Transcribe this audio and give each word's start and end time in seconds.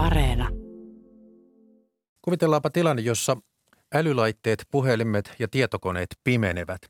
Areena. 0.00 0.48
Kuvitellaanpa 2.22 2.70
tilanne, 2.70 3.02
jossa 3.02 3.36
älylaitteet, 3.94 4.66
puhelimet 4.70 5.34
ja 5.38 5.48
tietokoneet 5.48 6.08
pimenevät. 6.24 6.82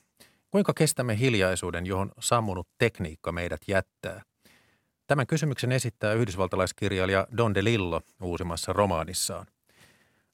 Kuinka 0.50 0.74
kestämme 0.74 1.18
hiljaisuuden, 1.18 1.86
johon 1.86 2.12
sammunut 2.20 2.68
tekniikka 2.78 3.32
meidät 3.32 3.60
jättää? 3.68 4.22
Tämän 5.06 5.26
kysymyksen 5.26 5.72
esittää 5.72 6.12
yhdysvaltalaiskirjailija 6.12 7.26
Don 7.36 7.54
DeLillo 7.54 8.00
uusimmassa 8.22 8.72
romaanissaan. 8.72 9.46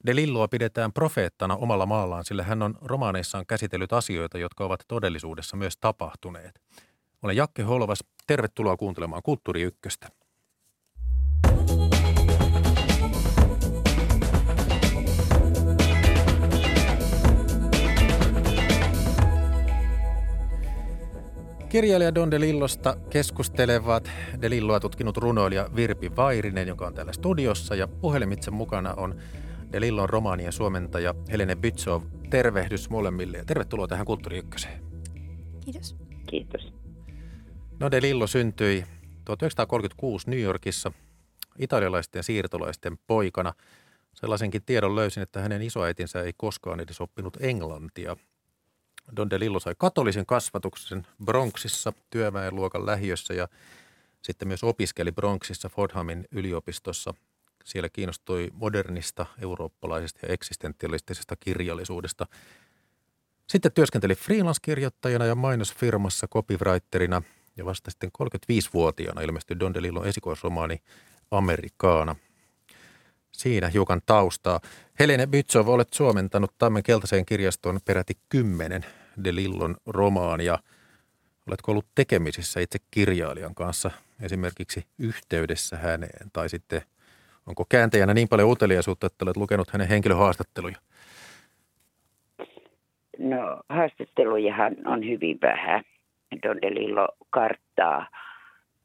DeLilloa 0.05 0.47
pidetään 0.47 0.93
profeettana 0.93 1.55
omalla 1.55 1.85
maallaan, 1.85 2.25
sillä 2.25 2.43
hän 2.43 2.61
on 2.61 2.77
romaaneissaan 2.81 3.45
käsitellyt 3.45 3.93
asioita, 3.93 4.37
jotka 4.37 4.65
ovat 4.65 4.79
todellisuudessa 4.87 5.57
myös 5.57 5.77
tapahtuneet. 5.77 6.61
Olen 7.23 7.35
Jakke 7.35 7.63
Holvas. 7.63 8.03
Tervetuloa 8.27 8.77
kuuntelemaan 8.77 9.23
Kulttuuri 9.23 9.61
Ykköstä. 9.61 10.09
Kirjailija 21.77 22.15
Don 22.15 22.31
DeLillosta 22.31 22.97
keskustelevat 23.09 24.11
DeLilloa 24.41 24.79
tutkinut 24.79 25.17
runoilija 25.17 25.69
Virpi 25.75 26.15
Vairinen, 26.15 26.67
joka 26.67 26.87
on 26.87 26.93
täällä 26.93 27.13
studiossa, 27.13 27.75
ja 27.75 27.87
puhelimitse 27.87 28.51
mukana 28.51 28.93
on 28.93 29.15
DeLillon 29.71 30.09
romaanien 30.09 30.51
suomentaja 30.51 31.15
Helene 31.31 31.55
Bytsov. 31.55 32.03
Tervehdys 32.29 32.89
molemmille 32.89 33.37
ja 33.37 33.45
tervetuloa 33.45 33.87
tähän 33.87 34.05
Kulttuuri 34.05 34.37
Ykköseen. 34.37 34.83
Kiitos. 35.65 35.95
Kiitos. 36.29 36.73
No 37.79 37.91
DeLillo 37.91 38.27
syntyi 38.27 38.85
1936 39.25 40.29
New 40.29 40.39
Yorkissa 40.39 40.91
italialaisten 41.59 42.23
siirtolaisten 42.23 42.97
poikana. 43.07 43.53
Sellaisenkin 44.13 44.63
tiedon 44.65 44.95
löysin, 44.95 45.23
että 45.23 45.41
hänen 45.41 45.61
isoäitinsä 45.61 46.21
ei 46.21 46.33
koskaan 46.37 46.79
edes 46.79 47.01
oppinut 47.01 47.37
englantia– 47.41 48.15
Don 49.15 49.29
DeLillo 49.29 49.59
sai 49.59 49.75
katolisen 49.77 50.25
kasvatuksen 50.25 51.07
Bronxissa 51.25 51.93
työväenluokan 52.09 52.85
lähiössä 52.85 53.33
ja 53.33 53.47
sitten 54.21 54.47
myös 54.47 54.63
opiskeli 54.63 55.11
Bronxissa 55.11 55.69
Fordhamin 55.69 56.27
yliopistossa. 56.31 57.13
Siellä 57.65 57.89
kiinnostui 57.89 58.49
modernista, 58.53 59.25
eurooppalaisesta 59.41 60.25
ja 60.25 60.33
eksistentialistisesta 60.33 61.35
kirjallisuudesta. 61.35 62.27
Sitten 63.47 63.71
työskenteli 63.71 64.15
freelance-kirjoittajana 64.15 65.25
ja 65.25 65.35
mainosfirmassa 65.35 66.27
copywriterina 66.27 67.21
ja 67.57 67.65
vasta 67.65 67.91
sitten 67.91 68.11
35-vuotiaana 68.23 69.21
ilmestyi 69.21 69.59
Don 69.59 69.73
DeLillon 69.73 70.07
esikoisromaani 70.07 70.81
Amerikaana. 71.31 72.15
Siinä 73.37 73.67
hiukan 73.67 74.01
taustaa. 74.05 74.59
Helene 74.99 75.27
Bytsov, 75.27 75.67
olet 75.67 75.93
suomentanut 75.93 76.51
Tammen 76.57 76.83
keltaiseen 76.83 77.25
kirjastoon 77.25 77.79
peräti 77.85 78.13
kymmenen 78.29 78.85
De 79.23 79.35
Lillon 79.35 79.75
romaania. 79.85 80.57
Oletko 81.47 81.71
ollut 81.71 81.85
tekemisissä 81.95 82.59
itse 82.59 82.79
kirjailijan 82.91 83.55
kanssa 83.55 83.91
esimerkiksi 84.21 84.85
yhteydessä 84.99 85.77
häneen 85.77 86.29
tai 86.33 86.49
sitten 86.49 86.81
onko 87.47 87.65
kääntäjänä 87.69 88.13
niin 88.13 88.27
paljon 88.27 88.51
uteliaisuutta, 88.51 89.07
että 89.07 89.25
olet 89.25 89.37
lukenut 89.37 89.69
hänen 89.71 89.87
henkilöhaastatteluja? 89.87 90.75
No 93.19 93.61
haastattelujahan 93.69 94.75
on 94.85 95.05
hyvin 95.05 95.39
vähän. 95.41 95.83
Don 96.43 96.61
DeLillo 96.61 97.07
karttaa 97.29 98.07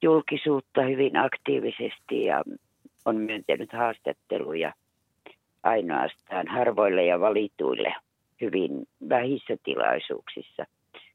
julkisuutta 0.03 0.83
hyvin 0.83 1.17
aktiivisesti 1.17 2.25
ja 2.25 2.43
on 3.05 3.17
myöntänyt 3.17 3.73
haastatteluja 3.73 4.73
ainoastaan 5.63 6.49
harvoille 6.49 7.05
ja 7.05 7.21
valituille 7.21 7.95
hyvin 8.41 8.89
vähissä 9.09 9.57
tilaisuuksissa. 9.65 10.67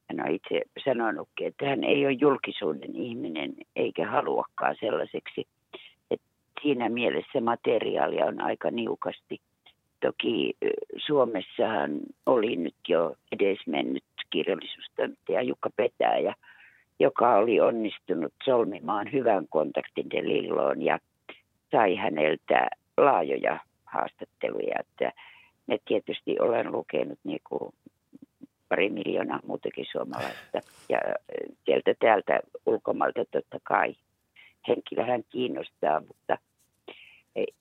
Hän 0.10 0.28
on 0.28 0.36
itse 0.36 0.62
sanonutkin, 0.86 1.48
että 1.48 1.66
hän 1.66 1.84
ei 1.84 2.06
ole 2.06 2.18
julkisuuden 2.20 2.96
ihminen 2.96 3.54
eikä 3.76 4.08
haluakaan 4.08 4.76
sellaiseksi. 4.80 5.48
Että 6.12 6.28
siinä 6.62 6.90
mielessä 6.90 7.42
materiaalia 7.42 8.26
on 8.26 8.42
aika 8.42 8.72
niukasti. 8.72 9.40
Toki 10.02 10.54
Suomessahan 10.98 11.92
oli 12.26 12.56
nyt 12.56 12.76
jo 12.88 13.16
edesmennyt 13.32 14.04
kirjallisuustoimittaja 14.30 15.42
Jukka 15.42 15.70
Petäjä, 15.76 16.36
joka 17.00 17.36
oli 17.36 17.60
onnistunut 17.60 18.34
solmimaan 18.44 19.12
hyvän 19.12 19.46
kontaktin 19.50 20.10
Delilloon 20.10 20.82
ja 20.82 21.00
sai 21.72 21.96
häneltä 21.96 22.68
laajoja 22.98 23.60
haastatteluja. 23.86 24.76
Että 24.80 25.12
ne 25.68 25.78
tietysti 25.88 26.36
olen 26.40 26.72
lukenut 26.72 27.20
niin 27.24 27.42
kuin 27.50 27.74
pari 28.70 28.90
miljoonaa 28.90 29.40
muutakin 29.48 29.86
suomalaista. 29.92 30.60
Ja 30.90 31.00
sieltä 31.66 31.94
täältä 32.00 32.40
ulkomailta 32.66 33.26
totta 33.32 33.58
kai 33.64 33.96
henkilö 34.68 35.06
hän 35.06 35.24
kiinnostaa, 35.30 36.00
mutta 36.00 36.38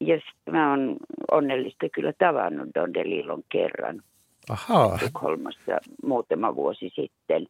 ja 0.00 0.20
mä 0.50 0.70
oon 0.70 0.96
onnellista 1.30 1.88
kyllä 1.88 2.12
tavannut 2.18 2.68
Don 2.74 2.94
DeLillon 2.94 3.42
kerran 3.48 4.02
Ahaa. 4.50 4.98
Tukholmassa 4.98 5.78
muutama 6.02 6.56
vuosi 6.56 6.92
sitten 6.94 7.46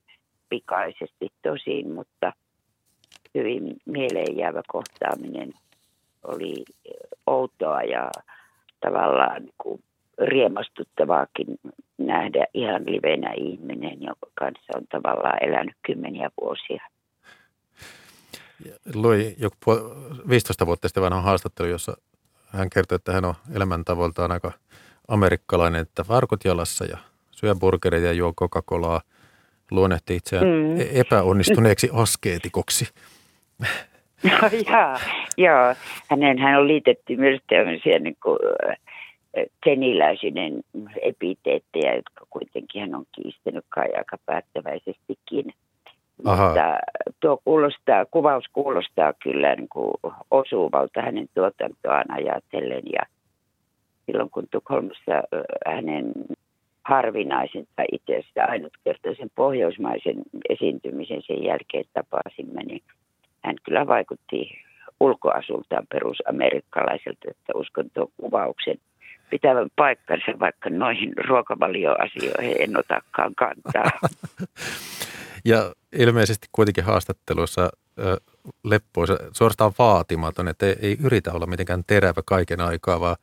pikaisesti 0.49 1.29
tosin, 1.43 1.93
mutta 1.93 2.33
hyvin 3.35 3.77
mieleen 3.85 4.37
jäävä 4.37 4.63
kohtaaminen 4.69 5.53
oli 6.27 6.65
outoa 7.27 7.83
ja 7.83 8.11
tavallaan 8.81 9.43
niin 9.43 9.55
kuin 9.59 9.83
riemastuttavaakin 10.19 11.47
nähdä 11.99 12.47
ihan 12.55 12.87
livenä 12.87 13.33
ihminen, 13.33 14.03
jonka 14.03 14.27
kanssa 14.35 14.73
on 14.77 14.83
tavallaan 14.91 15.45
elänyt 15.45 15.77
kymmeniä 15.87 16.31
vuosia. 16.41 16.83
Lui 18.95 19.35
joku 19.39 19.57
15 20.29 20.67
vuotta 20.67 20.89
sitten 20.89 21.03
vanha 21.03 21.21
haastattelu, 21.21 21.69
jossa 21.69 21.97
hän 22.47 22.71
kertoi, 22.71 22.97
että 22.97 23.13
hän 23.13 23.25
on 23.25 23.35
elämäntavoiltaan 23.55 24.33
aika 24.33 24.53
amerikkalainen, 25.09 25.81
että 25.81 26.05
varkot 26.09 26.45
jalassa 26.45 26.85
ja 26.85 26.99
syö 27.31 27.55
burgereita 27.55 28.07
ja 28.07 28.13
juo 28.13 28.33
Coca-Colaa, 28.33 29.01
luonnehti 29.71 30.17
itseään 30.17 30.47
mm. 30.47 30.81
E- 30.81 31.01
epäonnistuneeksi 31.01 31.91
askeetikoksi. 31.93 32.89
No, 34.23 34.49
jaa, 34.71 34.99
joo, 35.37 35.75
hänen 36.11 36.39
hän 36.39 36.61
on 36.61 36.69
liitetty 36.69 37.17
myös 37.17 37.41
tämmöisiä 37.49 37.99
niin 37.99 38.17
kuin, 38.23 38.39
keniläisinen 39.65 40.61
epiteettejä, 41.03 41.95
jotka 41.95 42.27
kuitenkin 42.31 42.81
hän 42.81 42.95
on 42.95 43.05
kiistänyt 43.13 43.65
kai 43.69 43.89
aika 43.97 44.17
päättäväisestikin. 44.27 45.53
Aha. 46.25 46.47
Mutta 46.47 46.79
tuo 47.21 47.41
kuulostaa, 47.45 48.07
kuvaus 48.11 48.45
kuulostaa 48.53 49.13
kyllä 49.23 49.55
niin 49.55 49.69
kuin 49.69 49.93
osuvalta 50.31 51.03
hänen 51.03 51.29
tuotantoaan 51.35 52.11
ajatellen. 52.11 52.83
Ja 52.93 53.03
silloin 54.07 54.31
kun 54.31 54.47
Tukholmassa 54.51 55.23
hänen 55.67 56.13
harvinaisen 56.85 57.67
tai 57.77 57.87
itse 57.93 58.17
asiassa 58.17 58.45
ainutkertaisen 58.45 59.31
pohjoismaisen 59.35 60.17
esiintymisen 60.49 61.23
sen 61.23 61.45
jälkeen 61.45 61.85
tapasimme, 61.93 62.63
niin 62.63 62.83
hän 63.45 63.57
kyllä 63.65 63.87
vaikutti 63.87 64.59
ulkoasultaan 65.01 65.87
perusamerikkalaiselta, 65.87 67.31
että 67.31 67.53
uskon 67.55 67.91
tuon 67.91 68.09
kuvauksen– 68.17 68.77
pitävän 69.31 69.69
paikkansa, 69.77 70.39
vaikka 70.41 70.71
noihin 70.71 71.13
ruokavalioasioihin 71.29 72.57
en 72.59 72.79
otakaan 72.79 73.35
kantaa. 73.35 73.91
ja 75.51 75.73
ilmeisesti 75.93 76.49
kuitenkin 76.53 76.85
haastatteluissa 76.85 77.71
leppoisa, 78.65 79.17
suorastaan 79.33 79.73
vaatimaton, 79.79 80.49
että 80.49 80.67
ei, 80.67 80.77
ei 80.83 80.97
yritä 81.05 81.33
olla 81.33 81.47
mitenkään 81.47 81.85
terävä 81.87 82.23
kaiken 82.25 82.61
aikaa, 82.61 83.01
vaan 83.01 83.17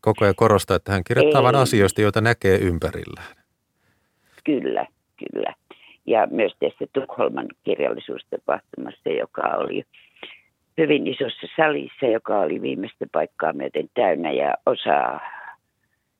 koko 0.00 0.24
ajan 0.24 0.34
korostaa, 0.36 0.76
että 0.76 0.92
hän 0.92 1.04
kirjoittaa 1.04 1.42
vain 1.42 1.56
asioista, 1.56 2.00
joita 2.00 2.20
näkee 2.20 2.58
ympärillään. 2.58 3.36
Kyllä, 4.44 4.86
kyllä. 5.18 5.54
Ja 6.06 6.28
myös 6.30 6.52
tässä 6.60 6.86
Tukholman 6.92 7.46
kirjallisuustapahtumassa, 7.64 9.10
joka 9.10 9.42
oli 9.42 9.84
hyvin 10.78 11.06
isossa 11.06 11.46
salissa, 11.56 12.06
joka 12.06 12.40
oli 12.40 12.62
viimeistä 12.62 13.06
paikkaa 13.12 13.52
myöten 13.52 13.88
täynnä 13.94 14.30
ja 14.32 14.54
osa 14.66 15.20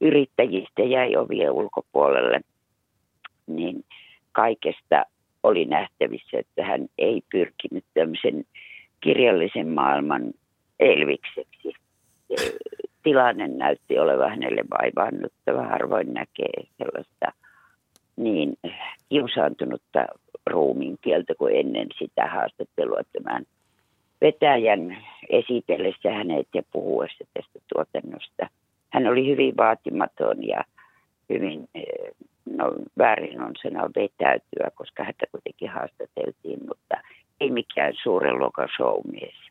yrittäjistä 0.01 0.83
jäi 0.83 1.17
ovien 1.17 1.51
ulkopuolelle, 1.51 2.41
niin 3.47 3.85
kaikesta 4.33 5.05
oli 5.43 5.65
nähtävissä, 5.65 6.39
että 6.39 6.65
hän 6.65 6.87
ei 6.99 7.23
pyrkinyt 7.33 7.85
tämmöisen 7.95 8.45
kirjallisen 9.01 9.69
maailman 9.69 10.33
elvikseksi. 10.81 11.73
Tilanne 13.03 13.49
näytti 13.49 13.99
olevan 13.99 14.31
hänelle 14.31 14.63
vaivaannuttava. 14.71 15.63
Harvoin 15.63 16.15
näkee 16.15 16.67
sellaista 16.79 17.33
niin 18.25 18.59
kiusaantunutta 19.09 20.07
ruumiin 20.47 20.99
kieltä 21.01 21.35
kuin 21.39 21.57
ennen 21.57 21.89
sitä 21.99 22.27
haastattelua 22.27 23.01
tämän 23.13 23.45
vetäjän 24.21 24.97
esitellessä 25.31 26.11
hänet 26.13 26.49
ja 26.55 26.63
puhuessa 26.73 27.25
tästä 27.35 27.59
tuotannosta. 27.75 28.49
Hän 28.93 29.07
oli 29.07 29.27
hyvin 29.31 29.57
vaatimaton 29.57 30.49
ja 30.49 30.65
hyvin, 31.29 31.69
eh, 31.75 31.85
no 32.57 32.73
väärin 32.99 33.41
on 33.41 33.53
sanoa 33.63 33.91
vetäytyä, 33.97 34.71
koska 34.75 35.05
häntä 35.05 35.27
kuitenkin 35.33 35.71
haastateltiin, 35.71 36.59
mutta 36.69 36.95
ei 37.41 37.51
mikään 37.51 37.95
suuren 38.03 38.39
luokan 38.39 38.69
showmies. 38.77 39.51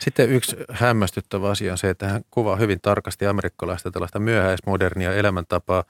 Sitten 0.00 0.30
yksi 0.30 0.56
hämmästyttävä 0.70 1.50
asia 1.50 1.72
on 1.72 1.78
se, 1.78 1.90
että 1.90 2.08
hän 2.08 2.22
kuvaa 2.30 2.56
hyvin 2.56 2.80
tarkasti 2.80 3.26
amerikkalaista 3.26 3.90
tällaista 3.90 4.18
myöhäismodernia 4.18 5.14
elämäntapaa. 5.14 5.84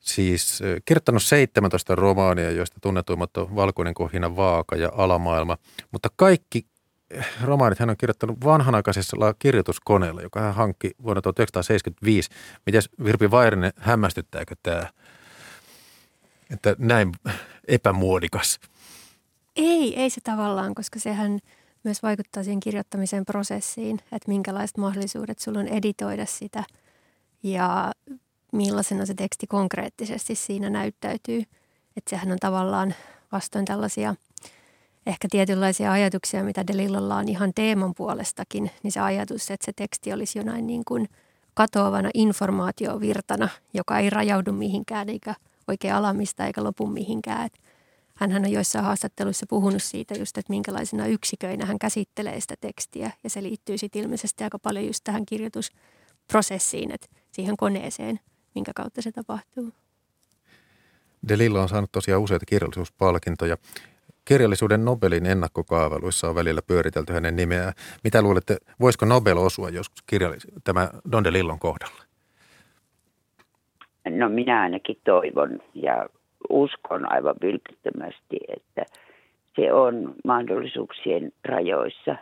Siis 0.00 0.62
kirjoittanut 0.84 1.22
17 1.22 1.94
romaania, 1.94 2.50
joista 2.50 2.80
tunnetuimmat 2.80 3.36
on 3.36 3.56
Valkoinen 3.56 3.94
kohina, 3.94 4.36
Vaaka 4.36 4.76
ja 4.76 4.90
Alamaailma. 4.96 5.58
Mutta 5.92 6.08
kaikki 6.16 6.66
romaanit 7.42 7.78
hän 7.78 7.90
on 7.90 7.96
kirjoittanut 7.96 8.44
vanhanaikaisella 8.44 9.34
kirjoituskoneella, 9.38 10.22
joka 10.22 10.40
hän 10.40 10.54
hankki 10.54 10.90
vuonna 11.02 11.22
1975. 11.22 12.30
Miten 12.66 12.82
Virpi 13.04 13.30
Vairinen, 13.30 13.72
hämmästyttääkö 13.76 14.54
tämä, 14.62 14.86
että 16.50 16.76
näin 16.78 17.12
epämuodikas? 17.68 18.60
Ei, 19.56 20.00
ei 20.00 20.10
se 20.10 20.20
tavallaan, 20.20 20.74
koska 20.74 20.98
sehän 20.98 21.38
myös 21.84 22.02
vaikuttaa 22.02 22.42
siihen 22.42 22.60
kirjoittamisen 22.60 23.24
prosessiin, 23.24 23.98
että 23.98 24.28
minkälaiset 24.28 24.76
mahdollisuudet 24.76 25.38
sulla 25.38 25.60
on 25.60 25.68
editoida 25.68 26.26
sitä 26.26 26.64
ja 27.42 27.92
millaisena 28.52 29.06
se 29.06 29.14
teksti 29.14 29.46
konkreettisesti 29.46 30.34
siinä 30.34 30.70
näyttäytyy. 30.70 31.42
Että 31.96 32.10
sehän 32.10 32.32
on 32.32 32.38
tavallaan 32.40 32.94
vastoin 33.32 33.64
tällaisia– 33.64 34.14
ehkä 35.06 35.28
tietynlaisia 35.30 35.92
ajatuksia, 35.92 36.44
mitä 36.44 36.66
Delillolla 36.66 37.16
on 37.16 37.28
ihan 37.28 37.52
teeman 37.54 37.94
puolestakin, 37.94 38.70
niin 38.82 38.92
se 38.92 39.00
ajatus, 39.00 39.50
että 39.50 39.66
se 39.66 39.72
teksti 39.76 40.12
olisi 40.12 40.38
jonain 40.38 40.66
niin 40.66 40.84
kuin 40.84 41.08
katoavana 41.54 42.10
informaatiovirtana, 42.14 43.48
joka 43.74 43.98
ei 43.98 44.10
rajaudu 44.10 44.52
mihinkään 44.52 45.08
eikä 45.08 45.34
oikein 45.68 45.94
alamista 45.94 46.46
eikä 46.46 46.64
lopu 46.64 46.86
mihinkään. 46.86 47.50
hän 48.14 48.32
on 48.32 48.52
joissain 48.52 48.84
haastatteluissa 48.84 49.46
puhunut 49.48 49.82
siitä 49.82 50.14
just, 50.18 50.38
että 50.38 50.52
minkälaisina 50.52 51.06
yksiköinä 51.06 51.66
hän 51.66 51.78
käsittelee 51.78 52.40
sitä 52.40 52.54
tekstiä 52.60 53.10
ja 53.24 53.30
se 53.30 53.42
liittyy 53.42 53.78
sitten 53.78 54.02
ilmeisesti 54.02 54.44
aika 54.44 54.58
paljon 54.58 54.86
just 54.86 55.04
tähän 55.04 55.26
kirjoitusprosessiin, 55.26 56.90
että 56.90 57.06
siihen 57.32 57.56
koneeseen, 57.56 58.20
minkä 58.54 58.72
kautta 58.74 59.02
se 59.02 59.12
tapahtuu. 59.12 59.72
Delillo 61.28 61.60
on 61.60 61.68
saanut 61.68 61.92
tosiaan 61.92 62.22
useita 62.22 62.46
kirjallisuuspalkintoja 62.46 63.56
kirjallisuuden 64.24 64.84
Nobelin 64.84 65.26
ennakkokaavailuissa 65.26 66.28
on 66.28 66.34
välillä 66.34 66.60
pyöritelty 66.66 67.12
hänen 67.12 67.36
nimeään. 67.36 67.72
Mitä 68.04 68.22
luulette, 68.22 68.56
voisiko 68.80 69.06
Nobel 69.06 69.36
osua 69.36 69.68
joskus 69.68 70.04
kirjallis- 70.06 70.52
tämä 70.64 70.88
Don 71.12 71.24
DeLillon 71.24 71.58
kohdalla? 71.58 72.02
No 74.10 74.28
minä 74.28 74.60
ainakin 74.60 74.96
toivon 75.04 75.58
ja 75.74 76.08
uskon 76.50 77.12
aivan 77.12 77.34
vilpittömästi, 77.42 78.36
että 78.56 78.84
se 79.56 79.72
on 79.72 80.14
mahdollisuuksien 80.24 81.32
rajoissa. 81.44 82.16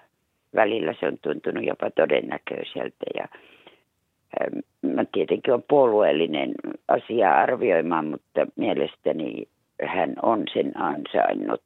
Välillä 0.55 0.95
se 1.01 1.07
on 1.07 1.19
tuntunut 1.23 1.65
jopa 1.65 1.91
todennäköiseltä 1.91 3.07
ja 3.15 3.29
mä 4.83 5.05
tietenkin 5.13 5.55
on 5.55 5.63
puolueellinen 5.69 6.55
asia 6.89 7.33
arvioimaan, 7.33 8.07
mutta 8.07 8.47
mielestäni 8.57 9.49
hän 9.87 10.15
on 10.23 10.45
sen 10.55 10.81
ansainnut. 10.81 11.63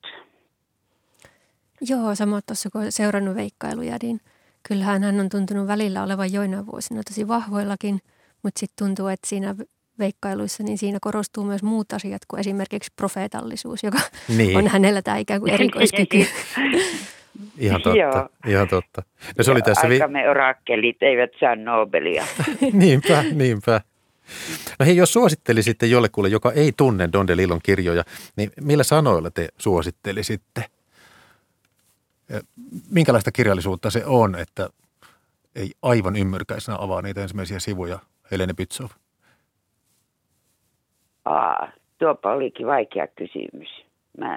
Joo, 1.81 2.14
sama 2.14 2.41
tuossa 2.47 2.70
kun 2.70 2.81
olen 2.81 2.93
seurannut 2.93 3.37
veikkailuja, 3.37 3.97
niin 4.03 4.20
kyllähän 4.69 5.03
hän 5.03 5.20
on 5.20 5.29
tuntunut 5.29 5.67
välillä 5.67 6.03
olevan 6.03 6.32
joina 6.32 6.67
vuosina 6.67 7.03
tosi 7.09 7.29
vahvoillakin, 7.29 7.99
mutta 8.43 8.61
sitten 8.61 8.87
tuntuu, 8.87 9.06
että 9.06 9.29
siinä 9.29 9.55
veikkailuissa, 9.99 10.62
niin 10.62 10.79
siinä 10.79 10.99
korostuu 11.00 11.44
myös 11.44 11.62
muut 11.62 11.93
asiat 11.93 12.23
kuin 12.29 12.41
esimerkiksi 12.41 12.93
profeetallisuus, 12.97 13.82
joka 13.82 13.99
niin. 14.37 14.56
on 14.56 14.69
hänellä 14.69 15.03
tämä 15.03 15.17
ikään 15.17 15.41
kuin 15.41 15.53
erikoiskyky. 15.53 16.19
Ihan 17.58 17.82
totta, 17.82 17.99
Joo. 17.99 18.29
ihan 18.46 18.69
totta. 18.69 19.02
No 19.38 19.44
se 19.44 19.50
oli 19.50 19.62
tässä 19.62 19.87
Aikamme 19.87 20.23
vi- 20.23 20.29
orakkelit 20.29 21.02
eivät 21.02 21.31
saa 21.40 21.56
Nobelia. 21.56 22.25
niinpä, 22.73 23.23
niinpä. 23.34 23.81
No 24.79 24.87
hei, 24.87 24.96
jos 24.96 25.12
suosittelisitte 25.12 25.87
jollekulle, 25.87 26.29
joka 26.29 26.52
ei 26.52 26.73
tunne 26.76 27.08
Don 27.12 27.26
DeLillon 27.26 27.61
kirjoja, 27.62 28.05
niin 28.37 28.50
millä 28.61 28.82
sanoilla 28.84 29.31
te 29.31 29.49
suosittelisitte? 29.58 30.64
Minkälaista 32.90 33.32
kirjallisuutta 33.32 33.90
se 33.90 34.02
on, 34.06 34.35
että 34.38 34.69
ei 35.56 35.70
aivan 35.82 36.17
ymmyrkäisenä 36.17 36.76
avaa 36.81 37.02
niitä 37.02 37.23
ensimmäisiä 37.23 37.58
sivuja, 37.58 37.99
Helene 38.31 38.52
Pitsov? 38.55 38.88
Aa, 41.25 41.69
tuopa 41.99 42.32
olikin 42.32 42.67
vaikea 42.67 43.06
kysymys. 43.06 43.69
Mä 44.19 44.35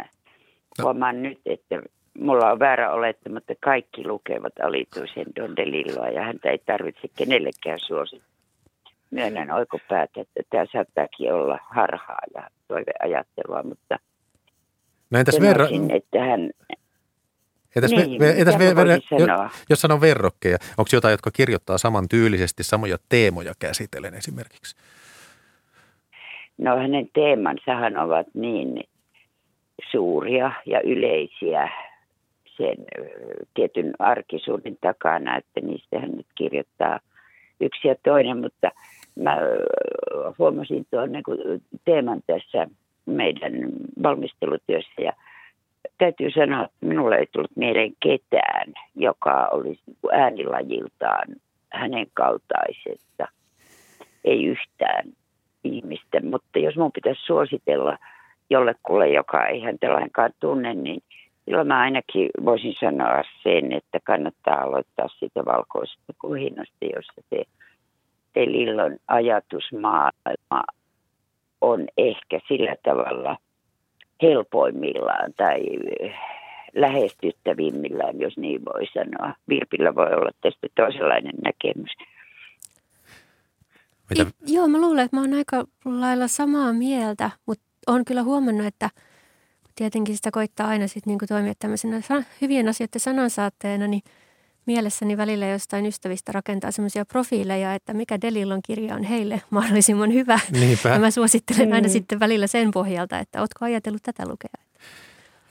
no. 0.78 0.84
huomaan 0.84 1.22
nyt, 1.24 1.40
että 1.46 1.82
mulla 2.20 2.52
on 2.52 2.60
väärä 2.60 2.92
olettama, 2.92 3.38
että 3.38 3.54
kaikki 3.60 4.08
lukevat 4.08 4.54
alituisen 4.64 5.26
Don 5.36 5.56
DeLilloa 5.56 6.08
ja 6.08 6.24
häntä 6.24 6.50
ei 6.50 6.58
tarvitse 6.58 7.08
kenellekään 7.16 7.80
suosittaa. 7.80 8.36
Myönnän 9.12 9.52
oikopäätä, 9.52 10.22
että 10.22 10.42
tämä 10.50 10.66
saattaakin 10.74 11.34
olla 11.34 11.60
harhaa 11.70 12.22
ja 12.36 12.50
toiveajattelua, 12.68 13.64
mutta 13.64 14.00
no 15.10 15.20
entäs 15.20 15.42
verra... 15.42 15.68
että 15.96 16.20
hän... 16.20 16.50
Entäs, 17.76 17.92
niin, 17.92 18.20
ve, 18.20 18.30
entäs 18.30 18.60
ve, 18.60 18.76
ver, 18.76 18.88
jos, 18.88 19.04
jos 19.70 19.82
sanon 19.82 20.02
verrokkeja, 20.02 20.58
onko 20.78 20.90
jotain, 20.94 21.12
jotka 21.12 21.32
kirjoittaa 21.32 21.78
saman 21.78 22.10
tyylisesti 22.10 22.64
samoja 22.64 22.98
teemoja 23.10 23.54
käsitellen 23.60 24.14
esimerkiksi? 24.14 24.76
No 26.58 26.78
hänen 26.78 27.10
teemansahan 27.14 27.98
ovat 27.98 28.28
niin 28.34 28.84
suuria 29.92 30.52
ja 30.66 30.82
yleisiä 30.82 31.70
sen 32.58 32.76
tietyn 33.54 33.94
arkisuuden 34.00 34.78
takana, 34.82 35.38
että 35.38 35.62
niistä 35.62 36.00
hän 36.00 36.12
nyt 36.12 36.28
kirjoittaa 36.36 37.00
yksi 37.62 37.88
ja 37.88 37.96
toinen, 38.04 38.38
mutta– 38.38 38.72
mä 39.16 39.38
huomasin 40.40 40.86
tuon 40.92 41.12
niin 41.12 41.24
teeman 41.86 42.22
tässä 42.28 42.68
meidän 43.06 43.54
valmistelutyössä 44.04 45.02
ja 45.02 45.14
täytyy 45.98 46.32
sanoa, 46.32 46.64
että 46.64 46.86
minulle 46.86 47.16
ei 47.16 47.28
tullut 47.32 47.56
mieleen 47.56 47.94
ketään, 48.00 48.74
joka 48.96 49.48
olisi 49.52 49.82
niin 49.88 50.14
äänilajiltaan 50.14 51.28
hänen 51.72 52.08
kaltaisesta. 52.14 53.28
Ei 54.24 54.46
yhtään 54.46 55.06
ihmistä, 55.64 56.22
mutta 56.22 56.60
jos 56.60 56.76
mun 56.76 56.92
pitäisi 56.92 57.22
suositella 57.26 57.98
jollekulle, 58.50 59.10
joka 59.10 59.48
ei 59.48 59.62
häntä 59.62 59.94
lainkaan 59.94 60.32
tunne, 60.40 60.74
niin 60.74 61.04
silloin 61.46 61.68
mä 61.68 61.80
ainakin 61.80 62.30
voisin 62.46 62.76
sanoa 62.80 63.24
sen, 63.44 63.72
että 63.72 64.00
kannattaa 64.04 64.62
aloittaa 64.62 65.08
siitä 65.08 65.46
valkoisesta 65.46 66.14
kuhinasta, 66.22 66.86
jossa 66.96 67.22
se 67.30 67.46
Lillon 68.36 68.98
ajatusmaailma 69.08 70.64
on 71.62 71.88
ehkä 71.98 72.40
sillä 72.48 72.76
tavalla 72.84 73.38
helpoimmillaan 74.22 75.34
tai 75.38 75.62
lähestyttävimmillään, 76.76 78.20
jos 78.20 78.38
niin 78.38 78.66
voi 78.66 78.86
sanoa. 78.94 79.34
Virpillä 79.50 79.96
voi 79.96 80.14
olla 80.14 80.32
tästä 80.42 80.68
toisenlainen 80.76 81.36
näkemys. 81.44 81.92
Mitä? 84.10 84.26
Joo, 84.48 84.68
mä 84.68 84.82
luulen, 84.82 85.06
että 85.06 85.18
mä 85.18 85.22
oon 85.22 85.34
aika 85.34 85.66
lailla 85.86 86.28
samaa 86.28 86.74
mieltä, 86.74 87.32
mutta 87.46 87.66
on 87.88 88.06
kyllä 88.06 88.24
huomannut, 88.24 88.66
että 88.66 88.90
tietenkin 89.76 90.16
sitä 90.16 90.32
koittaa 90.32 90.68
aina 90.68 90.88
sit 90.88 91.06
niinku 91.06 91.26
toimia 91.28 91.54
tämmöisenä 91.60 92.02
hyvien 92.42 92.70
asioiden 92.70 93.02
sanansaatteena, 93.02 93.88
niin– 93.88 94.02
mielessäni 94.66 95.18
välillä 95.18 95.48
jostain 95.48 95.86
ystävistä 95.86 96.32
rakentaa 96.32 96.72
semmoisia 96.72 97.06
profiileja, 97.06 97.74
että 97.74 97.94
mikä 97.94 98.22
Delillon 98.22 98.62
kirja 98.62 98.96
on 98.96 99.04
heille 99.04 99.42
mahdollisimman 99.50 100.14
hyvä. 100.14 100.40
Niinpä. 100.52 100.90
Ja 100.90 101.00
mä 101.00 101.12
suosittelen 101.12 101.74
aina 101.74 101.88
mm. 101.88 101.92
sitten 101.92 102.20
välillä 102.20 102.48
sen 102.48 102.72
pohjalta, 102.72 103.20
että 103.20 103.42
ootko 103.42 103.66
ajatellut 103.66 104.04
tätä 104.04 104.24
lukea. 104.28 104.54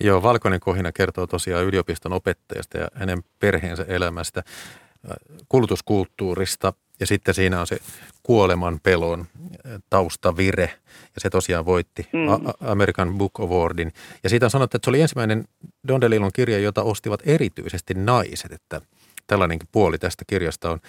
Joo, 0.00 0.22
Valkoinen 0.22 0.60
kohina 0.60 0.92
kertoo 0.92 1.26
tosiaan 1.26 1.64
yliopiston 1.64 2.12
opettajasta 2.12 2.78
ja 2.78 2.88
hänen 2.94 3.18
perheensä 3.40 3.84
elämästä, 3.88 4.42
äh, 5.10 5.16
kulutuskulttuurista 5.48 6.72
ja 7.04 7.06
sitten 7.06 7.34
siinä 7.34 7.60
on 7.60 7.66
se 7.66 7.78
kuoleman 8.22 8.80
pelon 8.82 9.20
äh, 9.20 9.72
taustavire 9.90 10.70
ja 11.14 11.20
se 11.20 11.30
tosiaan 11.30 11.66
voitti 11.66 12.08
mm. 12.12 12.68
American 12.70 13.18
Book 13.18 13.40
Awardin. 13.40 13.92
Ja 14.22 14.30
siitä 14.30 14.46
on 14.46 14.50
sanottu, 14.50 14.76
että 14.76 14.86
se 14.86 14.90
oli 14.90 15.00
ensimmäinen 15.00 15.44
Don 15.88 16.00
DeLillon 16.00 16.32
kirja, 16.32 16.58
jota 16.58 16.82
ostivat 16.82 17.20
erityisesti 17.24 17.94
naiset, 17.94 18.52
että– 18.52 18.80
tällainenkin 19.26 19.68
puoli 19.72 19.98
tästä 19.98 20.24
kirjasta 20.26 20.70
on. 20.70 20.80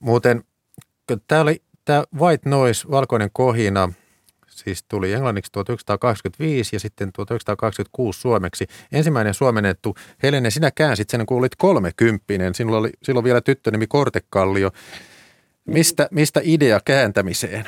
Muuten 0.00 0.44
tämä 1.28 1.40
oli 1.40 1.62
tämä 1.84 2.04
White 2.20 2.48
Noise, 2.48 2.90
valkoinen 2.90 3.30
kohina, 3.32 3.92
siis 4.48 4.84
tuli 4.88 5.12
englanniksi 5.12 5.52
1985 5.52 6.76
ja 6.76 6.80
sitten 6.80 7.12
1926 7.12 8.20
suomeksi. 8.20 8.66
Ensimmäinen 8.92 9.34
suomennettu, 9.34 9.94
Helene, 10.22 10.50
sinä 10.50 10.70
käänsit 10.70 11.10
sen, 11.10 11.26
kun 11.26 11.38
olit 11.38 11.56
kolmekymppinen. 11.56 12.54
Sinulla 12.54 12.78
oli 12.78 12.90
silloin 13.02 13.24
vielä 13.24 13.40
tyttönimi 13.40 13.86
Kortekallio. 13.86 14.70
Mistä, 15.70 16.08
mistä 16.10 16.40
idea 16.44 16.80
kääntämiseen? 16.84 17.64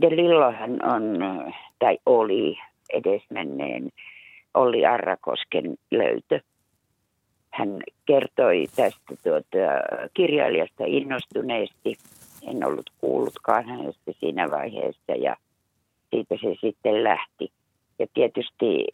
De 0.00 0.10
Lillohan 0.10 0.84
on, 0.84 1.18
tai 1.78 1.98
oli 2.06 2.58
edesmenneen 2.92 3.90
Olli 4.54 4.86
Arrakosken 4.86 5.76
löytö. 5.90 6.40
Hän 7.50 7.82
kertoi 8.06 8.66
tästä 8.76 9.14
tuota, 9.22 9.58
kirjailijasta 10.14 10.84
innostuneesti. 10.86 11.94
En 12.48 12.66
ollut 12.66 12.90
kuullutkaan 12.98 13.64
hänestä 13.64 14.12
siinä 14.20 14.50
vaiheessa 14.50 15.12
ja 15.12 15.36
siitä 16.10 16.34
se 16.42 16.56
sitten 16.60 17.04
lähti. 17.04 17.52
Ja 17.98 18.06
tietysti 18.14 18.84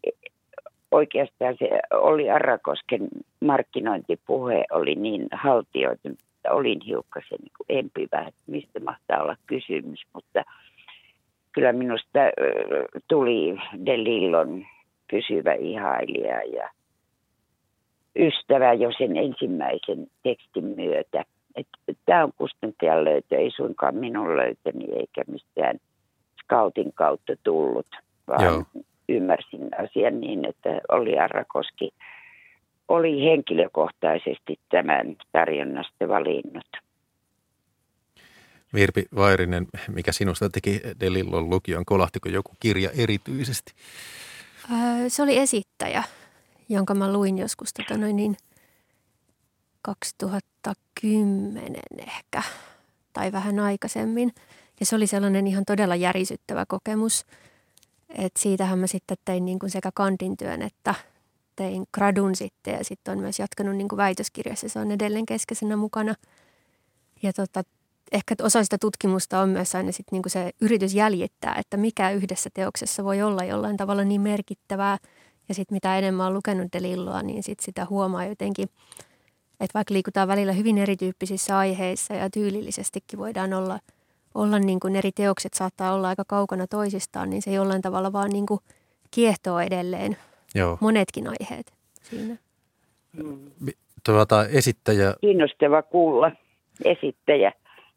oikeastaan 0.90 1.56
se 1.58 1.68
oli 1.92 2.30
Arrakosken 2.30 3.08
markkinointipuhe 3.40 4.64
oli 4.70 4.94
niin 4.94 5.28
haltioitunut, 5.32 6.18
että 6.36 6.52
olin 6.52 6.80
hiukkasen 6.86 7.38
niin 7.42 7.78
empivä, 7.78 8.20
että 8.20 8.42
mistä 8.46 8.80
mahtaa 8.80 9.22
olla 9.22 9.36
kysymys, 9.46 10.06
mutta 10.14 10.44
kyllä 11.52 11.72
minusta 11.72 12.18
tuli 13.08 13.56
Delillon 13.86 14.66
pysyvä 15.10 15.52
ihailija 15.52 16.42
ja 16.42 16.70
ystävä 18.18 18.72
jo 18.72 18.90
sen 18.98 19.16
ensimmäisen 19.16 20.06
tekstin 20.22 20.64
myötä. 20.64 21.24
Tämä 22.06 22.24
on 22.24 22.32
kustantajan 22.36 23.04
löytö, 23.04 23.36
ei 23.36 23.50
suinkaan 23.50 23.94
minun 23.94 24.36
löytöni 24.36 24.84
eikä 24.96 25.22
mistään 25.26 25.78
scoutin 26.44 26.92
kautta 26.92 27.32
tullut, 27.44 27.86
vaan 28.28 28.44
Joo. 28.44 28.64
Ymmärsin 29.08 29.68
asian 29.78 30.20
niin, 30.20 30.48
että 30.48 30.80
Olli 30.88 31.18
Arrakoski 31.18 31.90
oli 32.88 33.24
henkilökohtaisesti 33.24 34.60
tämän 34.68 35.16
tarjonnasta 35.32 36.08
valinnut. 36.08 36.66
Virpi 38.74 39.04
Vairinen, 39.16 39.66
mikä 39.94 40.12
sinusta 40.12 40.48
teki 40.50 40.80
Delillon 41.00 41.50
lukion? 41.50 41.84
Kolahtiko 41.84 42.28
joku 42.28 42.52
kirja 42.60 42.90
erityisesti? 42.98 43.72
Se 45.08 45.22
oli 45.22 45.38
esittäjä, 45.38 46.02
jonka 46.68 46.94
mä 46.94 47.12
luin 47.12 47.38
joskus 47.38 47.72
tota 47.72 47.96
noin 47.98 48.16
niin 48.16 48.36
2010 49.82 51.74
ehkä 51.98 52.42
tai 53.12 53.32
vähän 53.32 53.58
aikaisemmin. 53.58 54.32
Ja 54.80 54.86
se 54.86 54.96
oli 54.96 55.06
sellainen 55.06 55.46
ihan 55.46 55.64
todella 55.66 55.96
järisyttävä 55.96 56.64
kokemus. 56.68 57.26
Että 58.08 58.42
siitähän 58.42 58.78
mä 58.78 58.86
sitten 58.86 59.16
tein 59.24 59.44
niin 59.44 59.58
kuin 59.58 59.70
sekä 59.70 59.90
kantin 59.94 60.36
työn 60.36 60.62
että 60.62 60.94
tein 61.56 61.86
gradun 61.92 62.34
sitten 62.34 62.74
ja 62.74 62.84
sitten 62.84 63.12
on 63.12 63.20
myös 63.20 63.38
jatkanut 63.38 63.76
niin 63.76 63.88
kuin 63.88 63.96
väitöskirjassa. 63.96 64.68
Se 64.68 64.78
on 64.78 64.90
edelleen 64.90 65.26
keskeisenä 65.26 65.76
mukana. 65.76 66.14
Ja 67.22 67.32
tota, 67.32 67.62
ehkä 68.12 68.34
osa 68.42 68.64
sitä 68.64 68.78
tutkimusta 68.78 69.40
on 69.40 69.48
myös 69.48 69.74
aina 69.74 69.92
sit 69.92 70.06
niinku 70.12 70.28
se 70.28 70.50
yritys 70.60 70.94
jäljittää, 70.94 71.54
että 71.58 71.76
mikä 71.76 72.10
yhdessä 72.10 72.50
teoksessa 72.54 73.04
voi 73.04 73.22
olla 73.22 73.44
jollain 73.44 73.76
tavalla 73.76 74.04
niin 74.04 74.20
merkittävää. 74.20 74.98
Ja 75.48 75.54
sitten 75.54 75.76
mitä 75.76 75.98
enemmän 75.98 76.26
on 76.26 76.34
lukenut 76.34 76.72
Delilloa, 76.72 77.22
niin 77.22 77.42
sit 77.42 77.60
sitä 77.60 77.86
huomaa 77.90 78.24
jotenkin, 78.24 78.68
että 79.60 79.74
vaikka 79.74 79.94
liikutaan 79.94 80.28
välillä 80.28 80.52
hyvin 80.52 80.78
erityyppisissä 80.78 81.58
aiheissa 81.58 82.14
ja 82.14 82.30
tyylillisestikin 82.30 83.18
voidaan 83.18 83.52
olla, 83.52 83.80
olla 84.38 84.58
niin 84.58 84.80
kuin 84.80 84.96
eri 84.96 85.12
teokset 85.12 85.54
saattaa 85.54 85.92
olla 85.94 86.08
aika 86.08 86.24
kaukana 86.26 86.66
toisistaan, 86.66 87.30
niin 87.30 87.42
se 87.42 87.52
jollain 87.52 87.82
tavalla 87.82 88.12
vaan 88.12 88.30
niin 88.30 88.46
kuin 88.46 88.60
kiehtoo 89.10 89.60
edelleen 89.60 90.16
Joo. 90.54 90.78
monetkin 90.80 91.28
aiheet 91.28 91.72
siinä. 92.02 92.36
Tuota, 94.04 94.46
esittäjä... 94.46 95.14
Kiinnostava 95.20 95.82
kuulla 95.82 96.32
esittäjä. 96.84 97.52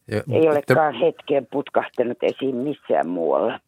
Ja, 0.08 0.18
Ei 0.18 0.50
olekaan 0.50 0.94
te... 0.94 1.00
hetkeen 1.06 1.48
putkahtanut 1.52 2.18
esiin 2.24 2.56
missään 2.56 3.08
muualla. 3.08 3.60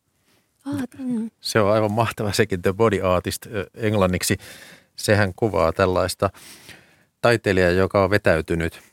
Mm. 0.99 1.29
Se 1.39 1.61
on 1.61 1.71
aivan 1.71 1.91
mahtava 1.91 2.31
sekin 2.31 2.61
The 2.61 2.73
Body 2.73 3.01
Artist 3.01 3.47
englanniksi. 3.75 4.37
Sehän 4.95 5.33
kuvaa 5.35 5.71
tällaista 5.71 6.29
taiteilijaa, 7.21 7.69
joka 7.69 8.03
on 8.03 8.09
vetäytynyt 8.09 8.92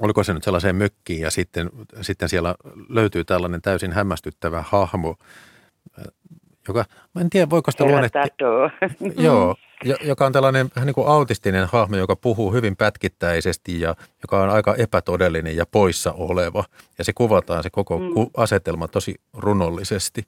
oliko 0.00 0.24
se 0.24 0.34
nyt 0.34 0.44
sellaiseen 0.44 0.76
mökkiin 0.76 1.20
ja 1.20 1.30
sitten, 1.30 1.70
sitten 2.00 2.28
siellä 2.28 2.54
löytyy 2.88 3.24
tällainen 3.24 3.62
täysin 3.62 3.92
hämmästyttävä 3.92 4.64
hahmo, 4.68 5.16
joka, 6.68 6.84
mä 7.14 7.20
en 7.20 7.30
tiedä 7.30 7.50
voiko 7.50 7.70
sitä 7.70 7.84
luonnehtia. 7.84 8.22
Joo, 9.26 9.56
joka 10.02 10.26
on 10.26 10.32
tällainen 10.32 10.70
vähän 10.76 10.86
niin 10.86 10.94
kuin 10.94 11.08
autistinen 11.08 11.68
hahmo, 11.72 11.96
joka 11.96 12.16
puhuu 12.16 12.52
hyvin 12.52 12.76
pätkittäisesti 12.76 13.80
ja 13.80 13.96
joka 14.22 14.42
on 14.42 14.50
aika 14.50 14.74
epätodellinen 14.74 15.56
ja 15.56 15.66
poissa 15.66 16.12
oleva. 16.12 16.64
Ja 16.98 17.04
se 17.04 17.12
kuvataan 17.12 17.62
se 17.62 17.70
koko 17.70 17.98
mm. 17.98 18.06
asetelma 18.36 18.88
tosi 18.88 19.14
runollisesti. 19.32 20.26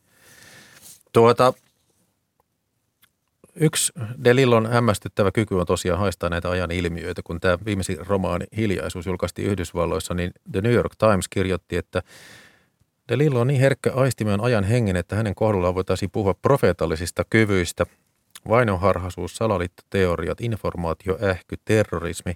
Tuota, 1.13 1.53
yksi 3.55 3.93
Delillon 4.25 4.67
hämmästyttävä 4.67 5.33
kyky 5.33 5.55
on 5.55 5.67
tosiaan 5.67 6.01
haistaa 6.01 6.31
näitä 6.31 6.51
ajan 6.51 6.71
ilmiöitä. 6.71 7.23
Kun 7.25 7.41
tämä 7.41 7.59
viimeisin 7.65 8.07
romaani 8.07 8.45
Hiljaisuus 8.57 9.07
julkaistiin 9.07 9.49
Yhdysvalloissa, 9.49 10.15
niin 10.15 10.33
The 10.53 10.61
New 10.61 10.73
York 10.73 10.93
Times 10.99 11.29
kirjoitti, 11.29 11.77
että 11.77 12.03
Delillo 13.09 13.41
on 13.41 13.47
niin 13.47 13.61
herkkä 13.61 13.93
aistimen 13.93 14.41
ajan 14.41 14.65
hengen, 14.65 14.97
että 14.97 15.17
hänen 15.17 15.35
kohdallaan 15.35 15.75
voitaisiin 15.75 16.11
puhua 16.11 16.35
profeetallisista 16.35 17.23
kyvyistä– 17.31 17.87
Vainoharhaisuus, 18.49 19.37
salaliittoteoriat, 19.37 20.41
informaatioähky, 20.41 21.57
terrorismi, 21.65 22.33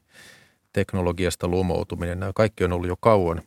teknologiasta 0.72 1.48
lumoutuminen, 1.48 2.20
nämä 2.20 2.32
kaikki 2.34 2.64
on 2.64 2.72
ollut 2.72 2.88
jo 2.88 2.96
kauan 3.00 3.42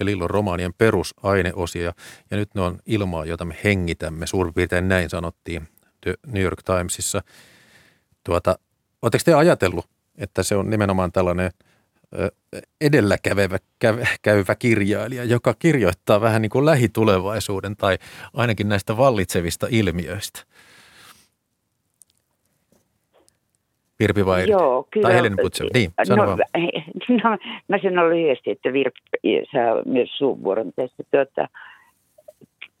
Delillon 0.00 0.30
romaanien 0.30 0.74
perusaineosia. 0.78 1.92
Ja 2.30 2.36
nyt 2.36 2.54
ne 2.54 2.60
on 2.60 2.78
ilmaa, 2.86 3.24
jota 3.24 3.44
me 3.44 3.56
hengitämme, 3.64 4.26
suurin 4.26 4.54
piirtein 4.54 4.88
näin 4.88 5.10
sanottiin 5.10 5.68
The 6.06 6.14
New 6.26 6.42
York 6.42 6.62
Timesissa. 6.62 7.22
Tuota, 8.24 8.58
Oletteko 9.02 9.22
te 9.24 9.34
ajatellut, 9.34 9.84
että 10.18 10.42
se 10.42 10.56
on 10.56 10.70
nimenomaan 10.70 11.12
tällainen 11.12 11.50
edelläkävevä 12.80 13.58
käyvä 14.22 14.54
kirjailija, 14.58 15.24
joka 15.24 15.54
kirjoittaa 15.58 16.20
vähän 16.20 16.42
niin 16.42 16.50
kuin 16.50 16.66
lähitulevaisuuden 16.66 17.76
tai 17.76 17.98
ainakin 18.34 18.68
näistä 18.68 18.96
vallitsevista 18.96 19.66
ilmiöistä? 19.70 20.40
Virpi 23.98 24.26
vai 24.26 24.50
Joo, 24.50 24.88
kyllä. 24.90 25.08
Tai 25.08 25.16
Helen 25.16 25.36
Putsev. 25.42 25.66
Niin, 25.74 25.90
sano 26.04 26.24
no, 26.24 26.36
no, 27.24 27.38
mä 27.68 27.78
sanon 27.82 28.10
lyhyesti, 28.10 28.50
että 28.50 28.72
Virpi 28.72 29.46
saa 29.52 29.82
myös 29.84 30.08
suunvuoron 30.18 30.72
tästä. 30.76 31.02
Tuota, 31.10 31.48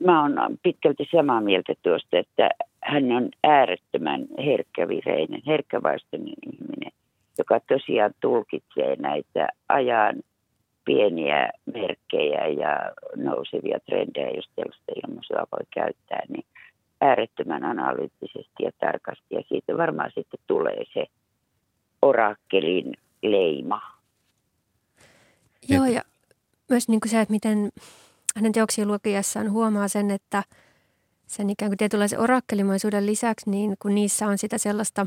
mä 0.04 0.22
oon 0.22 0.58
pitkälti 0.62 1.08
samaa 1.16 1.40
mieltä 1.40 1.74
tuosta, 1.82 2.18
että 2.18 2.50
hän 2.86 3.12
on 3.12 3.28
äärettömän 3.42 4.26
herkkävireinen, 4.46 5.42
herkkävaistoinen 5.46 6.34
ihminen, 6.52 6.92
joka 7.38 7.60
tosiaan 7.60 8.14
tulkitsee 8.20 8.96
näitä 8.96 9.48
ajan 9.68 10.16
pieniä 10.84 11.50
merkkejä 11.74 12.46
ja 12.46 12.92
nousevia 13.16 13.78
trendejä, 13.86 14.30
jos 14.30 14.50
tällaista 14.56 14.92
ilmaisua 14.96 15.46
voi 15.52 15.66
käyttää, 15.74 16.22
niin 16.28 16.44
äärettömän 17.00 17.64
analyyttisesti 17.64 18.62
ja 18.62 18.70
tarkasti 18.80 19.34
ja 19.34 19.42
siitä 19.48 19.76
varmaan 19.76 20.10
sitten 20.14 20.40
tulee 20.46 20.84
se 20.94 21.06
orakkelin 22.02 22.92
leima. 23.22 23.80
Joo 25.68 25.84
ja 25.84 26.02
myös 26.68 26.88
niin 26.88 27.00
kuin 27.00 27.10
se, 27.10 27.20
että 27.20 27.32
miten 27.32 27.70
hänen 28.36 28.52
teoksien 28.52 28.88
lukiessaan 28.88 29.50
huomaa 29.50 29.88
sen, 29.88 30.10
että 30.10 30.42
sen 31.26 31.50
ikään 31.50 31.70
kuin 31.70 31.78
tietynlaisen 31.78 32.20
orakkelimaisuuden 32.20 33.06
lisäksi, 33.06 33.50
niin 33.50 33.76
kun 33.78 33.94
niissä 33.94 34.26
on 34.26 34.38
sitä 34.38 34.58
sellaista, 34.58 35.06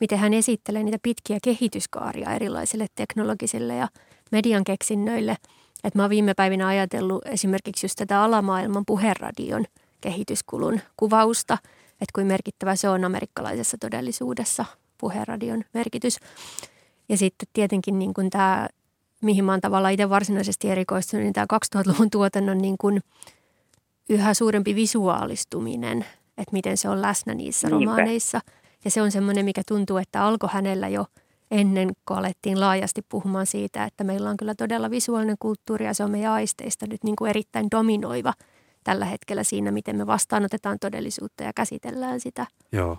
miten 0.00 0.18
hän 0.18 0.34
esittelee 0.34 0.82
niitä 0.82 0.98
pitkiä 1.02 1.38
kehityskaaria 1.42 2.34
erilaisille 2.34 2.86
teknologisille 2.94 3.74
ja 3.74 3.88
median 4.32 4.64
keksinnöille. 4.64 5.36
Että 5.84 5.98
mä 5.98 6.02
oon 6.02 6.10
viime 6.10 6.34
päivinä 6.34 6.66
ajatellut 6.66 7.26
esimerkiksi 7.26 7.84
just 7.84 7.96
tätä 7.96 8.22
alamaailman 8.22 8.86
puheradion– 8.86 9.64
kehityskulun 10.00 10.80
kuvausta, 10.96 11.58
että 11.92 12.12
kuin 12.14 12.26
merkittävä 12.26 12.76
se 12.76 12.88
on 12.88 13.04
amerikkalaisessa 13.04 13.76
todellisuudessa, 13.80 14.64
puheradion 14.98 15.64
merkitys. 15.74 16.16
Ja 17.08 17.16
sitten 17.16 17.48
tietenkin 17.52 17.98
niin 17.98 18.14
kuin 18.14 18.30
tämä, 18.30 18.68
mihin 19.22 19.44
mä 19.44 19.52
oon 19.52 19.60
tavallaan 19.60 19.92
itse 19.92 20.10
varsinaisesti 20.10 20.70
erikoistunut, 20.70 21.24
niin 21.24 21.32
tämä 21.32 21.46
2000-luvun 21.76 22.10
tuotannon 22.10 22.58
niin 22.58 22.78
kuin 22.78 23.00
yhä 24.10 24.34
suurempi 24.34 24.74
visuaalistuminen, 24.74 26.06
että 26.38 26.52
miten 26.52 26.76
se 26.76 26.88
on 26.88 27.02
läsnä 27.02 27.34
niissä 27.34 27.68
Niinpä. 27.68 27.90
romaaneissa. 27.90 28.40
Ja 28.84 28.90
se 28.90 29.02
on 29.02 29.10
semmoinen, 29.10 29.44
mikä 29.44 29.62
tuntuu, 29.68 29.96
että 29.96 30.24
alkoi 30.24 30.48
hänellä 30.52 30.88
jo 30.88 31.06
ennen 31.50 31.90
kuin 32.06 32.18
alettiin 32.18 32.60
laajasti 32.60 33.02
puhumaan 33.08 33.46
siitä, 33.46 33.84
että 33.84 34.04
meillä 34.04 34.30
on 34.30 34.36
kyllä 34.36 34.54
todella 34.54 34.90
visuaalinen 34.90 35.36
kulttuuri 35.38 35.84
ja 35.86 35.94
se 35.94 36.04
on 36.04 36.10
meidän 36.10 36.32
aisteista 36.32 36.86
nyt 36.86 37.04
niin 37.04 37.16
kuin 37.16 37.30
erittäin 37.30 37.66
dominoiva 37.70 38.34
tällä 38.84 39.04
hetkellä 39.04 39.44
siinä, 39.44 39.70
miten 39.70 39.96
me 39.96 40.06
vastaanotetaan 40.06 40.78
todellisuutta 40.80 41.44
ja 41.44 41.52
käsitellään 41.52 42.20
sitä. 42.20 42.46
Joo. 42.72 42.98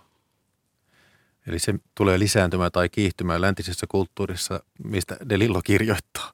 Eli 1.48 1.60
se 1.60 1.74
tulee 1.96 2.20
lisääntymään 2.20 2.72
tai 2.72 2.90
kiihtymään 2.90 3.42
läntisessä 3.42 3.86
kulttuurissa, 3.90 4.64
mistä 4.84 5.18
De 5.30 5.40
Lillo 5.40 5.62
kirjoittaa. 5.64 6.34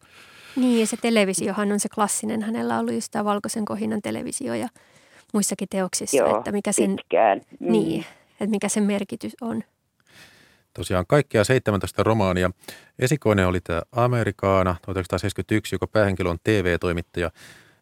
Niin, 0.58 0.80
ja 0.80 0.88
se 0.88 0.98
televisiohan 0.98 1.72
on 1.72 1.80
se 1.80 1.90
klassinen. 1.90 2.42
Hänellä 2.42 2.74
on 2.74 2.80
ollut 2.80 2.94
just 2.94 3.12
tämä 3.12 3.26
Valkoisen 3.26 3.66
kohinan 3.66 4.02
televisio 4.02 4.54
ja 4.54 4.68
muissakin 5.34 5.68
teoksissa. 5.70 6.18
Joo, 6.18 6.38
että 6.38 6.52
mikä 6.52 6.72
sen, 6.72 6.96
pitkään. 6.96 7.42
Mm. 7.60 7.72
Niin, 7.72 8.06
että 8.32 8.50
mikä 8.50 8.70
sen 8.70 8.84
merkitys 8.84 9.36
on. 9.42 9.64
Tosiaan 10.74 11.06
kaikkia 11.08 11.44
17 11.44 12.04
romaania. 12.04 12.52
Esikoinen 13.00 13.48
oli 13.48 13.60
tämä 13.62 13.82
Amerikaana 13.92 14.76
1971, 14.86 15.76
joka 15.76 15.88
päähenkilö 15.88 16.30
on 16.30 16.38
TV-toimittaja, 16.44 17.32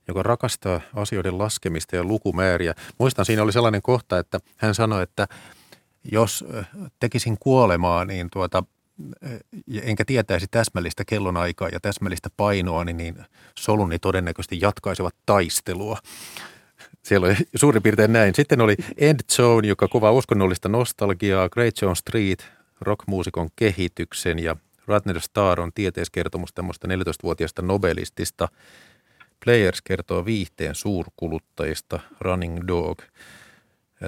joka 0.07 0.23
rakastaa 0.23 0.81
asioiden 0.93 1.37
laskemista 1.37 1.95
ja 1.95 2.03
lukumääriä. 2.03 2.73
Muistan, 2.97 3.25
siinä 3.25 3.43
oli 3.43 3.53
sellainen 3.53 3.81
kohta, 3.81 4.19
että 4.19 4.39
hän 4.57 4.75
sanoi, 4.75 5.03
että 5.03 5.27
jos 6.11 6.45
tekisin 6.99 7.37
kuolemaa, 7.39 8.05
niin 8.05 8.29
tuota, 8.31 8.63
enkä 9.81 10.05
tietäisi 10.05 10.47
täsmällistä 10.51 11.05
kellonaikaa 11.05 11.69
ja 11.69 11.79
täsmällistä 11.79 12.29
painoa, 12.37 12.83
niin, 12.83 12.97
niin 12.97 13.15
soluni 13.59 13.99
todennäköisesti 13.99 14.57
jatkaisivat 14.61 15.15
taistelua. 15.25 15.97
Siellä 17.03 17.27
oli 17.27 17.35
suurin 17.55 17.83
piirtein 17.83 18.13
näin. 18.13 18.35
Sitten 18.35 18.61
oli 18.61 18.75
End 18.97 19.19
Zone, 19.31 19.67
joka 19.67 19.87
kuvaa 19.87 20.11
uskonnollista 20.11 20.69
nostalgiaa, 20.69 21.49
Great 21.49 21.81
John 21.81 21.95
Street, 21.95 22.47
rockmuusikon 22.81 23.49
kehityksen 23.55 24.39
ja 24.39 24.55
Ratner 24.87 25.21
Star 25.21 25.61
on 25.61 25.71
tieteiskertomus 25.75 26.53
tämmöistä 26.53 26.87
14-vuotiaasta 26.87 27.61
nobelistista. 27.61 28.47
Players 29.45 29.81
kertoo 29.81 30.25
viihteen 30.25 30.75
suurkuluttajista, 30.75 31.99
Running 32.21 32.67
Dog 32.67 33.01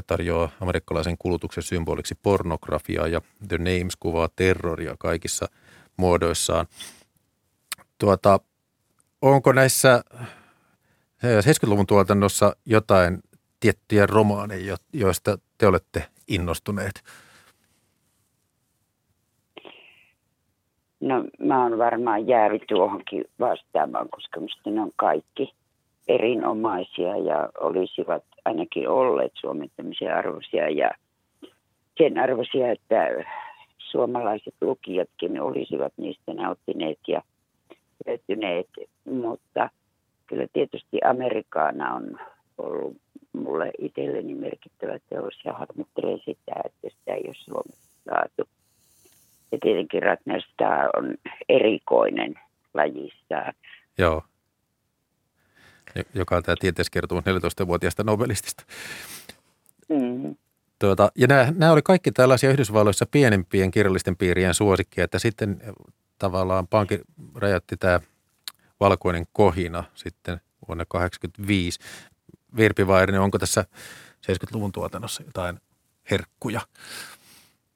tarjoaa 0.01 0.49
amerikkalaisen 0.61 1.17
kulutuksen 1.19 1.63
symboliksi 1.63 2.15
pornografiaa 2.23 3.07
ja 3.07 3.21
The 3.47 3.57
Names 3.57 3.95
kuvaa 3.99 4.29
terroria 4.35 4.95
kaikissa 4.99 5.47
muodoissaan. 5.97 6.65
Tuota, 7.97 8.39
onko 9.21 9.53
näissä 9.53 10.03
70-luvun 11.23 11.87
tuotannossa 11.87 12.55
jotain 12.65 13.19
tiettyjä 13.59 14.05
romaaneja, 14.05 14.77
joista 14.93 15.37
te 15.57 15.67
olette 15.67 16.07
innostuneet? 16.27 17.03
No 20.99 21.25
mä 21.39 21.63
oon 21.63 21.77
varmaan 21.77 22.27
jäävi 22.27 22.59
tuohonkin 22.59 23.25
vastaamaan, 23.39 24.09
koska 24.09 24.39
musta 24.39 24.69
ne 24.69 24.81
on 24.81 24.91
kaikki 24.95 25.53
erinomaisia 26.07 27.17
ja 27.17 27.49
olisivat 27.59 28.23
ainakin 28.45 28.89
olleet 28.89 29.31
suomettamisen 29.35 30.15
arvoisia 30.15 30.69
ja 30.69 30.91
sen 31.97 32.17
arvoisia, 32.17 32.71
että 32.71 33.09
suomalaiset 33.77 34.53
lukijatkin 34.61 35.41
olisivat 35.41 35.93
niistä 35.97 36.33
nauttineet 36.33 36.99
ja 37.07 37.21
löytyneet, 38.07 38.67
mutta 39.05 39.69
kyllä 40.27 40.47
tietysti 40.53 40.97
Amerikaana 41.03 41.93
on 41.93 42.19
ollut 42.57 42.97
mulle 43.33 43.71
itselleni 43.79 44.35
merkittävä 44.35 44.99
teos 45.09 45.39
ja 45.45 45.53
harmittelen 45.53 46.19
sitä, 46.25 46.53
että 46.65 46.89
sitä 46.89 47.13
ei 47.13 47.23
ole 47.25 47.35
Suomessa 47.35 48.01
saatu. 48.05 48.49
Ja 49.51 49.57
tietenkin 49.61 50.03
Ratner 50.03 50.41
on 50.97 51.15
erikoinen 51.49 52.35
lajissaan. 52.73 53.53
Joo. 53.97 54.21
Joka 56.13 56.37
on 56.37 56.43
tämä 56.43 56.55
tieteiskertomus 56.59 57.23
14-vuotiaasta 57.23 58.03
nobelistista. 58.03 58.63
Mm. 59.89 60.35
Tuota, 60.79 61.11
ja 61.15 61.27
nämä, 61.27 61.53
nämä 61.55 61.71
oli 61.71 61.81
kaikki 61.81 62.11
tällaisia 62.11 62.49
Yhdysvalloissa 62.49 63.05
pienempien 63.05 63.71
kirjallisten 63.71 64.17
piirien 64.17 64.53
suosikkeja, 64.53 65.05
että 65.05 65.19
sitten 65.19 65.61
tavallaan 66.19 66.67
pankki 66.67 66.99
räjäytti 67.35 67.77
tämä 67.77 67.99
valkoinen 68.79 69.25
kohina 69.33 69.83
sitten 69.95 70.41
vuonna 70.67 70.85
1985. 70.85 71.79
Virpi 72.57 72.87
Vairinen, 72.87 73.21
onko 73.21 73.39
tässä 73.39 73.65
70-luvun 74.31 74.71
tuotannossa 74.71 75.23
jotain 75.23 75.59
herkkuja? 76.11 76.61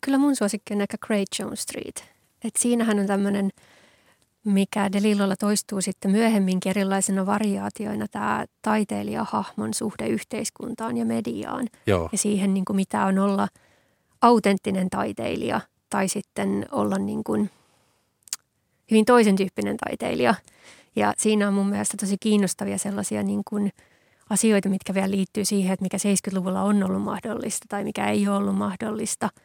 Kyllä 0.01 0.17
mun 0.17 0.35
suosikki 0.35 0.73
on 0.73 0.81
ehkä 0.81 0.97
Great 0.97 1.27
Jones 1.39 1.61
Street. 1.61 2.03
Et 2.43 2.53
siinähän 2.59 2.99
on 2.99 3.07
tämmöinen, 3.07 3.49
mikä 4.45 4.91
Delillolla 4.91 5.35
toistuu 5.35 5.81
sitten 5.81 6.11
myöhemminkin 6.11 6.69
erilaisena 6.69 7.25
variaatioina, 7.25 8.07
tämä 8.07 8.45
taiteilijahahmon 8.61 9.73
suhde 9.73 10.07
yhteiskuntaan 10.07 10.97
ja 10.97 11.05
mediaan. 11.05 11.67
Joo. 11.87 12.09
Ja 12.11 12.17
siihen, 12.17 12.53
niin 12.53 12.65
kuin 12.65 12.75
mitä 12.75 13.05
on 13.05 13.19
olla 13.19 13.47
autenttinen 14.21 14.89
taiteilija 14.89 15.61
tai 15.89 16.07
sitten 16.07 16.65
olla 16.71 16.97
niin 16.97 17.23
kuin 17.23 17.49
hyvin 18.91 19.05
toisen 19.05 19.35
tyyppinen 19.35 19.77
taiteilija. 19.77 20.35
Ja 20.95 21.13
siinä 21.17 21.47
on 21.47 21.53
mun 21.53 21.69
mielestä 21.69 21.97
tosi 21.97 22.17
kiinnostavia 22.19 22.77
sellaisia 22.77 23.23
niin 23.23 23.41
kuin 23.49 23.71
asioita, 24.29 24.69
mitkä 24.69 24.93
vielä 24.93 25.11
liittyy 25.11 25.45
siihen, 25.45 25.73
että 25.73 25.83
mikä 25.83 25.97
70-luvulla 25.97 26.61
on 26.61 26.83
ollut 26.83 27.01
mahdollista 27.01 27.65
tai 27.69 27.83
mikä 27.83 28.09
ei 28.09 28.27
ole 28.27 28.37
ollut 28.37 28.57
mahdollista– 28.57 29.29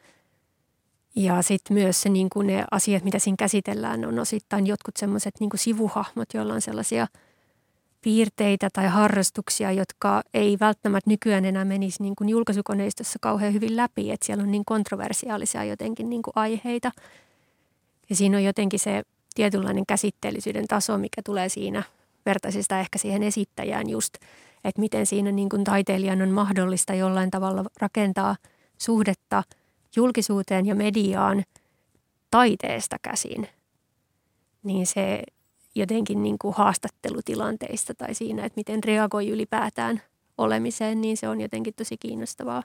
ja 1.17 1.43
sitten 1.43 1.75
myös 1.75 2.03
se, 2.03 2.09
niin 2.09 2.29
ne 2.45 2.65
asiat, 2.71 3.05
mitä 3.05 3.19
siinä 3.19 3.37
käsitellään, 3.37 4.05
on 4.05 4.19
osittain 4.19 4.67
jotkut 4.67 4.97
semmoiset 4.97 5.35
niin 5.41 5.51
sivuhahmot, 5.55 6.35
joilla 6.35 6.55
on 6.55 6.61
sellaisia 6.61 7.07
piirteitä 8.03 8.69
tai 8.73 8.87
harrastuksia, 8.87 9.73
jotka 9.73 10.23
ei 10.35 10.57
välttämättä 10.61 11.11
nykyään 11.11 11.45
enää 11.45 11.65
menisi 11.65 12.03
niin 12.03 12.17
kuin 12.17 12.29
julkaisukoneistossa 12.29 13.19
kauhean 13.23 13.53
hyvin 13.53 13.77
läpi. 13.77 14.11
Että 14.11 14.27
siellä 14.27 14.43
on 14.43 14.51
niin 14.51 14.65
kontroversiaalisia 14.65 15.65
jotenkin 15.65 16.11
niin 16.11 16.23
kuin 16.23 16.33
aiheita. 16.37 16.93
Ja 18.11 18.17
siinä 18.17 18.37
on 18.37 18.45
jotenkin 18.45 18.81
se 18.81 19.03
tietynlainen 19.35 19.87
käsitteellisyyden 19.87 20.69
taso, 20.69 20.99
mikä 20.99 21.23
tulee 21.25 21.49
siinä 21.49 21.83
vertaisista 22.27 22.81
ehkä 22.81 22.99
siihen 22.99 23.23
esittäjään 23.23 23.91
just, 23.91 24.15
että 24.65 24.81
miten 24.81 25.07
siinä 25.07 25.33
niin 25.33 25.49
kuin 25.49 25.65
taiteilijan 25.65 26.23
on 26.23 26.31
mahdollista 26.31 26.95
jollain 26.95 27.31
tavalla 27.31 27.65
rakentaa 27.81 28.37
suhdetta– 28.79 29.43
julkisuuteen 29.97 30.67
ja 30.67 30.75
mediaan 30.75 31.45
taiteesta 32.31 32.97
käsin, 33.03 33.49
niin 34.63 34.87
se 34.87 35.23
jotenkin 35.75 36.23
niin 36.23 36.39
kuin 36.39 36.55
haastattelutilanteista 36.55 37.95
tai 37.95 38.15
siinä, 38.15 38.45
että 38.45 38.57
miten 38.57 38.85
reagoi 38.85 39.29
ylipäätään 39.29 40.03
olemiseen, 40.39 41.01
niin 41.01 41.17
se 41.17 41.29
on 41.29 41.41
jotenkin 41.41 41.75
tosi 41.75 41.97
kiinnostavaa. 41.97 42.63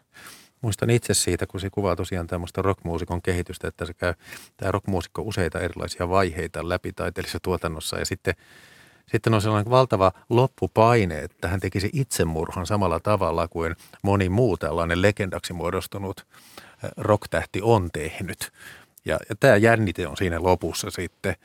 Muistan 0.61 0.89
itse 0.89 1.13
siitä, 1.13 1.47
kun 1.47 1.59
se 1.59 1.69
kuvaa 1.69 1.95
tosiaan 1.95 2.27
tämmöistä 2.27 2.61
rockmuusikon 2.61 3.21
kehitystä, 3.21 3.67
että 3.67 3.85
se 3.85 3.93
käy 3.93 4.13
tämä 4.57 4.71
rockmuusikko 4.71 5.21
useita 5.21 5.59
erilaisia 5.59 6.09
vaiheita 6.09 6.69
läpi 6.69 6.93
taiteellisessa 6.93 7.39
tuotannossa 7.41 7.97
ja 7.97 8.05
sitten 8.05 8.33
sitten 9.11 9.33
on 9.33 9.41
sellainen 9.41 9.71
valtava 9.71 10.11
loppupaine, 10.29 11.19
että 11.19 11.47
hän 11.47 11.59
tekisi 11.59 11.89
itsemurhan 11.93 12.65
samalla 12.65 12.99
tavalla 12.99 13.47
kuin 13.47 13.75
moni 14.03 14.29
muu 14.29 14.57
tällainen 14.57 15.01
legendaksi 15.01 15.53
muodostunut 15.53 16.25
rocktähti 16.97 17.61
on 17.63 17.89
tehnyt. 17.93 18.51
Ja, 19.05 19.19
ja 19.29 19.35
tämä 19.39 19.55
jännite 19.55 20.07
on 20.07 20.17
siinä 20.17 20.43
lopussa 20.43 20.91
sitten. 20.91 21.35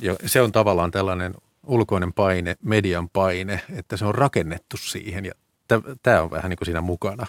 Ja 0.00 0.16
se 0.26 0.40
on 0.40 0.52
tavallaan 0.52 0.90
tällainen 0.90 1.34
ulkoinen 1.66 2.12
paine, 2.12 2.56
median 2.62 3.08
paine, 3.08 3.60
että 3.76 3.96
se 3.96 4.04
on 4.04 4.14
rakennettu 4.14 4.76
siihen 4.76 5.24
ja 5.24 5.32
tämä 6.02 6.22
on 6.22 6.30
vähän 6.30 6.50
niin 6.50 6.58
kuin 6.58 6.66
siinä 6.66 6.80
mukana. 6.80 7.26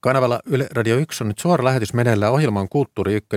Kanavalla 0.00 0.40
Yle 0.46 0.66
Radio 0.70 0.96
1 0.96 1.24
on 1.24 1.28
nyt 1.28 1.38
suora 1.38 1.64
lähetys 1.64 1.94
meneillään 1.94 2.32
ohjelman 2.32 2.68
Kulttuuri 2.68 3.14
1. 3.14 3.28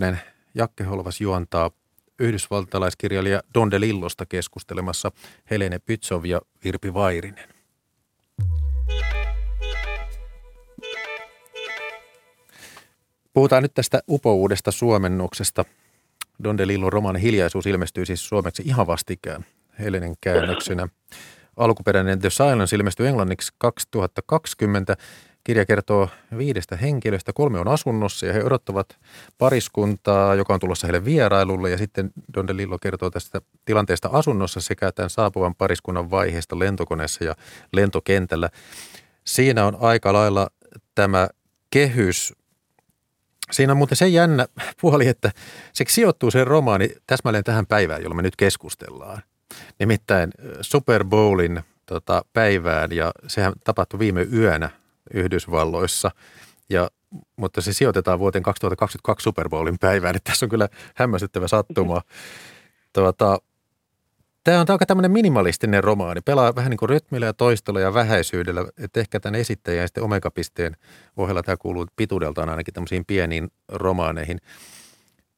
Jakke 0.56 0.84
Holvas 0.84 1.22
juontaa 1.22 1.72
yhdysvaltalaiskirjailija 2.20 3.42
Don 3.54 3.72
DeLillosta 3.72 4.26
keskustelemassa 4.26 5.12
Helene 5.50 5.80
Pytsov 5.80 6.26
ja 6.26 6.42
Virpi 6.64 6.94
Vairinen. 6.94 7.50
Puhutaan 13.34 13.64
nyt 13.64 13.74
tästä 13.74 14.00
upouudesta 14.10 14.72
suomennuksesta. 14.72 15.66
Don 16.44 16.58
DeLillon 16.58 16.94
romaani 16.94 17.22
Hiljaisuus 17.22 17.66
ilmestyy 17.66 18.06
siis 18.06 18.28
suomeksi 18.28 18.64
ihan 18.66 18.88
vastikään 18.88 19.46
Helenin 19.80 20.16
käännöksenä. 20.22 20.88
Alkuperäinen 21.58 22.20
The 22.20 22.30
Silence 22.30 22.76
ilmestyi 22.76 23.08
englanniksi 23.08 23.54
2020. 23.58 24.98
Kirja 25.46 25.66
kertoo 25.66 26.10
viidestä 26.38 26.76
henkilöstä. 26.76 27.34
Kolme 27.34 27.60
on 27.60 27.68
asunnossa 27.68 28.26
ja 28.26 28.34
he 28.34 28.44
odottavat 28.44 28.98
pariskuntaa, 29.38 30.36
joka 30.36 30.54
on 30.54 30.60
tulossa 30.60 30.88
heille 30.88 31.06
vierailulle. 31.06 31.70
Ja 31.70 31.78
sitten 31.78 32.12
Don 32.34 32.48
DeLillo 32.48 32.80
kertoo 32.80 33.10
tästä 33.10 33.42
tilanteesta 33.66 34.10
asunnossa 34.12 34.62
sekä 34.62 34.92
tämän 34.92 35.10
saapuvan 35.10 35.56
pariskunnan 35.56 36.12
vaiheesta 36.12 36.60
lentokoneessa 36.60 37.24
ja 37.24 37.36
lentokentällä. 37.74 38.50
Siinä 39.26 39.66
on 39.66 39.78
aika 39.80 40.14
lailla 40.14 40.48
tämä 40.96 41.28
kehys 41.70 42.34
Siinä 43.52 43.74
on 43.74 43.78
muuten 43.78 43.98
se 43.98 44.08
jännä 44.08 44.48
puoli, 44.82 45.08
että 45.08 45.32
se 45.74 45.86
sijoittuu 45.88 46.32
se 46.32 46.44
romaani 46.44 46.90
täsmälleen 47.08 47.44
tähän 47.44 47.66
päivään, 47.66 48.04
jolla 48.04 48.16
me 48.16 48.22
nyt 48.22 48.36
keskustellaan. 48.36 49.22
Nimittäin 49.80 50.32
Super 50.62 51.04
Bowlin 51.04 51.62
tota, 51.86 52.26
päivään 52.34 52.92
ja 52.92 53.12
sehän 53.28 53.54
tapahtui 53.64 54.00
viime 54.00 54.28
yönä 54.34 54.70
Yhdysvalloissa. 55.14 56.12
Ja, 56.70 56.90
mutta 57.36 57.62
se 57.62 57.74
sijoitetaan 57.74 58.20
vuoteen 58.20 58.44
2022 58.44 59.24
Super 59.24 59.50
Bowlin 59.50 59.80
päivään, 59.80 60.16
että 60.16 60.32
tässä 60.32 60.46
on 60.46 60.50
kyllä 60.50 60.70
hämmästyttävä 60.96 61.48
sattuma. 61.48 62.02
Tuota, 62.94 63.40
Tämä 64.46 64.60
on 64.60 64.66
aika 64.70 64.86
tämmöinen 64.86 65.12
minimalistinen 65.12 65.84
romaani. 65.84 66.22
Pelaa 66.22 66.56
vähän 66.56 66.70
niin 66.70 66.78
kuin 66.78 66.90
rytmillä 66.90 67.26
ja 67.26 67.34
toistolla 67.34 67.80
ja 67.80 67.94
vähäisyydellä. 67.94 68.66
Että 68.78 69.00
ehkä 69.00 69.20
tämän 69.20 69.40
esittäjän 69.40 69.82
ja 69.82 69.88
sitten 69.88 70.04
omegapisteen 70.04 70.78
ohella 71.18 71.44
tämä 71.44 71.58
kuuluu 71.58 71.86
pituudeltaan 71.96 72.50
ainakin 72.50 72.74
tämmöisiin 72.74 73.06
pieniin 73.06 73.52
romaaneihin. 73.68 74.42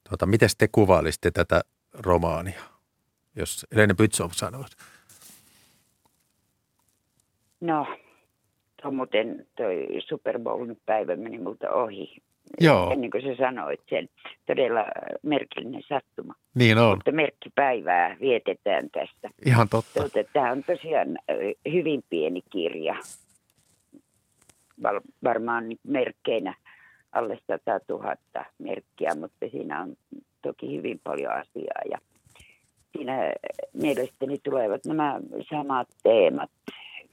Tuota, 0.10 0.26
miten 0.26 0.50
te 0.58 0.68
kuvailisitte 0.68 1.32
tätä 1.32 1.62
romaania, 1.94 2.62
jos 3.36 3.66
Elene 3.72 3.94
Bytsov 3.94 4.30
sanoisi? 4.32 4.78
No, 7.62 7.88
muuten 8.94 9.48
toi 9.58 9.88
Super 10.00 10.40
Bowlin 10.40 10.78
päivä 10.86 11.16
meni 11.16 11.38
multa 11.38 11.70
ohi. 11.70 12.18
Joo. 12.62 12.92
Ennen 12.92 13.12
kuin 13.12 13.24
sä 13.24 13.36
sanoit 13.36 13.82
sen. 13.90 14.10
Todella 14.46 14.86
merkillinen 15.24 15.82
sattuma. 15.88 16.34
Niin 16.56 16.78
on. 16.78 16.98
Mutta 16.98 17.12
merkkipäivää 17.12 18.18
vietetään 18.22 18.90
tästä. 18.90 19.30
Ihan 19.46 19.70
totta. 19.70 20.00
Tuota, 20.00 20.30
tämä 20.34 20.52
on 20.52 20.64
tosiaan 20.64 21.18
hyvin 21.72 22.04
pieni 22.10 22.42
kirja. 22.50 22.96
Val, 24.84 25.00
varmaan 25.24 25.64
merkkeinä 25.84 26.56
alle 27.12 27.40
100 27.48 27.80
000 27.90 28.16
merkkiä, 28.60 29.16
mutta 29.16 29.46
siinä 29.52 29.82
on 29.82 29.96
toki 30.42 30.78
hyvin 30.78 31.00
paljon 31.04 31.32
asiaa. 31.32 31.82
Ja 31.92 31.98
siinä 32.98 33.34
mielestäni 33.74 34.38
tulevat 34.44 34.86
nämä 34.86 35.20
samat 35.50 35.88
teemat 36.04 36.52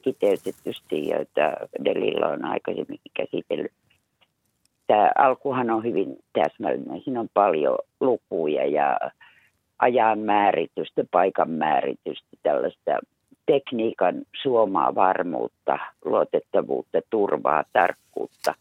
kiteytetysti, 0.05 1.09
joita 1.09 1.53
Delilla 1.85 2.27
on 2.27 2.45
aikaisemmin 2.45 3.01
käsitellyt. 3.15 3.73
Tämä 4.87 5.11
alkuhan 5.19 5.71
on 5.71 5.85
hyvin 5.85 6.17
täsmällinen. 6.33 7.01
Siinä 7.05 7.21
on 7.21 7.29
paljon 7.35 7.79
lukuja 8.01 8.67
ja 8.67 8.99
ajan 9.79 10.19
määritystä, 10.19 11.05
paikan 11.11 11.51
määritystä, 11.51 12.29
tällaista 12.43 12.99
tekniikan 13.47 14.15
suomaa 14.43 14.95
varmuutta, 14.95 15.79
luotettavuutta, 16.05 17.01
turvaa, 17.11 17.65
tarkkuutta. 17.73 18.55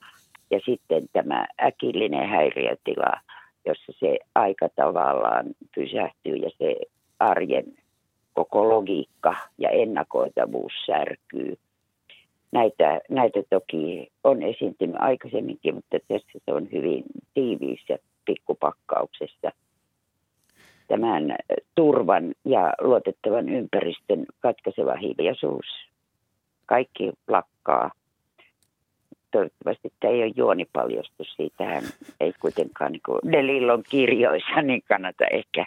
Ja 0.51 0.59
sitten 0.65 1.03
tämä 1.13 1.47
äkillinen 1.63 2.29
häiriötila, 2.29 3.19
jossa 3.65 3.93
se 3.99 4.19
aika 4.35 4.69
tavallaan 4.75 5.45
pysähtyy 5.75 6.35
ja 6.35 6.49
se 6.57 6.75
arjen 7.19 7.65
koko 8.33 8.69
logiikka 8.69 9.35
ja 9.57 9.69
ennakoitavuus 9.69 10.73
särkyy. 10.85 11.57
Näitä, 12.51 13.01
näitä 13.09 13.43
toki 13.49 14.11
on 14.23 14.43
esiintynyt 14.43 14.95
aikaisemminkin, 14.99 15.75
mutta 15.75 15.97
tässä 16.07 16.39
se 16.45 16.53
on 16.53 16.67
hyvin 16.71 17.03
tiiviissä 17.33 17.97
pikkupakkauksessa. 18.25 19.51
Tämän 20.87 21.35
turvan 21.75 22.33
ja 22.45 22.73
luotettavan 22.81 23.49
ympäristön 23.49 24.25
katkaiseva 24.39 24.95
hiljaisuus. 24.95 25.65
Kaikki 26.65 27.11
lakkaa. 27.27 27.91
Toivottavasti 29.31 29.93
tämä 29.99 30.13
ei 30.13 30.23
ole 30.23 30.31
juonipaljostus. 30.35 31.33
Siitähän 31.37 31.83
ei 32.19 32.33
kuitenkaan 32.41 32.91
niin 32.91 33.31
Delillon 33.31 33.83
kirjoissa 33.89 34.61
niin 34.61 34.83
kannata 34.87 35.25
ehkä 35.31 35.65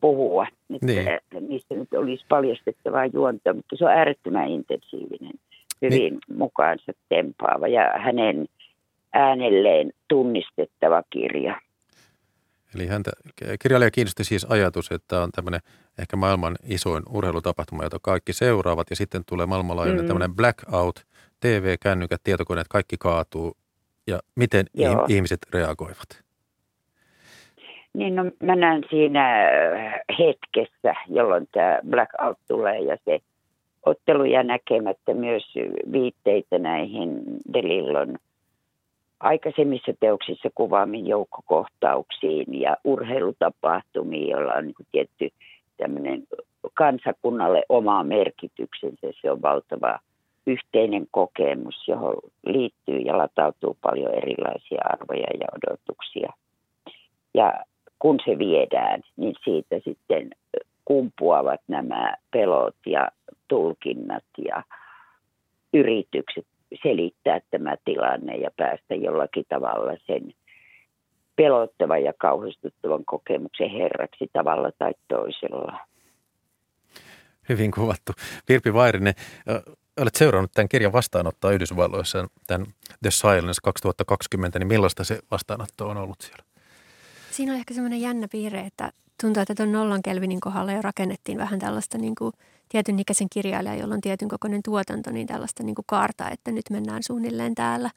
puhua. 0.00 0.46
Että 0.74 0.86
niin. 0.86 1.48
Niistä 1.48 1.74
nyt 1.74 1.94
olisi 1.94 2.24
paljastettavaa 2.28 3.06
juonta, 3.06 3.54
mutta 3.54 3.76
se 3.76 3.84
on 3.84 3.90
äärettömän 3.90 4.48
intensiivinen, 4.48 5.32
hyvin 5.82 5.98
niin. 5.98 6.18
mukaansa 6.36 6.92
tempaava 7.08 7.68
ja 7.68 7.92
hänen 8.04 8.46
äänelleen 9.12 9.92
tunnistettava 10.08 11.02
kirja. 11.10 11.60
Eli 12.74 12.86
häntä, 12.86 13.10
kirjailija 13.62 13.90
kiinnosti 13.90 14.24
siis 14.24 14.44
ajatus, 14.44 14.92
että 14.92 15.20
on 15.20 15.30
tämmöinen 15.32 15.60
ehkä 15.98 16.16
maailman 16.16 16.56
isoin 16.64 17.02
urheilutapahtuma, 17.10 17.82
jota 17.82 17.98
kaikki 18.02 18.32
seuraavat 18.32 18.90
ja 18.90 18.96
sitten 18.96 19.22
tulee 19.26 19.46
maailmanlaajuinen 19.46 20.04
mm. 20.04 20.08
tämmöinen 20.08 20.34
blackout, 20.34 21.06
TV-kännykät, 21.40 22.20
tietokoneet, 22.24 22.68
kaikki 22.68 22.96
kaatuu 22.98 23.56
ja 24.06 24.20
miten 24.34 24.66
Joo. 24.74 25.06
ihmiset 25.08 25.38
reagoivat? 25.52 26.27
Niin 27.94 28.16
no, 28.16 28.24
mä 28.42 28.56
näen 28.56 28.84
siinä 28.90 29.44
äh, 29.44 29.94
hetkessä, 30.18 30.94
jolloin 31.08 31.48
tämä 31.52 31.78
blackout 31.90 32.38
tulee 32.48 32.78
ja 32.78 32.96
se 33.04 33.20
otteluja 33.86 34.42
näkemättä 34.42 35.14
myös 35.14 35.54
viitteitä 35.92 36.58
näihin 36.58 37.22
Delillon 37.54 38.18
aikaisemmissa 39.20 39.92
teoksissa 40.00 40.48
kuvaamiin 40.54 41.06
joukkokohtauksiin 41.06 42.60
ja 42.60 42.76
urheilutapahtumiin, 42.84 44.28
joilla 44.28 44.52
on 44.52 44.64
niin 44.64 44.86
tietty 44.92 45.28
tämmöinen 45.76 46.22
kansakunnalle 46.74 47.62
oma 47.68 48.04
merkityksensä. 48.04 49.06
Se 49.22 49.30
on 49.30 49.42
valtava 49.42 49.98
yhteinen 50.46 51.06
kokemus, 51.10 51.88
johon 51.88 52.14
liittyy 52.46 52.98
ja 52.98 53.18
latautuu 53.18 53.76
paljon 53.80 54.14
erilaisia 54.14 54.80
arvoja 54.84 55.26
ja 55.40 55.46
odotuksia. 55.56 56.32
Ja 57.34 57.52
kun 57.98 58.18
se 58.24 58.38
viedään, 58.38 59.02
niin 59.16 59.34
siitä 59.44 59.76
sitten 59.84 60.30
kumpuavat 60.84 61.60
nämä 61.68 62.14
pelot 62.30 62.76
ja 62.86 63.08
tulkinnat 63.48 64.24
ja 64.44 64.62
yritykset 65.74 66.46
selittää 66.82 67.40
tämä 67.50 67.76
tilanne 67.84 68.36
ja 68.36 68.50
päästä 68.56 68.94
jollakin 68.94 69.44
tavalla 69.48 69.96
sen 70.06 70.34
pelottavan 71.36 72.02
ja 72.04 72.12
kauhistuttavan 72.18 73.04
kokemuksen 73.04 73.70
herraksi 73.70 74.30
tavalla 74.32 74.70
tai 74.78 74.92
toisella. 75.08 75.80
Hyvin 77.48 77.70
kuvattu. 77.70 78.12
Virpi 78.48 78.74
Vairinen, 78.74 79.14
olet 80.00 80.14
seurannut 80.14 80.50
tämän 80.54 80.68
kirjan 80.68 80.92
vastaanottoa 80.92 81.52
Yhdysvalloissa, 81.52 82.28
tämän 82.46 82.66
The 83.02 83.10
Silence 83.10 83.60
2020, 83.62 84.58
niin 84.58 84.66
millaista 84.66 85.04
se 85.04 85.18
vastaanotto 85.30 85.88
on 85.88 85.96
ollut 85.96 86.20
siellä? 86.20 86.44
Siinä 87.30 87.52
on 87.52 87.58
ehkä 87.58 87.74
semmoinen 87.74 88.00
jännä 88.00 88.28
piirre, 88.28 88.60
että 88.60 88.92
tuntuu, 89.22 89.40
että 89.40 89.54
tuon 89.54 89.72
nollan 89.72 90.02
Kelvinin 90.02 90.40
kohdalla 90.40 90.72
jo 90.72 90.82
rakennettiin 90.82 91.38
vähän 91.38 91.58
tällaista 91.58 91.98
niin 91.98 92.14
kuin 92.14 92.32
tietyn 92.68 92.98
ikäisen 92.98 93.26
kirjailija, 93.32 93.74
jolla 93.74 93.94
on 93.94 94.00
tietyn 94.00 94.28
kokoinen 94.28 94.62
tuotanto, 94.62 95.10
niin 95.10 95.26
tällaista 95.26 95.62
niin 95.62 95.74
kuin 95.74 95.84
kaarta, 95.88 96.30
että 96.30 96.52
nyt 96.52 96.64
mennään 96.70 97.02
suunnilleen 97.02 97.54
täällä, 97.54 97.90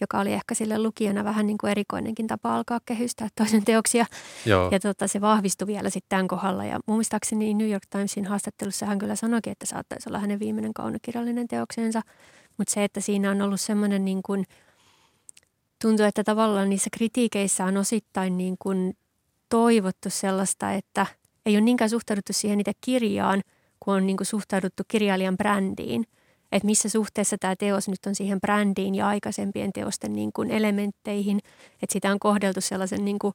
joka 0.00 0.20
oli 0.20 0.32
ehkä 0.32 0.54
sille 0.54 0.78
lukijana 0.78 1.24
vähän 1.24 1.46
niin 1.46 1.58
kuin 1.58 1.70
erikoinenkin 1.70 2.26
tapa 2.26 2.56
alkaa 2.56 2.80
kehystää 2.86 3.28
toisen 3.36 3.64
teoksia. 3.64 4.06
Joo. 4.46 4.68
Ja 4.72 4.80
tota, 4.80 5.08
se 5.08 5.20
vahvistui 5.20 5.66
vielä 5.66 5.90
sitten 5.90 6.08
tämän 6.08 6.28
kohdalla. 6.28 6.64
Ja 6.64 6.80
muistaakseni 6.86 7.54
New 7.54 7.70
York 7.70 7.86
Timesin 7.90 8.26
haastattelussa 8.26 8.86
hän 8.86 8.98
kyllä 8.98 9.16
sanoikin, 9.16 9.50
että 9.50 9.66
saattaisi 9.66 10.08
olla 10.08 10.18
hänen 10.18 10.38
viimeinen 10.38 10.74
kaunokirjallinen 10.74 11.48
teoksensa. 11.48 12.02
Mutta 12.58 12.74
se, 12.74 12.84
että 12.84 13.00
siinä 13.00 13.30
on 13.30 13.42
ollut 13.42 13.60
semmoinen 13.60 14.04
niin 14.04 14.22
kuin– 14.22 14.44
tuntuu, 15.82 16.06
että 16.06 16.24
tavallaan 16.24 16.68
niissä 16.68 16.90
kritiikeissä 16.92 17.64
on 17.64 17.76
osittain 17.76 18.38
niin 18.38 18.56
kuin 18.58 18.96
toivottu 19.48 20.10
sellaista, 20.10 20.72
että 20.72 21.06
ei 21.46 21.54
ole 21.56 21.60
niinkään 21.60 21.90
suhtauduttu 21.90 22.32
siihen 22.32 22.60
itse 22.60 22.72
kirjaan, 22.80 23.42
kun 23.80 23.94
on 23.94 24.06
niin 24.06 24.16
kuin 24.16 24.26
suhtauduttu 24.26 24.82
kirjailijan 24.88 25.36
brändiin. 25.36 26.06
Että 26.52 26.66
missä 26.66 26.88
suhteessa 26.88 27.36
tämä 27.40 27.56
teos 27.56 27.88
nyt 27.88 28.06
on 28.06 28.14
siihen 28.14 28.40
brändiin 28.40 28.94
ja 28.94 29.08
aikaisempien 29.08 29.72
teosten 29.72 30.12
niin 30.12 30.32
kuin 30.32 30.50
elementteihin. 30.50 31.38
Että 31.82 31.92
sitä 31.92 32.10
on 32.10 32.18
kohdeltu 32.18 32.60
sellaisen 32.60 33.04
niin 33.04 33.18
kuin 33.18 33.34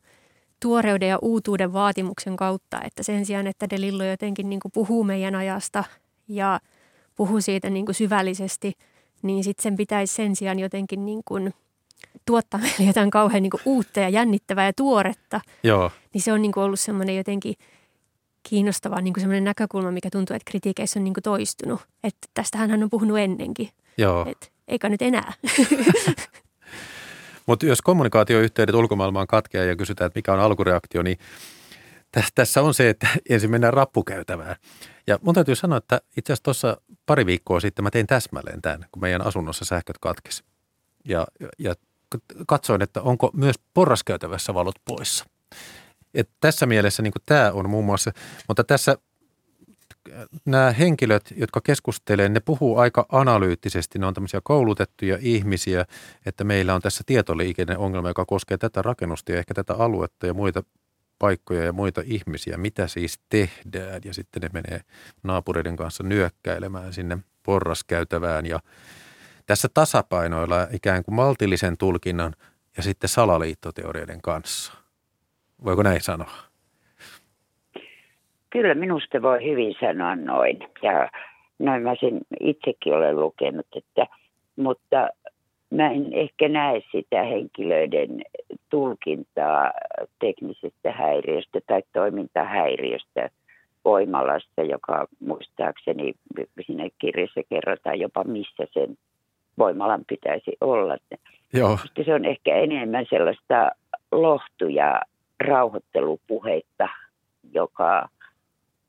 tuoreuden 0.59 1.09
ja 1.09 1.19
uutuuden 1.21 1.73
vaatimuksen 1.73 2.35
kautta, 2.35 2.81
että 2.83 3.03
sen 3.03 3.25
sijaan, 3.25 3.47
että 3.47 3.69
De 3.69 3.81
Lillo 3.81 4.03
jotenkin 4.03 4.49
niin 4.49 4.59
kuin 4.59 4.71
puhuu 4.71 5.03
meidän 5.03 5.35
ajasta 5.35 5.83
ja 6.27 6.59
puhuu 7.15 7.41
siitä 7.41 7.69
niin 7.69 7.85
kuin 7.85 7.95
syvällisesti, 7.95 8.73
niin 9.21 9.43
sitten 9.43 9.63
sen 9.63 9.75
pitäisi 9.75 10.15
sen 10.15 10.35
sijaan 10.35 10.59
jotenkin 10.59 11.05
niin 11.05 11.21
kuin– 11.25 11.53
tuottaa 12.25 12.59
meille 12.59 12.85
jotain 12.87 13.11
kauhean 13.11 13.43
niin 13.43 13.51
uutta 13.65 13.99
ja 13.99 14.09
jännittävää 14.09 14.65
ja 14.65 14.73
tuoretta, 14.73 15.41
Joo. 15.63 15.91
niin 16.13 16.21
se 16.21 16.33
on 16.33 16.41
niin 16.41 16.51
ollut 16.55 16.79
semmoinen 16.79 17.17
jotenkin 17.17 17.55
kiinnostava 18.49 19.01
niin 19.01 19.13
semmoinen 19.17 19.43
näkökulma, 19.43 19.91
mikä 19.91 20.09
tuntuu, 20.09 20.35
että 20.35 20.51
kritiikeissä 20.51 20.99
on 20.99 21.03
niin 21.03 21.13
toistunut. 21.23 21.81
Että 22.03 22.27
tästähän 22.33 22.69
hän 22.69 22.83
on 22.83 22.89
puhunut 22.89 23.19
ennenkin. 23.19 23.69
Joo. 23.97 24.25
Et, 24.29 24.51
eikä 24.67 24.89
nyt 24.89 25.01
enää. 25.01 25.33
Mutta 27.45 27.65
jos 27.65 27.81
kommunikaatioyhteydet 27.81 28.75
ulkomaailmaan 28.75 29.27
katkeaa 29.27 29.65
ja 29.65 29.75
kysytään, 29.75 30.07
että 30.07 30.17
mikä 30.17 30.33
on 30.33 30.39
alkureaktio, 30.39 31.03
niin 31.03 31.17
tässä 32.35 32.61
on 32.61 32.73
se, 32.73 32.89
että 32.89 33.07
ensin 33.29 33.51
mennään 33.51 33.73
rappukäytävään. 33.73 34.55
Ja 35.07 35.19
mun 35.21 35.35
täytyy 35.35 35.55
sanoa, 35.55 35.77
että 35.77 36.01
itse 36.17 36.33
asiassa 36.33 36.43
tuossa 36.43 36.81
pari 37.05 37.25
viikkoa 37.25 37.59
sitten 37.59 37.83
mä 37.83 37.91
tein 37.91 38.07
täsmälleen 38.07 38.61
tämän, 38.61 38.85
kun 38.91 39.01
meidän 39.01 39.27
asunnossa 39.27 39.65
sähköt 39.65 39.97
katkesi. 39.97 40.43
Ja, 41.05 41.27
ja 41.57 41.75
katsoin, 42.47 42.81
että 42.81 43.01
onko 43.01 43.31
myös 43.33 43.55
porraskäytävässä 43.73 44.53
valot 44.53 44.75
poissa. 44.85 45.25
Et 46.13 46.29
tässä 46.39 46.65
mielessä 46.65 47.03
niin 47.03 47.13
tämä 47.25 47.51
on 47.51 47.69
muun 47.69 47.85
muassa, 47.85 48.11
mutta 48.47 48.63
tässä 48.63 48.97
nämä 50.45 50.71
henkilöt, 50.71 51.33
jotka 51.37 51.61
keskustelee, 51.61 52.29
ne 52.29 52.39
puhuu 52.39 52.77
aika 52.77 53.05
analyyttisesti. 53.11 53.99
Ne 53.99 54.05
on 54.05 54.13
tämmöisiä 54.13 54.39
koulutettuja 54.43 55.17
ihmisiä, 55.21 55.85
että 56.25 56.43
meillä 56.43 56.75
on 56.75 56.81
tässä 56.81 57.03
tietoliikenneongelma, 57.05 58.07
joka 58.07 58.25
koskee 58.25 58.57
tätä 58.57 58.81
rakennusta 58.81 59.31
ja 59.31 59.39
ehkä 59.39 59.53
tätä 59.53 59.73
aluetta 59.73 60.27
ja 60.27 60.33
muita 60.33 60.63
paikkoja 61.19 61.63
ja 61.63 61.73
muita 61.73 62.01
ihmisiä. 62.05 62.57
Mitä 62.57 62.87
siis 62.87 63.19
tehdään? 63.29 64.01
Ja 64.05 64.13
sitten 64.13 64.41
ne 64.41 64.49
menee 64.53 64.81
naapureiden 65.23 65.75
kanssa 65.75 66.03
nyökkäilemään 66.03 66.93
sinne 66.93 67.17
porraskäytävään 67.43 68.45
ja 68.45 68.59
tässä 69.51 69.69
tasapainoilla 69.73 70.67
ikään 70.73 71.03
kuin 71.03 71.15
maltillisen 71.15 71.77
tulkinnan 71.77 72.33
ja 72.77 72.83
sitten 72.83 73.09
salaliittoteorioiden 73.09 74.21
kanssa. 74.21 74.73
Voiko 75.65 75.83
näin 75.83 76.01
sanoa? 76.01 76.31
Kyllä 78.49 78.75
minusta 78.75 79.21
voi 79.21 79.45
hyvin 79.45 79.75
sanoa 79.79 80.15
noin. 80.15 80.59
Ja 80.81 81.09
noin 81.59 81.83
mä 81.83 81.95
sen 81.99 82.21
itsekin 82.39 82.93
olen 82.93 83.19
lukenut, 83.19 83.67
että, 83.75 84.07
mutta 84.55 85.09
mä 85.69 85.91
en 85.91 86.13
ehkä 86.13 86.49
näe 86.49 86.81
sitä 86.91 87.23
henkilöiden 87.23 88.21
tulkintaa 88.69 89.71
teknisestä 90.19 90.91
häiriöstä 90.91 91.59
tai 91.67 91.83
toimintahäiriöstä 91.93 93.29
voimalasta, 93.85 94.61
joka 94.63 95.07
muistaakseni 95.19 96.13
siinä 96.65 96.89
kirjassa 96.99 97.41
kerrotaan 97.49 97.99
jopa 97.99 98.23
missä 98.23 98.63
sen 98.73 98.97
voimalan 99.57 100.03
pitäisi 100.07 100.51
olla. 100.61 100.97
Joo. 101.53 101.77
Se 102.05 102.13
on 102.13 102.25
ehkä 102.25 102.55
enemmän 102.55 103.05
sellaista 103.09 103.71
lohtu- 104.11 104.69
ja 104.69 105.01
rauhoittelupuhetta, 105.47 106.89
joka 107.53 108.09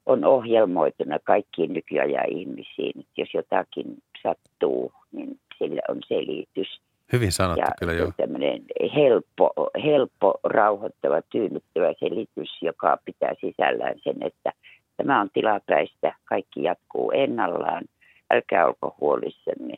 on 0.06 0.24
ohjelmoituna 0.24 1.18
kaikkiin 1.24 1.72
nykyajan 1.72 2.28
ihmisiin. 2.28 3.00
Että 3.00 3.12
jos 3.16 3.34
jotakin 3.34 4.02
sattuu, 4.22 4.92
niin 5.12 5.40
sillä 5.58 5.82
on 5.88 5.98
selitys. 6.08 6.80
Hyvin 7.12 7.32
sanottu 7.32 7.60
ja 7.60 7.74
kyllä 7.78 7.92
joo. 7.92 8.12
tämmöinen 8.16 8.62
helppo, 8.94 9.52
helppo, 9.84 10.34
rauhoittava, 10.44 11.22
tyynnyttävä 11.22 11.92
selitys, 11.98 12.62
joka 12.62 12.98
pitää 13.04 13.34
sisällään 13.40 13.94
sen, 14.02 14.16
että 14.20 14.52
tämä 14.96 15.20
on 15.20 15.30
tilapäistä, 15.32 16.14
kaikki 16.24 16.62
jatkuu 16.62 17.10
ennallaan, 17.10 17.84
älkää 18.30 18.66
olko 18.66 18.96
huolissanne, 19.00 19.74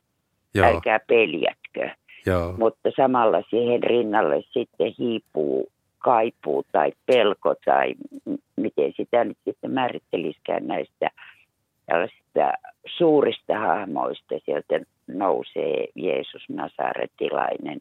joo. 0.55 0.67
älkää 0.67 1.01
peljätkö. 1.07 1.91
Joo. 2.27 2.55
Mutta 2.59 2.91
samalla 2.97 3.43
siihen 3.51 3.83
rinnalle 3.83 4.43
sitten 4.51 4.95
hiipuu 4.99 5.73
kaipuu 5.99 6.65
tai 6.73 6.93
pelko 7.07 7.55
tai 7.65 7.95
miten 8.57 8.93
sitä 8.97 9.25
nyt 9.25 9.39
sitten 9.45 9.71
määrittelisikään 9.71 10.67
näistä 10.67 11.11
tällaisista 11.87 12.53
suurista 12.87 13.59
hahmoista. 13.59 14.35
Sieltä 14.45 14.81
nousee 15.07 15.87
Jeesus 15.95 16.43
Nasaretilainen, 16.49 17.81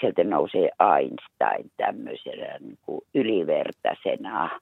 sieltä 0.00 0.24
nousee 0.24 0.70
Einstein 0.96 1.70
tämmöisenä 1.76 2.58
niin 2.60 2.78
kuin 2.82 3.00
ylivertaisena 3.14 4.60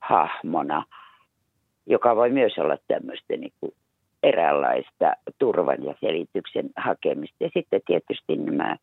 hahmona, 0.00 0.84
joka 1.86 2.16
voi 2.16 2.30
myös 2.30 2.58
olla 2.58 2.76
tämmöistä 2.88 3.36
niin 3.36 3.52
kuin 3.60 3.72
eräänlaista 4.22 5.12
turvan 5.38 5.84
ja 5.84 5.94
selityksen 6.00 6.70
hakemista. 6.76 7.36
Ja 7.40 7.50
sitten 7.54 7.80
tietysti 7.86 8.36
nämä 8.36 8.76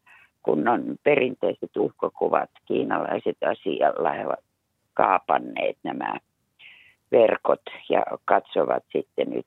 kun 0.44 0.68
on 0.68 0.96
perinteiset 1.04 1.78
uhkakuvat, 1.78 2.50
kiinalaiset 2.66 3.38
asialla 3.46 4.12
he 4.12 4.26
ovat 4.26 4.44
kaapanneet 4.94 5.78
nämä 5.84 6.20
verkot 7.12 7.62
ja 7.90 8.06
katsovat 8.26 8.84
sitten 8.92 9.30
nyt 9.30 9.46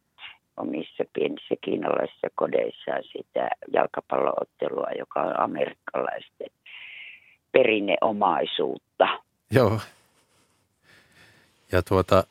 omissa 0.57 1.05
pienissä 1.13 1.55
kiinalaisissa 1.61 2.29
kodeissaan 2.35 3.03
sitä 3.03 3.49
jalkapalloottelua, 3.73 4.89
joka 4.99 5.21
on 5.21 5.41
amerikkalaisten 5.41 6.51
perinneomaisuutta. 7.53 9.09
Joo. 9.51 9.81
Ja 11.73 11.83
tuota, 11.83 12.25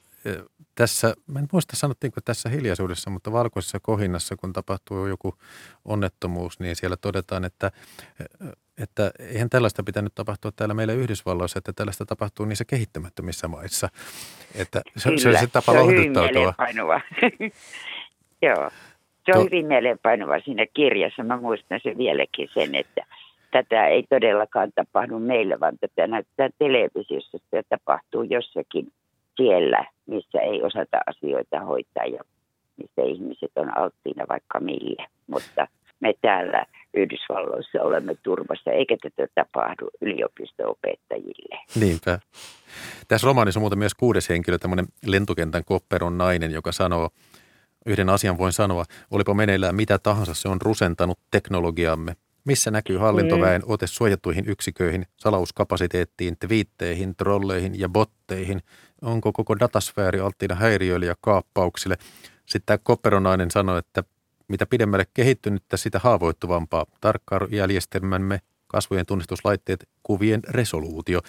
tässä, 0.75 1.13
mä 1.27 1.39
en 1.39 1.47
muista 1.51 1.75
sanottiinko 1.75 2.21
tässä 2.25 2.49
hiljaisuudessa, 2.49 3.09
mutta 3.09 3.31
valkoisessa 3.31 3.79
kohinnassa, 3.79 4.35
kun 4.35 4.53
tapahtuu 4.53 5.07
joku 5.07 5.33
onnettomuus, 5.85 6.59
niin 6.59 6.75
siellä 6.75 6.97
todetaan, 6.97 7.45
että, 7.45 7.71
että 8.83 9.11
eihän 9.19 9.49
tällaista 9.49 9.83
pitänyt 9.83 10.15
tapahtua 10.15 10.51
täällä 10.55 10.73
meillä 10.73 10.93
Yhdysvalloissa, 10.93 11.59
että 11.59 11.73
tällaista 11.73 12.05
tapahtuu 12.05 12.45
niissä 12.45 12.65
kehittymättömissä 12.65 13.47
maissa. 13.47 13.89
Että 14.55 14.81
se, 14.97 15.09
Kyllä, 15.09 15.21
se 15.21 15.29
on 15.29 15.37
se 15.37 15.47
tapa 15.47 15.71
se 15.71 15.79
on 15.79 15.89
hyvin 15.89 16.11
Joo, 18.41 18.69
se 19.25 19.31
on 19.31 19.33
to... 19.33 19.43
hyvin 19.43 19.65
mieleenpainuva 19.65 20.39
siinä 20.39 20.65
kirjassa. 20.73 21.23
Mä 21.23 21.37
muistan 21.37 21.79
sen 21.83 21.97
vieläkin 21.97 22.49
sen, 22.53 22.75
että 22.75 23.05
tätä 23.51 23.87
ei 23.87 24.03
todellakaan 24.09 24.71
tapahdu 24.75 25.19
meillä, 25.19 25.59
vaan 25.59 25.77
tätä 25.79 26.07
näyttää 26.07 26.49
televisiossa. 26.59 27.37
Se 27.51 27.63
tapahtuu 27.69 28.23
jossakin 28.23 28.87
siellä, 29.37 29.85
missä 30.05 30.39
ei 30.39 30.63
osata 30.63 30.97
asioita 31.07 31.59
hoitaa 31.59 32.05
ja 32.05 32.23
missä 32.77 33.01
ihmiset 33.01 33.51
on 33.55 33.77
alttiina 33.77 34.25
vaikka 34.29 34.59
mille. 34.59 35.05
Mutta 35.27 35.67
me 35.99 36.13
täällä 36.21 36.65
Yhdysvalloissa 36.93 37.81
olemme 37.81 38.15
turvassa, 38.23 38.71
eikä 38.71 38.97
tätä 39.01 39.27
tapahdu 39.35 39.89
yliopisto-opettajille. 40.01 41.59
Niinpä. 41.79 42.19
Tässä 43.07 43.25
romaanissa 43.27 43.59
on 43.59 43.61
muuten 43.61 43.79
myös 43.79 43.93
kuudes 43.93 44.29
henkilö, 44.29 44.57
tämmöinen 44.57 44.85
lentokentän 45.05 45.65
kopperon 45.65 46.17
nainen, 46.17 46.51
joka 46.51 46.71
sanoo, 46.71 47.09
yhden 47.85 48.09
asian 48.09 48.37
voin 48.37 48.53
sanoa, 48.53 48.83
olipa 49.11 49.33
meneillään 49.33 49.75
mitä 49.75 49.99
tahansa, 49.99 50.33
se 50.33 50.49
on 50.49 50.61
rusentanut 50.61 51.19
teknologiamme. 51.31 52.15
Missä 52.45 52.71
näkyy 52.71 52.97
hallintoväen 52.97 53.61
mm. 53.61 53.71
ote 53.71 53.87
suojattuihin 53.87 54.45
yksiköihin, 54.47 55.05
salauskapasiteettiin, 55.17 56.37
twiitteihin, 56.39 57.15
trolleihin 57.15 57.79
ja 57.79 57.89
botteihin– 57.89 58.61
onko 59.01 59.31
koko 59.31 59.59
datasfääri 59.59 60.19
alttiina 60.19 60.55
häiriöille 60.55 61.05
ja 61.05 61.15
kaappauksille. 61.21 61.95
Sitten 62.45 62.65
tämä 62.65 62.77
Kopperonainen 62.83 63.51
sanoi, 63.51 63.79
että 63.79 64.03
mitä 64.47 64.65
pidemmälle 64.65 65.05
kehittynyttä, 65.13 65.77
sitä 65.77 65.99
haavoittuvampaa 65.99 66.85
tarkkailujärjestelmämme, 67.01 68.39
kasvojen 68.67 69.05
tunnistuslaitteet, 69.05 69.89
kuvien 70.03 70.41
resoluutio. 70.49 71.19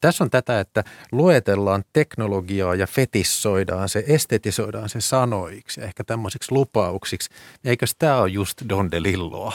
Tässä 0.00 0.24
on 0.24 0.30
tätä, 0.30 0.60
että 0.60 0.84
luetellaan 1.12 1.82
teknologiaa 1.92 2.74
ja 2.74 2.86
fetissoidaan 2.86 3.88
se, 3.88 4.04
estetisoidaan 4.08 4.88
se 4.88 5.00
sanoiksi, 5.00 5.80
ehkä 5.80 6.04
tämmöisiksi 6.04 6.52
lupauksiksi. 6.52 7.30
Eikö 7.64 7.86
tämä 7.98 8.20
ole 8.20 8.28
just 8.28 8.62
Don 8.68 8.90
DeLilloa? 8.90 9.52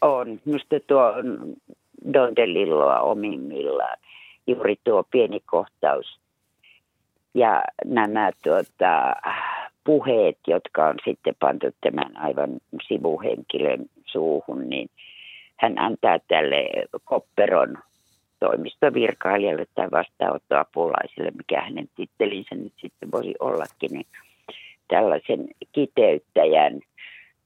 On. 0.00 0.40
Minusta 0.44 0.76
tuo 0.86 1.02
on 1.02 1.54
Don 2.12 2.36
DeLilloa 2.36 3.00
omimmillaan. 3.00 3.98
Juuri 4.46 4.76
tuo 4.84 5.04
pieni 5.10 5.40
kohtaus 5.40 6.17
ja 7.34 7.62
nämä 7.84 8.30
tuota, 8.44 9.14
puheet, 9.84 10.38
jotka 10.46 10.86
on 10.86 10.94
sitten 11.04 11.34
pantu 11.40 11.66
tämän 11.80 12.16
aivan 12.16 12.50
sivuhenkilön 12.88 13.86
suuhun, 14.06 14.68
niin 14.68 14.90
hän 15.56 15.78
antaa 15.78 16.18
tälle 16.28 16.68
kopperon 17.04 17.78
toimistovirkailijalle 18.40 19.66
tai 19.74 19.88
vastaanottoapulaiselle, 19.90 21.30
mikä 21.30 21.60
hänen 21.60 21.88
tittelinsä 21.96 22.54
nyt 22.54 22.72
sitten 22.80 23.10
voisi 23.12 23.34
ollakin, 23.40 23.90
niin 23.90 24.06
tällaisen 24.88 25.48
kiteyttäjän 25.72 26.80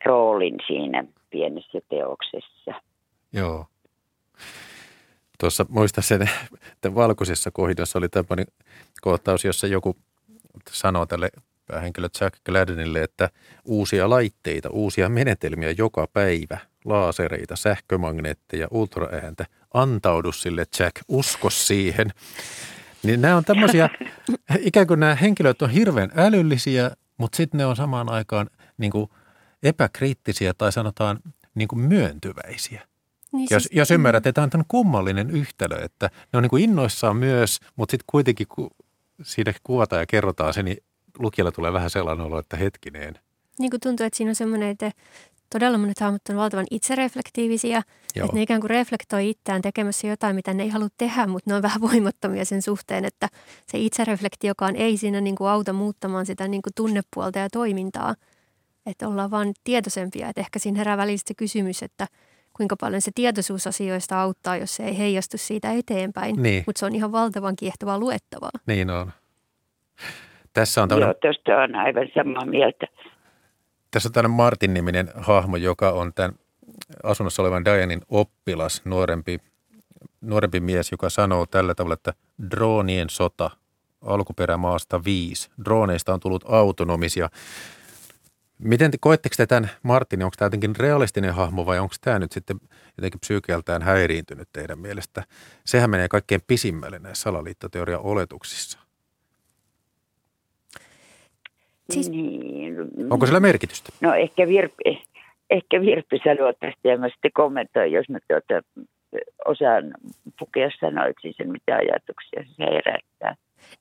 roolin 0.05 0.57
siinä 0.66 1.05
pienessä 1.31 1.79
teoksessa. 1.88 2.73
Joo. 3.33 3.66
Tuossa 5.43 5.67
muista 5.69 6.03
sen, 6.03 6.31
että 6.73 6.95
valkoisessa 6.95 7.51
kohdassa 7.51 7.99
oli 7.99 8.09
tämmöinen 8.09 8.47
kohtaus, 9.01 9.45
jossa 9.45 9.67
joku 9.67 9.97
sanoo 10.71 11.07
tälle 11.07 11.31
päähenkilö 11.67 12.09
Jack 12.21 12.37
Gladdenille, 12.45 13.03
että 13.03 13.31
uusia 13.65 14.11
laitteita, 14.11 14.71
uusia 14.71 15.09
menetelmiä 15.09 15.71
joka 15.71 16.07
päivä, 16.13 16.59
laasereita, 16.85 17.57
sähkömagneetteja, 17.57 18.69
ultraääntä, 18.71 19.47
antaudu 19.75 20.33
sille 20.33 20.65
Jack, 20.79 20.97
usko 21.09 21.51
siihen. 21.51 22.11
Niin 23.03 23.21
nämä 23.21 23.37
on 23.37 23.45
tämmöisiä, 23.45 23.89
ikään 24.59 24.87
kuin 24.87 25.01
nämä 25.01 25.15
henkilöt 25.15 25.63
on 25.63 25.71
hirveän 25.71 26.11
älyllisiä, 26.17 26.91
mutta 27.19 27.37
sitten 27.37 27.59
ne 27.59 27.67
on 27.67 27.77
samaan 27.77 28.13
aikaan 28.13 28.51
niin 28.79 28.93
kuin 28.93 29.11
epäkriittisiä 29.63 30.55
tai 30.55 30.73
sanotaan 30.73 31.21
niin 31.55 31.69
kuin 31.69 31.81
myöntyväisiä. 31.81 32.92
Niin 33.33 33.49
jos, 33.51 33.62
siis, 33.62 33.77
jos 33.77 33.90
ymmärrät, 33.90 34.27
että 34.27 34.49
tämä 34.49 34.61
on 34.61 34.64
kummallinen 34.68 35.31
yhtälö, 35.31 35.85
että 35.85 36.11
ne 36.33 36.37
on 36.37 36.42
niin 36.42 36.51
kuin 36.51 36.64
innoissaan 36.64 37.16
myös, 37.16 37.59
mutta 37.77 37.90
sitten 37.90 38.05
kuitenkin 38.07 38.47
kun 38.49 38.71
siinä 39.23 39.53
kuvataan 39.64 40.03
ja 40.03 40.07
kerrotaan 40.07 40.55
se, 40.55 40.62
niin 40.62 40.77
lukijalla 41.18 41.53
tulee 41.53 41.73
vähän 41.73 41.90
sellainen 41.90 42.27
olo, 42.27 42.38
että 42.38 42.57
hetkinen. 42.57 43.14
Niin 43.59 43.71
kuin 43.71 43.81
tuntuu, 43.81 44.07
että 44.07 44.16
siinä 44.16 44.31
on 44.31 44.35
semmoinen, 44.35 44.68
että 44.68 44.92
todella 45.51 45.79
monet 45.79 46.01
hahmot 46.01 46.29
on 46.31 46.37
valtavan 46.37 46.66
itsereflektiivisiä. 46.71 47.83
Joo. 48.16 48.25
Että 48.25 48.37
ne 48.37 48.42
ikään 48.42 48.61
kuin 48.61 48.71
reflektoi 48.71 49.31
itseään 49.31 49.62
tekemässä 49.62 50.07
jotain, 50.07 50.37
mitä 50.37 50.55
ne 50.55 50.62
ei 50.62 50.68
halua 50.68 50.88
tehdä, 50.99 51.27
mutta 51.27 51.51
ne 51.51 51.55
on 51.55 51.62
vähän 51.62 51.81
voimattomia 51.81 52.45
sen 52.45 52.62
suhteen, 52.62 53.05
että 53.05 53.29
se 53.66 53.79
itsereflektiokaan 53.79 54.77
ei 54.77 54.97
siinä 54.97 55.21
niin 55.21 55.37
kuin 55.37 55.51
auta 55.51 55.73
muuttamaan 55.73 56.27
sitä 56.27 56.49
niin 56.49 56.62
kuin 56.62 56.75
tunnepuolta 56.75 57.38
ja 57.38 57.49
toimintaa. 57.51 58.14
Että 58.87 59.09
ollaan 59.09 59.31
vaan 59.31 59.55
tietoisempia. 59.64 60.29
Että 60.29 60.40
ehkä 60.40 60.59
siinä 60.59 60.79
herää 60.79 60.97
välistä 60.97 61.29
se 61.29 61.35
kysymys, 61.35 61.83
että 61.83 62.07
kuinka 62.62 62.77
paljon 62.77 63.03
se 63.03 63.11
tietoisuus 63.14 63.66
asioista 63.66 64.22
auttaa, 64.22 64.57
jos 64.57 64.75
se 64.75 64.83
ei 64.85 64.98
heijastu 64.98 65.38
siitä 65.38 65.72
eteenpäin. 65.72 66.42
Niin. 66.42 66.64
Mutta 66.66 66.81
se 66.81 66.87
on 66.87 66.94
ihan 66.94 67.12
valtavan 67.12 67.57
kiehtovaa 67.57 67.98
luettavaa. 67.98 68.51
Niin 68.66 68.90
on. 68.90 69.12
Tässä 70.53 70.83
on 70.83 70.88
tämmöinen... 70.88 71.07
Joo, 71.07 71.33
tuosta 71.33 71.62
on 71.62 71.75
aivan 71.75 72.09
samaa 72.14 72.44
mieltä. 72.44 72.87
Tässä 73.90 74.09
on 74.09 74.12
tämmöinen 74.12 74.37
Martin-niminen 74.37 75.11
hahmo, 75.16 75.57
joka 75.57 75.90
on 75.90 76.12
tämän 76.14 76.33
asunnossa 77.03 77.42
olevan 77.42 77.64
Dianin 77.64 78.01
oppilas, 78.09 78.83
nuorempi, 78.85 79.38
nuorempi 80.20 80.61
mies, 80.61 80.92
joka 80.92 81.11
sanoo 81.11 81.46
tällä 81.46 81.75
tavalla, 81.75 81.94
että 81.94 82.12
droonien 82.51 83.11
sota 83.11 83.51
alkuperämaasta 84.03 85.05
viisi. 85.05 85.51
Drooneista 85.64 86.14
on 86.14 86.20
tullut 86.20 86.44
autonomisia. 86.48 87.29
Miten 88.64 88.90
te 88.90 88.98
koetteko 89.01 89.35
te 89.37 89.46
tämän 89.46 89.70
Martin, 89.83 90.22
onko 90.22 90.35
tämä 90.38 90.46
jotenkin 90.46 90.77
realistinen 90.77 91.35
hahmo 91.35 91.66
vai 91.66 91.79
onko 91.79 91.94
tämä 92.01 92.18
nyt 92.18 92.33
sitten 92.33 92.57
jotenkin 92.96 93.20
psyykeltään 93.20 93.83
häiriintynyt 93.83 94.48
teidän 94.53 94.79
mielestä? 94.79 95.22
Sehän 95.66 95.90
menee 95.90 96.09
kaikkein 96.09 96.40
pisimmälle 96.46 96.98
näissä 96.98 97.22
salaliittoteorian 97.22 98.01
oletuksissa. 98.01 98.79
Siis, 101.90 102.11
niin. 102.11 102.77
Onko 103.11 103.27
sillä 103.27 103.40
merkitystä? 103.40 103.92
No 104.01 104.14
ehkä 104.14 104.46
Virpi, 104.46 105.03
ehkä 105.51 105.81
Virpi 105.81 106.20
sanoo 106.25 106.53
tästä 106.53 106.88
ja 106.88 106.98
mä 106.98 107.09
sitten 107.09 107.31
kommentoin, 107.35 107.92
jos 107.92 108.09
mä 108.09 108.18
tuota, 108.29 108.68
osaan 109.44 109.94
pukea 110.38 110.70
sanoiksi 110.81 111.33
sen, 111.37 111.53
mitä 111.53 111.77
ajatuksia 111.77 112.44
se 112.57 112.64
herättää. 112.64 113.37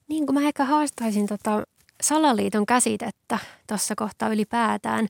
Niin 0.09 0.25
kuin 0.25 0.33
mä 0.33 0.47
ehkä 0.47 0.63
haastaisin 0.65 1.27
tota 1.27 1.63
salaliiton 2.01 2.65
käsitettä 2.65 3.39
tuossa 3.67 3.95
kohtaa 3.95 4.29
ylipäätään, 4.29 5.05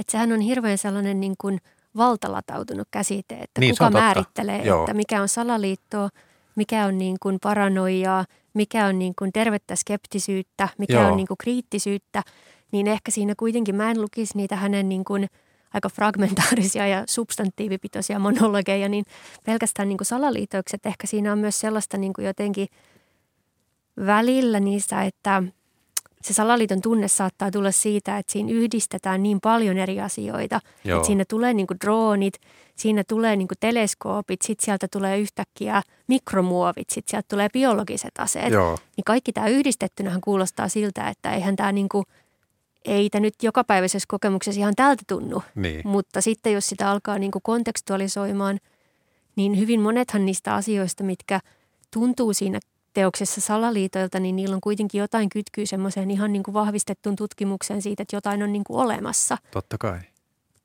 että 0.00 0.12
sehän 0.12 0.32
on 0.32 0.40
hirveän 0.40 0.78
sellainen 0.78 1.20
niin 1.20 1.34
kuin 1.38 1.60
valtalatautunut 1.96 2.88
käsite, 2.90 3.34
että 3.34 3.60
niin, 3.60 3.74
kuka 3.74 3.90
määrittelee, 3.90 4.62
Joo. 4.64 4.82
että 4.82 4.94
mikä 4.94 5.22
on 5.22 5.28
salaliittoa, 5.28 6.08
mikä 6.56 6.86
on 6.86 6.98
niin 6.98 7.16
kuin 7.22 7.38
paranoiaa, 7.42 8.24
mikä 8.54 8.86
on 8.86 8.98
niin 8.98 9.14
kuin 9.18 9.32
tervettä 9.32 9.76
skeptisyyttä, 9.76 10.68
mikä 10.78 10.94
Joo. 10.94 11.10
on 11.10 11.16
niin 11.16 11.26
kuin 11.26 11.38
kriittisyyttä, 11.38 12.22
niin 12.72 12.86
ehkä 12.86 13.10
siinä 13.10 13.34
kuitenkin 13.36 13.74
mä 13.74 13.90
en 13.90 14.00
lukisi 14.00 14.36
niitä 14.36 14.56
hänen 14.56 14.88
niin 14.88 15.04
kuin 15.04 15.26
aika 15.74 15.88
fragmentaarisia 15.88 16.86
ja 16.86 17.04
substantiivipitoisia 17.08 18.18
monologeja, 18.18 18.88
niin 18.88 19.04
pelkästään 19.44 19.88
niin 19.88 19.98
kuin 19.98 20.06
salaliitoikset, 20.06 20.86
ehkä 20.86 21.06
siinä 21.06 21.32
on 21.32 21.38
myös 21.38 21.60
sellaista 21.60 21.96
niin 21.96 22.12
kuin 22.12 22.26
jotenkin 22.26 22.68
välillä 24.06 24.60
niissä, 24.60 25.02
että– 25.02 25.42
se 26.26 26.34
salaliiton 26.34 26.82
tunne 26.82 27.08
saattaa 27.08 27.50
tulla 27.50 27.70
siitä, 27.70 28.18
että 28.18 28.32
siinä 28.32 28.52
yhdistetään 28.52 29.22
niin 29.22 29.40
paljon 29.40 29.78
eri 29.78 30.00
asioita. 30.00 30.60
Joo. 30.84 30.96
Että 30.96 31.06
siinä 31.06 31.24
tulee 31.28 31.54
niin 31.54 31.66
kuin 31.66 31.78
droonit, 31.84 32.34
siinä 32.76 33.04
tulee 33.08 33.36
niin 33.36 33.48
kuin 33.48 33.58
teleskoopit, 33.60 34.42
sitten 34.42 34.64
sieltä 34.64 34.88
tulee 34.92 35.18
yhtäkkiä 35.18 35.82
mikromuovit, 36.06 36.90
sitten 36.90 37.10
sieltä 37.10 37.26
tulee 37.28 37.48
biologiset 37.52 38.18
aseet. 38.18 38.52
Joo. 38.52 38.78
Niin 38.96 39.04
kaikki 39.04 39.32
tämä 39.32 39.48
yhdistettynähän 39.48 40.20
kuulostaa 40.20 40.68
siltä, 40.68 41.08
että 41.08 41.34
eihän 41.34 41.56
tämä 41.56 41.72
niin 41.72 41.88
kuin, 41.88 42.04
ei 42.84 43.10
tämä 43.10 43.20
nyt 43.20 43.34
jokapäiväisessä 43.42 44.06
kokemuksessa 44.08 44.60
ihan 44.60 44.74
tältä 44.76 45.02
tunnu. 45.06 45.42
Niin. 45.54 45.80
Mutta 45.84 46.20
sitten 46.20 46.52
jos 46.52 46.66
sitä 46.66 46.90
alkaa 46.90 47.18
niin 47.18 47.32
kuin 47.32 47.42
kontekstualisoimaan, 47.42 48.58
niin 49.36 49.58
hyvin 49.58 49.80
monethan 49.80 50.26
niistä 50.26 50.54
asioista, 50.54 51.04
mitkä 51.04 51.40
tuntuu 51.90 52.32
siinä 52.32 52.60
teoksessa 52.96 53.40
salaliitoilta, 53.40 54.20
niin 54.20 54.36
niillä 54.36 54.54
on 54.54 54.60
kuitenkin 54.60 54.98
jotain 54.98 55.28
kytkyä 55.28 55.66
semmoiseen 55.66 56.10
ihan 56.10 56.32
niin 56.32 56.42
kuin 56.42 56.54
vahvistettuun 56.54 57.16
tutkimukseen 57.16 57.82
siitä, 57.82 58.02
että 58.02 58.16
jotain 58.16 58.42
on 58.42 58.52
niin 58.52 58.64
kuin 58.64 58.80
olemassa. 58.80 59.38
Totta 59.50 59.78
kai, 59.78 59.98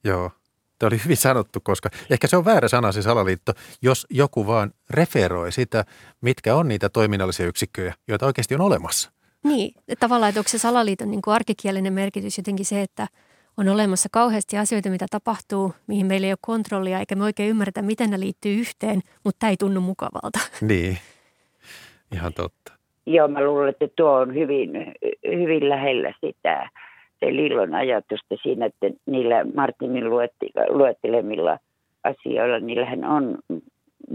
joo. 0.04 0.32
Tämä 0.80 0.88
oli 0.88 1.02
hyvin 1.04 1.17
sanottu, 1.17 1.60
koska 1.63 1.89
ehkä 2.10 2.28
se 2.28 2.38
on 2.38 2.46
väärä 2.46 2.67
sana 2.67 2.91
se 2.91 3.02
salaliitto, 3.02 3.54
jos 3.82 4.08
joku 4.10 4.48
vaan 4.48 4.74
referoi 4.89 5.52
sitä, 5.52 5.86
mitkä 6.22 6.56
on 6.56 6.67
niitä 6.67 6.89
toiminnallisia 6.89 7.48
yksikköjä, 7.48 7.94
joita 8.08 8.26
oikeasti 8.26 8.56
on 8.56 8.62
olemassa. 8.62 9.12
Niin, 9.44 9.74
tavallaan, 10.00 10.30
että 10.30 10.39
onko 10.39 10.50
se 10.50 10.58
salaliiton 10.58 11.12
niin 11.12 11.22
kuin 11.22 11.34
arkikielinen 11.34 11.94
merkitys 11.94 12.38
jotenkin 12.38 12.65
se, 12.65 12.82
että 12.82 13.08
on 13.58 13.67
olemassa 13.70 14.10
kauheasti 14.12 14.58
asioita, 14.58 14.89
mitä 14.89 15.06
tapahtuu, 15.10 15.74
mihin 15.88 16.06
meillä 16.06 16.28
ei 16.28 16.34
ole 16.34 16.38
kontrollia, 16.41 17.00
eikä 17.00 17.15
me 17.15 17.24
oikein 17.24 17.50
ymmärretä, 17.50 17.82
miten 17.82 18.10
ne 18.10 18.20
liittyy 18.20 18.60
yhteen, 18.60 19.02
mutta 19.24 19.39
tämä 19.39 19.50
ei 19.50 19.58
tunnu 19.58 19.82
mukavalta. 19.82 20.39
Niin, 20.62 20.98
Ihan 22.12 22.34
totta. 22.34 22.74
Joo, 23.06 23.28
mä 23.28 23.43
luulen, 23.43 23.69
että 23.69 23.88
tuo 23.95 24.12
on 24.12 24.36
hyvin, 24.36 24.93
hyvin 25.28 25.69
lähellä 25.69 26.13
sitä 26.21 26.69
se 27.19 27.26
Lillon 27.36 27.76
ajatusta 27.76 28.36
siinä, 28.43 28.65
että 28.65 28.89
niillä 29.06 29.45
Martinin 29.56 30.10
luettelemilla 30.69 31.58
asioilla, 32.04 32.60
niillähän 32.60 33.06
on 33.06 33.38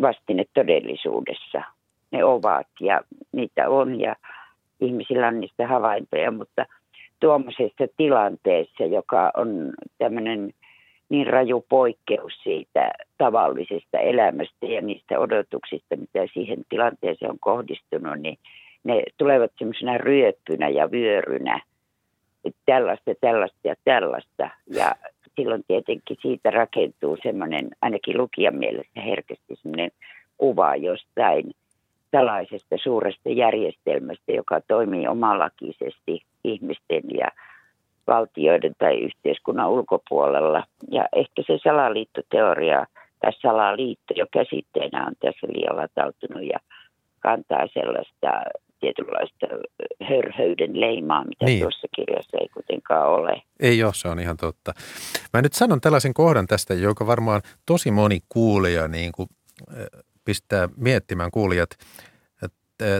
vastine 0.02 0.44
todellisuudessa. 0.54 1.62
Ne 2.10 2.24
ovat 2.24 2.66
ja 2.80 3.00
niitä 3.32 3.68
on 3.68 4.00
ja 4.00 4.16
ihmisillä 4.80 5.28
on 5.28 5.40
niistä 5.40 5.66
havaintoja, 5.66 6.30
mutta 6.30 6.66
tuommoisessa 7.20 7.84
tilanteessa, 7.96 8.84
joka 8.84 9.30
on 9.36 9.72
tämmöinen– 9.98 10.50
niin 11.08 11.26
raju 11.26 11.64
poikkeus 11.68 12.32
siitä 12.42 12.90
tavallisesta 13.18 13.98
elämästä 13.98 14.66
ja 14.66 14.80
niistä 14.80 15.18
odotuksista, 15.18 15.96
mitä 15.96 16.26
siihen 16.34 16.58
tilanteeseen 16.68 17.30
on 17.30 17.38
kohdistunut, 17.40 18.18
niin 18.18 18.38
ne 18.84 19.02
tulevat 19.16 19.52
semmoisena 19.58 19.98
ryöppynä 19.98 20.68
ja 20.68 20.90
vyörynä, 20.90 21.60
että 22.44 22.60
tällaista, 22.66 23.10
tällaista 23.20 23.58
ja 23.64 23.74
tällaista. 23.84 24.50
Ja 24.66 24.94
silloin 25.36 25.64
tietenkin 25.68 26.16
siitä 26.22 26.50
rakentuu 26.50 27.18
semmoinen, 27.22 27.68
ainakin 27.82 28.18
lukijan 28.18 28.54
mielestä 28.54 29.00
herkästi 29.00 29.56
semmoinen 29.62 29.90
kuva 30.38 30.76
jostain 30.76 31.50
tällaisesta 32.10 32.76
suuresta 32.82 33.28
järjestelmästä, 33.28 34.32
joka 34.32 34.60
toimii 34.60 35.08
omalakisesti 35.08 36.20
ihmisten 36.44 37.02
ja 37.18 37.28
valtioiden 38.06 38.72
tai 38.78 38.98
yhteiskunnan 38.98 39.70
ulkopuolella. 39.70 40.64
Ja 40.90 41.08
ehkä 41.16 41.42
se 41.46 41.58
salaliittoteoria 41.64 42.86
tai 43.20 43.32
salaliitto 43.32 44.14
jo 44.16 44.26
käsitteenä 44.32 45.06
on 45.06 45.12
tässä 45.20 45.46
liian 45.52 45.76
latautunut 45.76 46.42
ja 46.42 46.58
kantaa 47.20 47.66
sellaista 47.74 48.28
tietynlaista 48.80 49.46
hörhöyden 50.02 50.80
leimaa, 50.80 51.24
mitä 51.24 51.44
niin. 51.44 51.60
tuossa 51.60 51.88
kirjassa 51.96 52.36
ei 52.40 52.48
kuitenkaan 52.48 53.08
ole. 53.08 53.42
Ei 53.60 53.84
ole, 53.84 53.94
se 53.94 54.08
on 54.08 54.20
ihan 54.20 54.36
totta. 54.36 54.72
Mä 55.32 55.42
nyt 55.42 55.52
sanon 55.52 55.80
tällaisen 55.80 56.14
kohdan 56.14 56.46
tästä, 56.46 56.74
joka 56.74 57.06
varmaan 57.06 57.42
tosi 57.66 57.90
moni 57.90 58.18
kuulija 58.28 58.88
niin 58.88 59.12
kuin, 59.12 59.28
pistää 60.24 60.68
miettimään 60.76 61.30
kuulijat, 61.30 61.70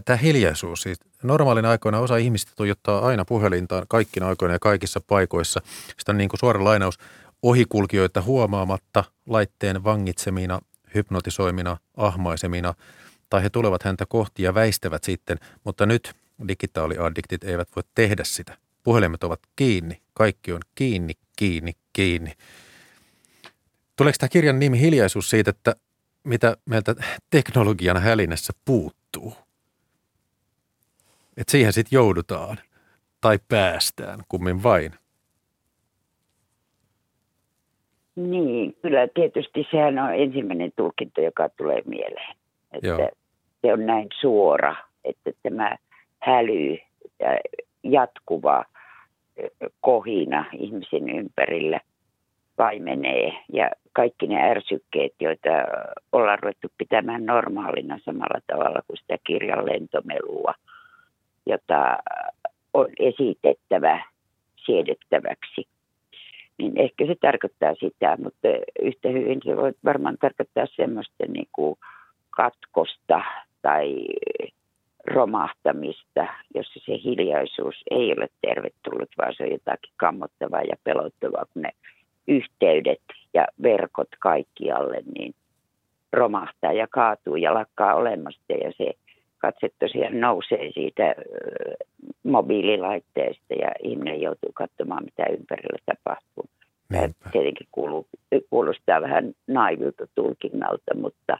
tämä 0.04 0.16
hiljaisuus, 0.16 0.82
siis 0.82 0.98
normaalin 1.22 1.64
aikoina 1.64 1.98
osa 1.98 2.16
ihmistä 2.16 2.52
tuijottaa 2.56 3.06
aina 3.06 3.24
puhelintaan 3.24 3.86
kaikkina 3.88 4.28
aikoina 4.28 4.54
ja 4.54 4.58
kaikissa 4.58 5.00
paikoissa. 5.06 5.60
Sitä 5.98 6.12
on 6.12 6.18
niin 6.18 6.28
kuin 6.28 6.40
suora 6.40 6.64
lainaus 6.64 6.98
ohikulkijoita 7.42 8.22
huomaamatta 8.22 9.04
laitteen 9.26 9.84
vangitsemina, 9.84 10.60
hypnotisoimina, 10.94 11.76
ahmaisemina, 11.96 12.74
tai 13.30 13.42
he 13.42 13.50
tulevat 13.50 13.82
häntä 13.82 14.06
kohti 14.08 14.42
ja 14.42 14.54
väistävät 14.54 15.04
sitten, 15.04 15.38
mutta 15.64 15.86
nyt 15.86 16.14
digitaaliaddiktit 16.48 17.44
eivät 17.44 17.68
voi 17.76 17.82
tehdä 17.94 18.24
sitä. 18.24 18.56
Puhelimet 18.82 19.24
ovat 19.24 19.40
kiinni, 19.56 20.02
kaikki 20.14 20.52
on 20.52 20.60
kiinni, 20.74 21.14
kiinni, 21.36 21.72
kiinni. 21.92 22.32
Tuleeko 23.96 24.16
tämä 24.18 24.28
kirjan 24.28 24.58
nimi 24.58 24.80
hiljaisuus 24.80 25.30
siitä, 25.30 25.50
että 25.50 25.76
mitä 26.24 26.56
meiltä 26.64 26.94
teknologian 27.30 28.02
hälinässä 28.02 28.52
puuttuu? 28.64 29.45
Että 31.36 31.50
siihen 31.50 31.72
sitten 31.72 31.96
joudutaan 31.96 32.56
tai 33.20 33.38
päästään, 33.48 34.20
kummin 34.28 34.62
vain. 34.62 34.92
Niin, 38.16 38.76
kyllä 38.82 39.08
tietysti 39.14 39.66
sehän 39.70 39.98
on 39.98 40.14
ensimmäinen 40.14 40.72
tulkinta, 40.76 41.20
joka 41.20 41.48
tulee 41.48 41.82
mieleen. 41.86 42.36
Että 42.72 42.86
Joo. 42.86 43.10
se 43.62 43.72
on 43.72 43.86
näin 43.86 44.08
suora, 44.20 44.76
että 45.04 45.30
tämä 45.42 45.76
häly 46.22 46.78
ja 47.18 47.38
jatkuva 47.82 48.64
kohina 49.80 50.44
ihmisen 50.52 51.08
ympärillä 51.08 51.80
paimenee 52.56 53.32
ja 53.52 53.70
kaikki 53.92 54.26
ne 54.26 54.50
ärsykkeet, 54.50 55.12
joita 55.20 55.50
ollaan 56.12 56.38
ruvettu 56.38 56.68
pitämään 56.78 57.26
normaalina 57.26 57.98
samalla 58.04 58.40
tavalla 58.46 58.80
kuin 58.86 58.96
sitä 58.96 59.16
kirjan 59.26 59.66
lentomelua– 59.66 60.54
jota 61.46 61.98
on 62.74 62.86
esitettävä 62.98 64.04
siedettäväksi, 64.66 65.68
niin 66.58 66.78
ehkä 66.78 67.06
se 67.06 67.14
tarkoittaa 67.20 67.74
sitä, 67.74 68.16
mutta 68.22 68.48
yhtä 68.82 69.08
hyvin 69.08 69.40
se 69.44 69.56
voi 69.56 69.72
varmaan 69.84 70.16
tarkoittaa 70.20 70.66
semmoista 70.76 71.24
niin 71.28 71.48
kuin 71.52 71.78
katkosta 72.30 73.20
tai 73.62 74.06
romahtamista, 75.06 76.26
jossa 76.54 76.80
se 76.86 76.92
hiljaisuus 77.04 77.74
ei 77.90 78.12
ole 78.12 78.28
tervetullut, 78.40 79.08
vaan 79.18 79.34
se 79.36 79.42
on 79.42 79.50
jotakin 79.50 79.92
kammottavaa 79.96 80.62
ja 80.62 80.76
pelottavaa, 80.84 81.44
kun 81.52 81.62
ne 81.62 81.70
yhteydet 82.28 83.02
ja 83.34 83.46
verkot 83.62 84.08
kaikkialle 84.18 85.02
niin 85.18 85.34
romahtaa 86.12 86.72
ja 86.72 86.86
kaatuu 86.90 87.36
ja 87.36 87.54
lakkaa 87.54 87.94
olemasta 87.94 88.52
ja 88.52 88.72
se 88.78 88.92
katse 89.46 89.68
tosiaan 89.78 90.20
nousee 90.20 90.72
siitä 90.74 91.14
mobiililaitteesta 92.22 93.54
ja 93.54 93.70
ihminen 93.82 94.20
joutuu 94.20 94.50
katsomaan, 94.54 95.04
mitä 95.04 95.24
ympärillä 95.32 95.78
tapahtuu. 95.86 96.44
Niinpä. 96.92 97.30
Tietenkin 97.32 97.66
kuuluu, 97.72 98.06
kuulostaa 98.50 99.00
vähän 99.00 99.32
naivilta 99.46 100.06
tulkinnalta, 100.14 100.94
mutta 100.94 101.38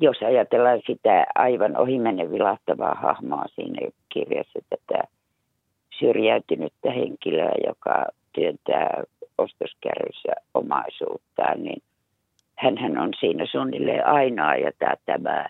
jos 0.00 0.16
ajatellaan 0.22 0.82
sitä 0.86 1.26
aivan 1.34 1.76
ohimennen 1.76 2.32
vilahtavaa 2.32 2.94
hahmoa 2.94 3.44
siinä 3.54 3.88
kirjassa, 4.08 4.58
tätä 4.70 5.02
syrjäytynyttä 5.98 6.90
henkilöä, 6.90 7.52
joka 7.66 8.06
työntää 8.32 9.02
ostoskärryssä 9.38 10.32
omaisuuttaan, 10.54 11.62
niin 11.62 11.82
hän 12.56 12.98
on 12.98 13.10
siinä 13.20 13.46
suunnilleen 13.46 14.06
ainoa, 14.06 14.56
jota 14.56 14.96
tämä 15.06 15.46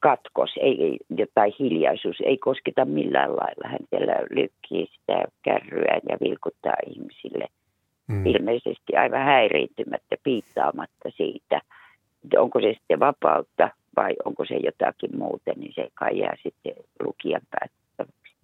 katkos 0.00 0.50
ei, 0.60 0.98
tai 1.34 1.50
hiljaisuus 1.58 2.16
ei 2.24 2.38
kosketa 2.38 2.84
millään 2.84 3.30
lailla. 3.30 3.68
Hän 3.68 3.86
siellä 3.90 4.14
lykkii 4.30 4.86
sitä 4.86 5.24
kärryä 5.42 6.00
ja 6.08 6.16
vilkuttaa 6.20 6.76
ihmisille 6.90 7.46
mm. 8.08 8.26
ilmeisesti 8.26 8.96
aivan 8.96 9.24
häiriintymättä, 9.24 10.16
piittaamatta 10.22 11.10
siitä, 11.16 11.60
että 12.24 12.40
onko 12.40 12.60
se 12.60 12.74
sitten 12.78 13.00
vapautta 13.00 13.70
vai 13.96 14.14
onko 14.24 14.44
se 14.44 14.54
jotakin 14.54 15.18
muuta, 15.18 15.52
niin 15.56 15.72
se 15.74 15.88
kai 15.94 16.18
jää 16.18 16.36
sitten 16.42 16.74
lukijan 17.04 17.42
päättäväksi. 17.50 18.34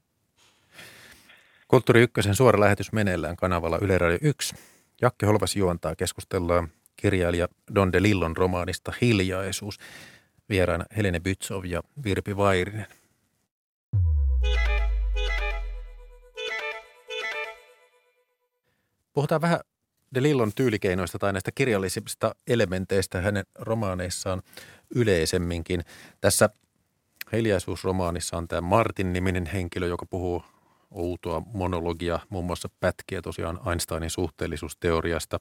Kulttuuri 1.69 2.03
Ykkösen 2.03 2.35
suora 2.35 2.61
lähetys 2.61 2.93
meneillään 2.93 3.37
kanavalla 3.37 3.79
Yle 3.83 3.99
Radio 3.99 4.19
1. 4.23 4.55
Jakke 5.03 5.27
Holvas 5.27 5.57
juontaa 5.57 5.97
keskustellaan 5.97 6.69
kirjailija 6.97 7.49
Don 7.75 7.93
de 7.93 8.03
Lillon 8.03 8.37
romaanista 8.37 8.93
Hiljaisuus. 9.01 9.79
Vieraana 10.53 10.85
Helene 10.97 11.21
Bytsov 11.21 11.65
ja 11.65 11.83
Virpi 12.05 12.37
Vairinen. 12.37 12.87
Puhutaan 19.13 19.41
vähän 19.41 19.61
De 20.15 20.23
Lillon 20.23 20.53
tyylikeinoista 20.55 21.19
tai 21.19 21.33
näistä 21.33 21.51
kirjallisista 21.55 22.35
elementeistä 22.47 23.21
hänen 23.21 23.45
romaaneissaan 23.59 24.43
yleisemminkin. 24.95 25.81
Tässä 26.21 26.49
hiljaisuusromaanissa 27.33 28.37
on 28.37 28.49
tämä 28.49 28.61
Martin-niminen 28.61 29.47
henkilö, 29.47 29.87
joka 29.87 30.07
puhuu 30.07 30.43
outoa 30.91 31.43
monologia, 31.55 32.21
muun 32.29 32.45
muassa 32.45 32.69
pätkiä 32.81 33.23
tosiaan 33.23 33.61
Einsteinin 33.71 34.11
suhteellisuusteoriasta. 34.11 35.41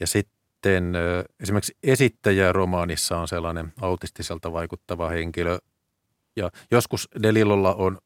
Ja 0.00 0.06
sitten 0.06 0.41
sitten 0.62 0.92
esimerkiksi 1.40 1.76
esittäjä 1.82 2.52
romaanissa 2.52 3.18
on 3.18 3.28
sellainen 3.28 3.72
autistiselta 3.80 4.52
vaikuttava 4.52 5.08
henkilö. 5.08 5.58
Ja 6.36 6.50
joskus 6.70 7.08
Delilolla 7.22 7.74
on 7.74 7.98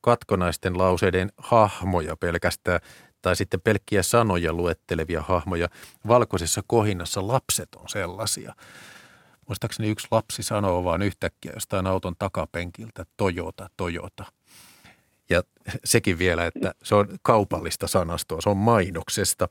katkonaisten 0.00 0.78
lauseiden 0.78 1.32
hahmoja 1.36 2.16
pelkästään 2.16 2.80
tai 3.22 3.36
sitten 3.36 3.60
pelkkiä 3.60 4.02
sanoja 4.02 4.52
luettelevia 4.52 5.22
hahmoja. 5.22 5.68
Valkoisessa 6.08 6.62
kohinnassa 6.66 7.28
lapset 7.28 7.68
on 7.74 7.88
sellaisia. 7.88 8.54
Muistaakseni 9.48 9.90
yksi 9.90 10.08
lapsi 10.10 10.42
sanoo 10.42 10.84
vaan 10.84 11.02
yhtäkkiä 11.02 11.52
jostain 11.54 11.86
auton 11.86 12.14
takapenkiltä 12.18 13.04
Toyota, 13.16 13.68
Toyota. 13.76 14.24
Ja 15.30 15.42
sekin 15.84 16.18
vielä, 16.18 16.46
että 16.46 16.74
se 16.82 16.94
on 16.94 17.08
kaupallista 17.22 17.86
sanastoa, 17.86 18.40
se 18.40 18.48
on 18.48 18.56
mainoksesta. 18.56 19.48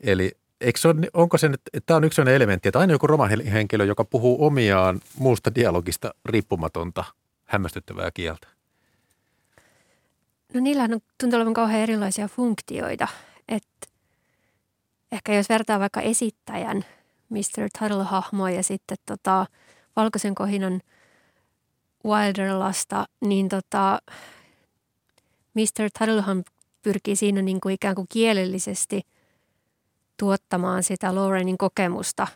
Eli 0.00 0.41
eikö 0.62 0.80
se 0.80 0.88
on, 0.88 1.04
onko 1.14 1.38
se 1.38 1.48
nyt, 1.48 1.60
tämä 1.86 1.96
on 1.96 2.04
yksi 2.04 2.16
sellainen 2.16 2.36
elementti, 2.36 2.68
että 2.68 2.78
aina 2.78 2.92
joku 2.92 3.06
romahenkilö, 3.06 3.84
joka 3.84 4.04
puhuu 4.04 4.46
omiaan 4.46 5.00
muusta 5.18 5.54
dialogista 5.54 6.14
riippumatonta 6.24 7.04
hämmästyttävää 7.44 8.10
kieltä? 8.14 8.48
No 10.54 10.60
niillä 10.60 10.82
on 10.82 11.00
tuntuu 11.20 11.36
olevan 11.36 11.54
kauhean 11.54 11.80
erilaisia 11.82 12.28
funktioita. 12.28 13.08
Että 13.48 13.88
ehkä 15.12 15.34
jos 15.34 15.48
vertaa 15.48 15.80
vaikka 15.80 16.00
esittäjän 16.00 16.84
Mr. 17.28 17.68
Tuttle-hahmoa 17.78 18.50
ja 18.50 18.62
sitten 18.62 18.98
tota, 19.06 19.46
Valkoisen 19.96 20.34
kohinan 20.34 20.80
Wilderlasta, 22.04 23.04
niin 23.20 23.48
tota, 23.48 23.98
Mr. 25.54 25.90
Tuttlehan 25.98 26.44
pyrkii 26.82 27.16
siinä 27.16 27.42
niin 27.42 27.60
kuin 27.60 27.74
ikään 27.74 27.94
kuin 27.94 28.06
kielellisesti– 28.10 29.00
tuottamaan 30.22 30.82
sitä 30.82 31.14
Laurenin 31.14 31.58
kokemusta, 31.58 32.26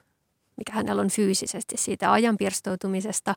mikä 0.56 0.72
hänellä 0.72 1.02
on 1.02 1.10
fyysisesti 1.10 1.76
siitä 1.76 2.12
ajan 2.12 2.36
pirstoutumisesta 2.36 3.34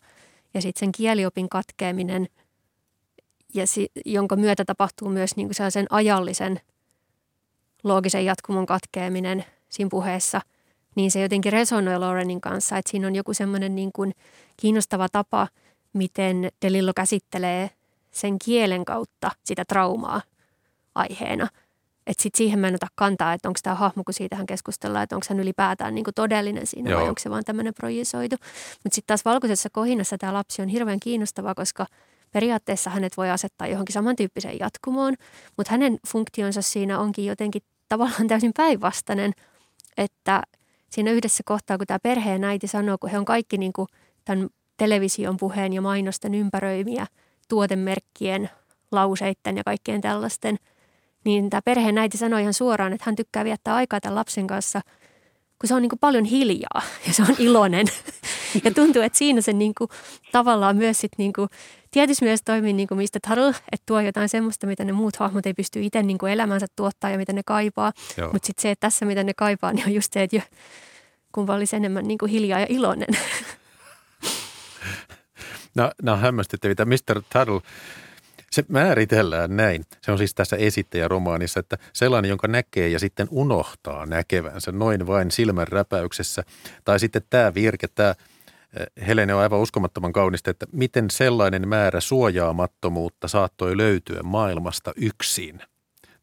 ja 0.54 0.62
sitten 0.62 0.80
sen 0.80 0.92
kieliopin 0.92 1.50
katkeaminen, 1.50 2.28
ja 3.54 3.68
si, 3.68 3.92
jonka 4.06 4.36
myötä 4.36 4.66
tapahtuu 4.66 5.10
myös 5.10 5.36
niin 5.36 5.48
kuin 5.48 5.56
sellaisen 5.56 5.86
ajallisen 5.90 6.60
loogisen 7.84 8.26
jatkumon 8.26 8.66
katkeaminen 8.66 9.46
siinä 9.70 9.90
puheessa, 9.92 10.42
niin 10.96 11.12
se 11.12 11.22
jotenkin 11.22 11.54
resonoi 11.54 12.00
Laurenin 12.00 12.42
kanssa, 12.42 12.78
että 12.78 12.92
siinä 12.92 13.08
on 13.08 13.16
joku 13.16 13.34
semmoinen 13.34 13.76
niin 13.76 13.92
kuin 13.92 14.12
kiinnostava 14.58 15.10
tapa, 15.10 15.48
miten 15.94 16.50
Delillo 16.62 16.92
käsittelee 16.96 17.70
sen 18.12 18.40
kielen 18.46 18.86
kautta 18.86 19.32
sitä 19.44 19.66
traumaa 19.66 20.22
aiheena– 20.96 21.48
että 22.10 22.24
sit 22.24 22.36
siihen 22.36 22.60
mä 22.60 22.68
en 22.68 22.76
ota 22.76 22.88
kantaa, 22.96 23.34
että 23.34 23.50
onko 23.50 23.60
tämä 23.64 23.76
hahmo, 23.76 24.04
kun 24.04 24.14
siitähän 24.14 24.46
keskustellaan, 24.46 25.04
että 25.04 25.16
onko 25.16 25.26
hän 25.30 25.40
ylipäätään 25.40 25.96
niin 25.96 26.06
todellinen 26.16 26.68
siinä 26.68 26.90
Joo. 26.90 27.00
vai 27.00 27.10
onko 27.10 27.20
se 27.20 27.30
vaan 27.30 27.44
tämmöinen 27.44 27.74
projisoitu. 27.74 28.36
Mutta 28.84 28.96
sitten 28.96 29.08
taas 29.08 29.26
valkoisessa 29.26 29.70
kohinassa 29.70 30.18
tämä 30.18 30.34
lapsi 30.34 30.62
on 30.62 30.68
hirveän 30.68 31.00
kiinnostava, 31.00 31.56
koska 31.56 31.86
periaatteessa 32.32 32.90
hänet 32.90 33.18
voi 33.18 33.30
asettaa 33.30 33.68
johonkin 33.68 33.94
samantyyppiseen 33.94 34.60
jatkumoon, 34.60 35.16
mutta 35.58 35.72
hänen 35.72 35.98
funktionsa 36.08 36.62
siinä 36.62 37.00
onkin 37.00 37.26
jotenkin 37.26 37.62
tavallaan 37.90 38.28
täysin 38.32 38.52
päinvastainen, 38.58 39.32
että 39.98 40.42
siinä 40.90 41.12
yhdessä 41.12 41.44
kohtaa, 41.46 41.78
kun 41.78 41.88
tämä 41.88 42.00
perheen 42.04 42.44
äiti 42.44 42.68
sanoo, 42.68 42.98
kun 42.98 43.10
he 43.10 43.18
on 43.18 43.26
kaikki 43.26 43.58
niin 43.58 43.74
kuin 43.74 43.88
tämän 44.26 44.50
television 44.78 45.38
puheen 45.38 45.74
ja 45.74 45.82
mainosten 45.82 46.34
ympäröimiä 46.34 47.08
tuotemerkkien, 47.50 48.50
lauseitten 48.92 49.58
ja 49.58 49.64
kaikkien 49.64 50.02
tällaisten– 50.02 50.58
niin 51.24 51.50
tämä 51.50 51.62
perheen 51.62 51.98
äiti 51.98 52.18
sanoi 52.18 52.42
ihan 52.42 52.54
suoraan, 52.54 52.94
että 52.94 53.04
hän 53.06 53.16
tykkää 53.16 53.46
viettää 53.46 53.76
aikaa 53.76 54.02
tämän 54.02 54.16
lapsen 54.16 54.48
kanssa, 54.48 54.82
kun 55.60 55.68
se 55.68 55.74
on 55.74 55.82
niin 55.82 55.90
kuin 55.90 56.00
paljon 56.00 56.26
hiljaa 56.26 56.82
ja 57.08 57.14
se 57.14 57.22
on 57.22 57.36
iloinen. 57.40 57.88
ja 58.64 58.74
tuntuu, 58.74 59.02
että 59.02 59.18
siinä 59.18 59.42
se 59.42 59.54
niin 59.54 59.74
kuin, 59.78 59.90
tavallaan 60.32 60.78
myös 60.78 61.00
sit 61.00 61.12
niin 61.18 61.34
kuin, 61.34 61.50
tietysti 61.92 62.26
myös 62.26 62.42
toimii 62.46 62.74
niin 62.74 62.88
kuin 62.88 62.98
mistä 62.98 63.20
Tuttle, 63.28 63.50
että 63.50 63.84
tuo 63.86 64.00
jotain 64.00 64.30
semmoista, 64.30 64.68
mitä 64.68 64.84
ne 64.84 64.92
muut 64.92 65.16
hahmot 65.16 65.46
ei 65.46 65.54
pysty 65.54 65.84
itse 65.84 66.04
niin 66.04 66.18
kuin 66.18 66.32
elämänsä 66.32 66.66
tuottaa 66.76 67.10
ja 67.10 67.18
mitä 67.18 67.34
ne 67.34 67.42
kaipaa. 67.46 67.92
Mutta 68.34 68.48
sitten 68.48 68.62
se, 68.62 68.72
että 68.72 68.88
tässä 68.88 69.06
mitä 69.06 69.24
ne 69.24 69.34
kaipaa, 69.34 69.74
niin 69.74 69.86
on 69.86 69.94
just 69.94 70.14
se, 70.14 70.24
että 70.24 70.36
jo, 70.36 70.42
kumpa 71.32 71.56
olisi 71.56 71.76
enemmän 71.76 72.08
niin 72.08 72.18
kuin 72.18 72.32
hiljaa 72.32 72.60
ja 72.60 72.66
iloinen. 72.70 73.08
no, 75.76 75.92
no 76.02 76.18
hämmästyttäviä. 76.18 76.86
Mr. 76.86 77.22
Tuttle 77.22 77.62
se 78.52 78.64
määritellään 78.68 79.58
näin. 79.58 79.86
Se 80.02 80.12
on 80.12 80.18
siis 80.18 80.36
tässä 80.36 80.56
esittäjäromaanissa, 80.56 81.60
että 81.60 81.78
sellainen, 81.94 82.30
jonka 82.30 82.48
näkee 82.48 82.88
ja 82.88 83.00
sitten 83.00 83.28
unohtaa 83.32 84.06
näkevänsä 84.06 84.72
noin 84.72 85.08
vain 85.08 85.32
silmän 85.32 85.68
räpäyksessä. 85.68 86.44
Tai 86.86 87.00
sitten 87.00 87.22
tämä 87.30 87.54
virke, 87.54 87.88
tämä 87.88 88.10
eh, 88.10 89.08
Helene 89.08 89.34
on 89.34 89.42
aivan 89.42 89.60
uskomattoman 89.60 90.14
kaunista, 90.14 90.52
että 90.52 90.66
miten 90.72 91.10
sellainen 91.10 91.68
määrä 91.68 92.00
suojaamattomuutta 92.00 93.28
saattoi 93.28 93.78
löytyä 93.78 94.24
maailmasta 94.24 94.92
yksin. 94.96 95.62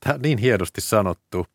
Tämä 0.01 0.15
on 0.15 0.23
niin 0.23 0.39
hienosti 0.39 0.81
sanottu. 0.81 1.47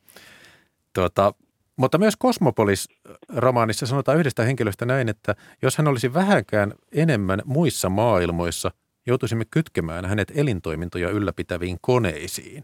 Tuota, 0.93 1.33
mutta 1.75 1.97
myös 1.97 2.13
Kosmopolis-romaanissa 2.17 3.85
sanotaan 3.85 4.17
yhdestä 4.17 4.43
henkilöstä 4.43 4.85
näin, 4.85 5.09
että 5.09 5.35
jos 5.61 5.77
hän 5.77 5.87
olisi 5.87 6.13
vähänkään 6.13 6.73
enemmän 6.91 7.41
muissa 7.45 7.89
maailmoissa, 7.89 8.71
joutuisimme 9.05 9.45
kytkemään 9.51 10.05
hänet 10.05 10.31
elintoimintoja 10.35 11.09
ylläpitäviin 11.09 11.77
koneisiin. 11.81 12.63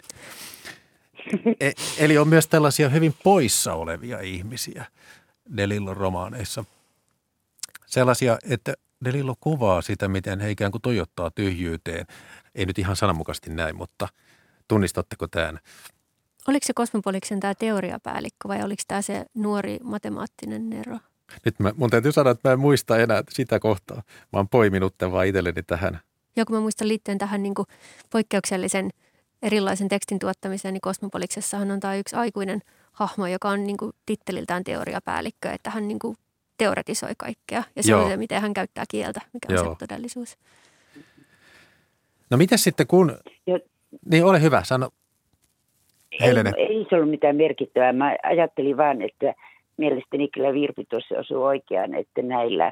E- 1.60 1.72
eli 1.98 2.18
on 2.18 2.28
myös 2.28 2.48
tällaisia 2.48 2.90
hyvin 2.90 3.16
poissa 3.24 3.74
olevia 3.74 4.20
ihmisiä 4.20 4.86
Delillon 5.58 5.98
romaaneissa. 5.98 6.66
Sellaisia, 7.86 8.38
että 8.50 8.74
Delillo 9.06 9.36
kuvaa 9.40 9.82
sitä, 9.82 10.08
miten 10.08 10.40
he 10.40 10.52
ikään 10.52 10.72
kuin 10.72 10.82
tojottaa 10.82 11.32
tyhjyyteen. 11.32 12.06
Ei 12.56 12.66
nyt 12.66 12.80
ihan 12.80 12.96
sananmukaisesti 12.96 13.50
näin, 13.50 13.76
mutta 13.76 14.08
tunnistatteko 14.68 15.28
tämän? 15.28 15.60
oliko 16.48 16.66
se 16.66 16.74
Kosmopoliksen 16.74 17.40
tämä 17.40 17.56
teoriapäällikkö 17.56 18.48
vai 18.48 18.64
oliko 18.64 18.84
tämä 18.88 19.02
se 19.02 19.26
nuori 19.34 19.78
matemaattinen 19.84 20.70
Nero? 20.70 20.98
Nyt 21.46 21.60
mä, 21.60 21.74
mun 21.78 21.90
täytyy 21.90 22.12
sanoa, 22.12 22.32
että 22.32 22.50
mä 22.50 22.54
en 22.54 22.60
muista 22.60 22.98
enää 22.98 23.24
sitä 23.30 23.60
kohtaa. 23.60 24.04
Mä 24.34 24.40
oon 24.40 24.50
poiminut 24.50 24.98
tämän 24.98 25.12
vaan 25.12 25.28
itselleni 25.28 25.64
tähän. 25.64 26.00
Joo, 26.38 26.46
kun 26.46 26.56
mä 26.56 26.62
muistan 26.62 26.88
liittyen 26.88 27.18
tähän 27.18 27.44
niin 27.44 27.56
kuin 27.56 27.66
poikkeuksellisen 28.12 28.90
erilaisen 29.42 29.88
tekstin 29.88 30.20
tuottamiseen, 30.20 30.74
niin 30.74 30.82
Kosmopoliksessahan 30.82 31.72
on 31.72 31.80
tämä 31.80 31.96
yksi 31.96 32.16
aikuinen 32.16 32.62
hahmo, 32.92 33.28
joka 33.28 33.50
on 33.50 33.64
niin 33.68 33.78
kuin 33.78 33.92
titteliltään 34.06 34.64
teoriapäällikkö, 34.64 35.50
että 35.50 35.70
hän 35.70 35.88
niin 35.88 36.00
kuin 36.00 36.16
teoretisoi 36.58 37.12
kaikkea. 37.18 37.64
Ja 37.76 37.84
se 37.84 37.92
Joo. 37.92 38.04
on 38.04 38.10
se, 38.10 38.18
miten 38.18 38.42
hän 38.42 38.54
käyttää 38.54 38.84
kieltä, 38.92 39.22
mikä 39.34 39.54
Joo. 39.54 39.64
on 39.64 39.76
se 39.80 39.88
todellisuus. 39.88 40.38
No 42.30 42.38
mitä 42.38 42.58
sitten 42.58 42.88
kun... 42.88 43.18
Jo. 43.48 43.60
Niin 44.12 44.26
ole 44.26 44.42
hyvä, 44.42 44.64
sano. 44.64 44.90
Ei, 46.12 46.30
ei 46.58 46.86
se 46.90 46.96
ollut 46.96 47.10
mitään 47.10 47.36
merkittävää. 47.36 47.94
Mä 47.94 48.16
ajattelin 48.24 48.78
vaan, 48.78 49.02
että 49.02 49.34
mielestäni 49.78 50.28
kyllä 50.28 50.54
Virpi 50.54 50.86
tuossa 50.90 51.16
osui 51.16 51.38
oikeaan, 51.38 51.96
että 51.96 52.22
näillä, 52.22 52.72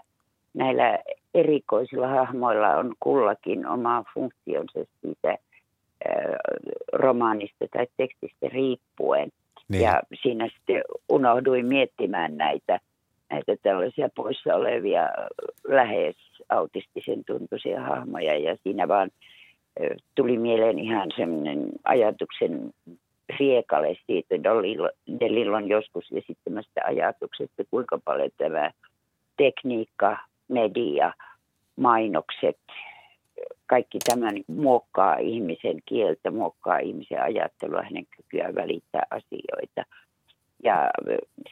näillä 0.55 0.99
erikoisilla 1.33 2.07
hahmoilla 2.07 2.75
on 2.75 2.93
kullakin 2.99 3.67
oma 3.67 4.03
funktionsa 4.13 4.79
siitä 5.01 5.37
romaanista 6.93 7.65
tai 7.71 7.87
tekstistä 7.97 8.47
riippuen. 8.47 9.31
Niin. 9.69 9.83
Ja 9.83 10.01
siinä 10.21 10.49
sitten 10.55 10.83
unohduin 11.09 11.65
miettimään 11.65 12.37
näitä, 12.37 12.79
näitä 13.29 13.55
tällaisia 13.63 14.09
poissa 14.15 14.55
olevia 14.55 15.09
lähes 15.67 16.15
autistisen 16.49 17.23
tuntuisia 17.25 17.81
hahmoja 17.81 18.37
ja 18.37 18.57
siinä 18.63 18.87
vaan 18.87 19.09
tuli 20.15 20.37
mieleen 20.37 20.79
ihan 20.79 21.11
semmoinen 21.17 21.69
ajatuksen 21.83 22.73
riekale 23.39 23.97
siitä 24.05 24.35
Delillon 25.19 25.69
joskus 25.69 26.05
esittämästä 26.11 26.81
ajatuksesta, 26.85 27.63
kuinka 27.71 27.99
paljon 28.05 28.31
tämä 28.37 28.71
tekniikka, 29.37 30.17
media, 30.47 31.13
mainokset, 31.75 32.59
kaikki 33.65 33.99
tämä 33.99 34.29
muokkaa 34.47 35.17
ihmisen 35.17 35.79
kieltä, 35.85 36.31
muokkaa 36.31 36.77
ihmisen 36.77 37.21
ajattelua, 37.21 37.81
hänen 37.81 38.07
kykyään 38.17 38.55
välittää 38.55 39.03
asioita. 39.11 39.83
Ja 40.63 40.89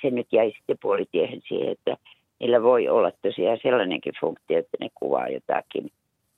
se 0.02 0.10
nyt 0.10 0.28
jäi 0.32 0.52
sitten 0.58 0.78
puolitiehen 0.82 1.42
siihen, 1.48 1.72
että 1.72 1.98
niillä 2.40 2.64
voi 2.64 2.90
olla 2.90 3.12
tosiaan 3.22 3.60
sellainenkin 3.64 4.14
funktio, 4.22 4.60
että 4.60 4.78
ne 4.80 4.90
kuvaa 4.96 5.28
jotakin, 5.28 5.92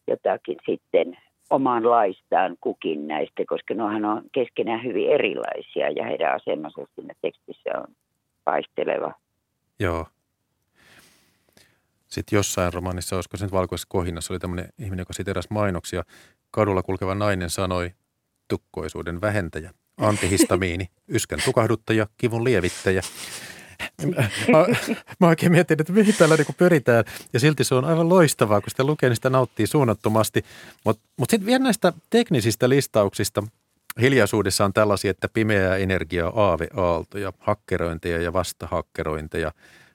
jotakin 0.07 0.57
sitten 0.65 1.17
omanlaistaan 1.49 2.57
kukin 2.61 3.07
näistä, 3.07 3.43
koska 3.47 3.73
nohan 3.73 4.05
on 4.05 4.21
keskenään 4.31 4.83
hyvin 4.83 5.09
erilaisia 5.09 5.89
ja 5.89 6.05
heidän 6.05 6.35
asemansa 6.35 6.81
siinä 6.95 7.13
tekstissä 7.21 7.69
on 7.77 7.87
vaihteleva. 8.45 9.11
Joo. 9.79 10.05
Sitten 12.15 12.37
jossain 12.37 12.73
romanissa, 12.73 13.15
olisiko 13.15 13.37
se 13.37 13.45
nyt 13.45 13.51
valkoisessa 13.51 13.87
kohinnassa, 13.89 14.33
oli 14.33 14.39
tämmöinen 14.39 14.69
ihminen, 14.77 15.01
joka 15.01 15.13
siteräsi 15.13 15.47
mainoksia. 15.51 16.03
Kadulla 16.51 16.83
kulkeva 16.83 17.15
nainen 17.15 17.49
sanoi, 17.49 17.91
tukkoisuuden 18.47 19.21
vähentäjä, 19.21 19.73
antihistamiini, 19.97 20.89
yskän 21.07 21.39
tukahduttaja, 21.45 22.07
kivun 22.17 22.43
lievittäjä. 22.43 23.01
Mä, 24.51 24.65
mä 25.19 25.27
oikein 25.27 25.51
mietin, 25.51 25.81
että 25.81 25.93
mihin 25.93 26.15
tällä 26.17 26.35
niin 26.35 26.55
pyritään. 26.57 27.03
Ja 27.33 27.39
silti 27.39 27.63
se 27.63 27.75
on 27.75 27.85
aivan 27.85 28.09
loistavaa, 28.09 28.61
kun 28.61 28.69
sitä 28.69 28.83
lukee, 28.83 29.09
niin 29.09 29.15
sitä 29.15 29.29
nauttii 29.29 29.67
suunnattomasti. 29.67 30.45
Mutta 30.85 31.07
mut 31.17 31.29
sitten 31.29 31.45
vielä 31.45 31.63
näistä 31.63 31.93
teknisistä 32.09 32.69
listauksista. 32.69 33.43
Hiljaisuudessa 34.01 34.65
on 34.65 34.73
tällaisia, 34.73 35.11
että 35.11 35.29
pimeää 35.29 35.77
energiaa, 35.77 36.33
aaveaaltoja, 36.35 37.33
hakkerointeja 37.39 38.21
ja 38.21 38.33
vastahakkerointeja, 38.33 39.51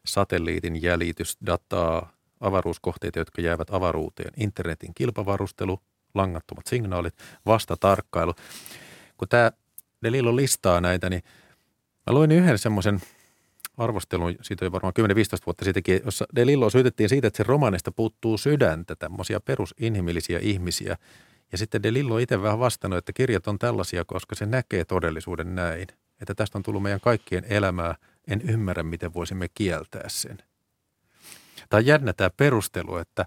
satelliitin 0.07 0.83
jäljitysdataa, 0.83 2.13
avaruuskohteita, 2.41 3.19
jotka 3.19 3.43
jäävät 3.43 3.71
avaruuteen, 3.71 4.33
internetin 4.37 4.95
kilpavarustelu, 4.95 5.81
langattomat 6.15 6.67
signaalit, 6.67 7.15
vastatarkkailu. 7.47 8.35
Kun 9.17 9.29
tämä 9.29 9.53
Delilo 10.03 10.37
listaa 10.37 10.81
näitä, 10.81 11.11
niin 11.11 11.23
mä 12.07 12.15
luin 12.15 12.33
yhden 12.33 12.59
semmoisen– 12.59 13.01
arvostelun, 13.81 14.35
siitä 14.43 14.65
oli 14.65 14.73
varmaan 14.73 14.95
10-15 15.01 15.03
vuotta 15.47 15.65
sittenkin, 15.65 16.01
jossa 16.05 16.27
De 16.37 16.47
Lillo 16.47 16.71
syytettiin 16.71 17.09
siitä, 17.09 17.27
että 17.27 17.37
sen 17.37 17.47
romaanista 17.47 17.93
puuttuu 17.93 18.39
sydäntä, 18.39 18.97
tämmöisiä 18.97 19.41
perusinhimillisiä 19.41 20.39
ihmisiä. 20.43 20.97
Ja 21.53 21.59
sitten 21.59 21.83
De 21.83 21.93
Lillo 21.93 22.19
itse 22.19 22.43
vähän 22.43 22.59
vastannut, 22.59 22.99
että 22.99 23.13
kirjat 23.13 23.47
on 23.47 23.59
tällaisia, 23.59 24.05
koska 24.05 24.35
se 24.35 24.47
näkee 24.47 24.85
todellisuuden 24.85 25.55
näin. 25.55 25.87
Että 26.21 26.35
tästä 26.35 26.59
on 26.59 26.63
tullut 26.63 26.83
meidän 26.83 27.01
kaikkien 27.01 27.45
elämää, 27.49 27.95
en 28.31 28.41
ymmärrä, 28.51 28.83
miten 28.83 29.15
voisimme 29.15 29.47
kieltää 29.55 30.09
sen. 30.09 30.39
Tai 31.69 31.87
jännä 31.87 32.13
tämä 32.13 32.31
perustelu, 32.37 32.97
että 32.97 33.27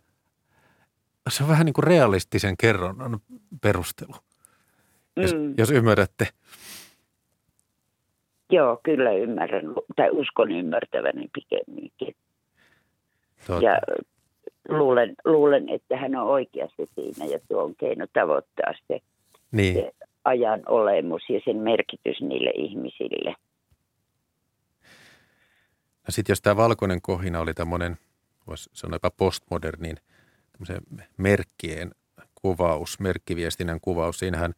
se 1.30 1.43
on 1.43 1.49
vähän 1.49 1.66
niin 1.66 1.74
kuin 1.74 1.84
realistisen 1.84 2.58
kerronnan 2.58 3.20
perustelu, 3.62 4.14
mm. 5.16 5.22
jos, 5.22 5.32
jos 5.58 5.72
ymmärrätte– 5.72 6.28
Joo, 8.54 8.80
kyllä 8.84 9.12
ymmärrän, 9.12 9.74
tai 9.95 10.10
uskon 10.12 10.51
ymmärtäväni 10.51 11.30
pikemminkin. 11.34 12.16
Tuota. 13.47 13.66
Ja 13.66 13.78
luulen, 14.70 15.14
luulen, 15.26 15.70
että 15.70 15.97
hän 15.97 16.16
on 16.16 16.28
oikeassa 16.28 16.84
siinä 16.95 17.26
ja 17.26 17.39
tuo 17.47 17.64
on 17.64 17.76
keino 17.76 18.06
tavoittaa 18.14 18.74
se, 18.88 18.99
niin. 19.51 19.76
se 19.76 19.91
ajan 20.26 20.62
olemus 20.68 21.22
ja 21.30 21.39
sen 21.45 21.58
merkitys 21.58 22.22
niille 22.22 22.49
ihmisille. 22.49 23.36
No 26.08 26.12
sitten 26.12 26.32
jos 26.32 26.41
tämä 26.41 26.56
valkoinen 26.56 27.01
kohina 27.01 27.39
oli 27.39 27.54
tämmöinen, 27.54 27.97
voisi 28.47 28.70
sanoa 28.74 28.95
jopa 28.95 29.12
postmodernin, 29.12 29.97
merkkien 31.18 31.91
kuvaus, 32.36 32.99
merkkiviestinnän 32.99 33.80
kuvaus. 33.82 34.20
Siinähän 34.20 34.54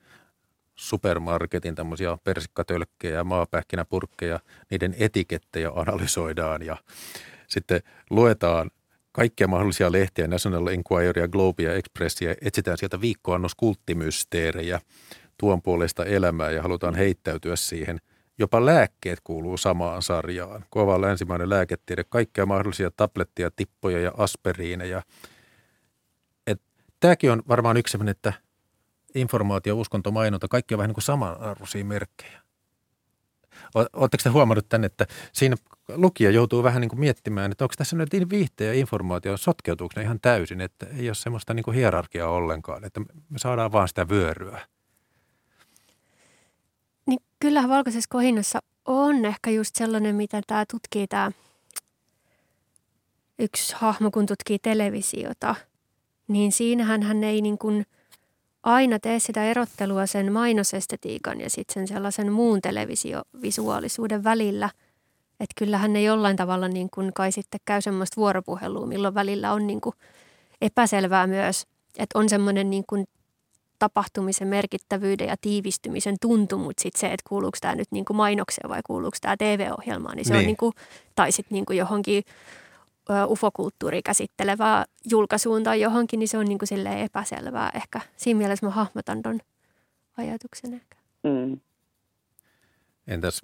supermarketin 0.76 1.76
tämmöisiä 1.76 2.18
persikkatölkkejä 2.24 3.16
ja 3.16 3.24
maapähkinäpurkkeja, 3.24 4.39
niiden 4.72 4.96
etikettejä 5.00 5.72
analysoidaan 5.76 6.62
ja 6.62 6.78
sitten 7.48 7.82
luetaan 8.10 8.72
kaikkia 9.12 9.48
mahdollisia 9.48 9.91
lehtiä, 9.91 10.28
National 10.28 10.68
Enquiria, 10.68 11.28
Globia, 11.28 11.74
Expressia, 11.74 12.36
etsitään 12.41 12.78
sieltä 12.78 13.02
viikkoannos 13.02 13.56
kulttimysteerejä, 13.56 14.80
tuon 15.38 15.62
puolesta 15.62 16.06
elämää 16.06 16.52
ja 16.52 16.62
halutaan 16.62 16.96
heittäytyä 16.96 17.56
siihen. 17.56 18.00
Jopa 18.38 18.65
lääkkeet 18.65 19.19
kuuluu 19.23 19.57
samaan 19.57 20.01
sarjaan. 20.01 20.65
Kova 20.69 21.01
länsimainen 21.01 21.49
lääketiede, 21.49 22.03
kaikkia 22.03 22.45
mahdollisia 22.45 22.91
tablettia, 22.91 23.51
tippoja 23.51 23.99
ja 23.99 24.11
aspiriineja. 24.17 25.01
Tämäkin 26.99 27.31
on 27.31 27.43
varmaan 27.47 27.77
yksi 27.77 27.91
sellainen, 27.91 28.11
että– 28.11 28.33
informaatio, 29.15 29.75
uskonto, 29.75 30.11
mainonta, 30.11 30.47
kaikki 30.47 30.73
on 30.73 30.77
vähän 30.77 30.89
niin 30.89 30.95
kuin 30.95 31.03
samanarvoisia 31.03 31.86
merkkejä. 31.86 32.41
Oletteko 33.75 34.23
te 34.23 34.29
huomannut 34.29 34.69
tänne, 34.69 34.86
että 34.86 35.05
siinä 35.33 35.55
lukija 35.95 36.31
joutuu 36.31 36.63
vähän 36.63 36.81
niin 36.81 36.89
kuin 36.89 36.99
miettimään, 36.99 37.51
että 37.51 37.65
onko 37.65 37.73
tässä 37.77 37.95
nyt 37.95 38.29
viihteen 38.29 38.67
ja 38.67 38.79
informaatio, 38.79 39.38
sotkeutuuko 39.38 39.93
ne 39.95 40.01
ihan 40.01 40.19
täysin, 40.19 40.61
että 40.61 40.86
ei 40.97 41.09
ole 41.09 41.15
semmoista 41.15 41.53
niin 41.53 41.63
kuin 41.63 41.75
hierarkiaa 41.75 42.29
ollenkaan, 42.29 42.83
että 42.83 42.99
me 43.29 43.38
saadaan 43.38 43.71
vaan 43.71 43.88
sitä 43.88 44.09
vyöryä. 44.09 44.61
Niin 47.06 47.20
kyllähän 47.39 47.70
valkoisessa 47.70 48.10
kohinnassa 48.10 48.60
on 48.86 49.26
ehkä 49.26 49.49
just 49.49 49.76
sellainen, 49.76 50.16
mitä 50.16 50.41
tämä 50.47 50.66
tutkii 50.72 51.08
tämä 51.08 51.32
yksi 53.39 53.76
hahmo, 53.78 54.12
kun 54.12 54.26
tutkii 54.26 54.60
televisiota, 54.60 55.56
niin 56.28 56.51
siinähän 56.51 57.03
hän 57.03 57.24
ei 57.24 57.41
niin 57.41 57.58
kuin– 57.58 57.86
aina 58.66 58.99
tee 58.99 59.20
sitä 59.20 59.43
erottelua 59.43 60.06
sen 60.06 60.32
mainosestetiikan 60.32 61.41
ja 61.41 61.49
sitten 61.49 61.74
sen 61.74 61.88
sellaisen 61.88 62.32
muun 62.32 62.62
televisiovisuaalisuuden 62.62 64.24
välillä. 64.24 64.70
Että 65.39 65.53
kyllähän 65.58 65.93
ne 65.93 66.01
jollain 66.01 66.38
tavalla 66.38 66.68
niin 66.68 66.89
kuin 66.89 67.14
kai 67.14 67.32
sitten 67.32 67.60
käy 67.66 67.82
semmoista 67.82 68.16
vuoropuhelua, 68.18 68.86
milloin 68.86 69.14
välillä 69.14 69.53
on 69.53 69.68
niin 69.68 69.82
kuin 69.82 69.95
epäselvää 70.62 71.28
myös, 71.28 71.68
että 71.97 72.20
on 72.20 72.30
semmoinen 72.30 72.70
niin 72.70 72.84
kuin 72.89 73.06
tapahtumisen 73.80 74.47
merkittävyyden 74.47 75.28
ja 75.28 75.36
tiivistymisen 75.41 76.15
tuntu, 76.21 76.57
mutta 76.57 76.82
sitten 76.82 76.99
se, 76.99 77.07
että 77.07 77.30
kuuluuko 77.30 77.57
tämä 77.61 77.76
nyt 77.76 77.91
niin 77.91 78.05
kuin 78.05 78.17
mainokseen 78.17 78.69
vai 78.69 78.82
kuuluuko 78.86 79.17
tämä 79.21 79.38
TV-ohjelmaan, 79.38 80.15
niin 80.15 80.26
se 80.26 80.34
niin. 80.34 80.39
on 80.39 80.45
niin 80.45 80.57
kuin, 80.57 80.73
tai 81.15 81.32
sitten 81.32 81.55
niin 81.55 81.65
kuin 81.65 81.78
johonkin 81.78 82.23
ufokulttuuri 83.28 84.01
käsittelevää 84.01 84.86
julkaisuun 85.11 85.63
tai 85.63 85.82
johonkin, 85.82 86.19
niin 86.19 86.28
se 86.28 86.38
on 86.38 86.45
niin 86.45 86.57
kuin 86.57 86.67
silleen 86.67 86.99
epäselvää 86.99 87.71
ehkä. 87.76 88.01
Siinä 88.17 88.38
mielessä 88.38 88.65
mä 88.65 88.71
hahmotan 88.71 89.21
ton 89.21 89.39
ajatuksen 90.17 90.73
ehkä. 90.73 90.97
Mm. 91.23 91.59
Entäs 93.07 93.41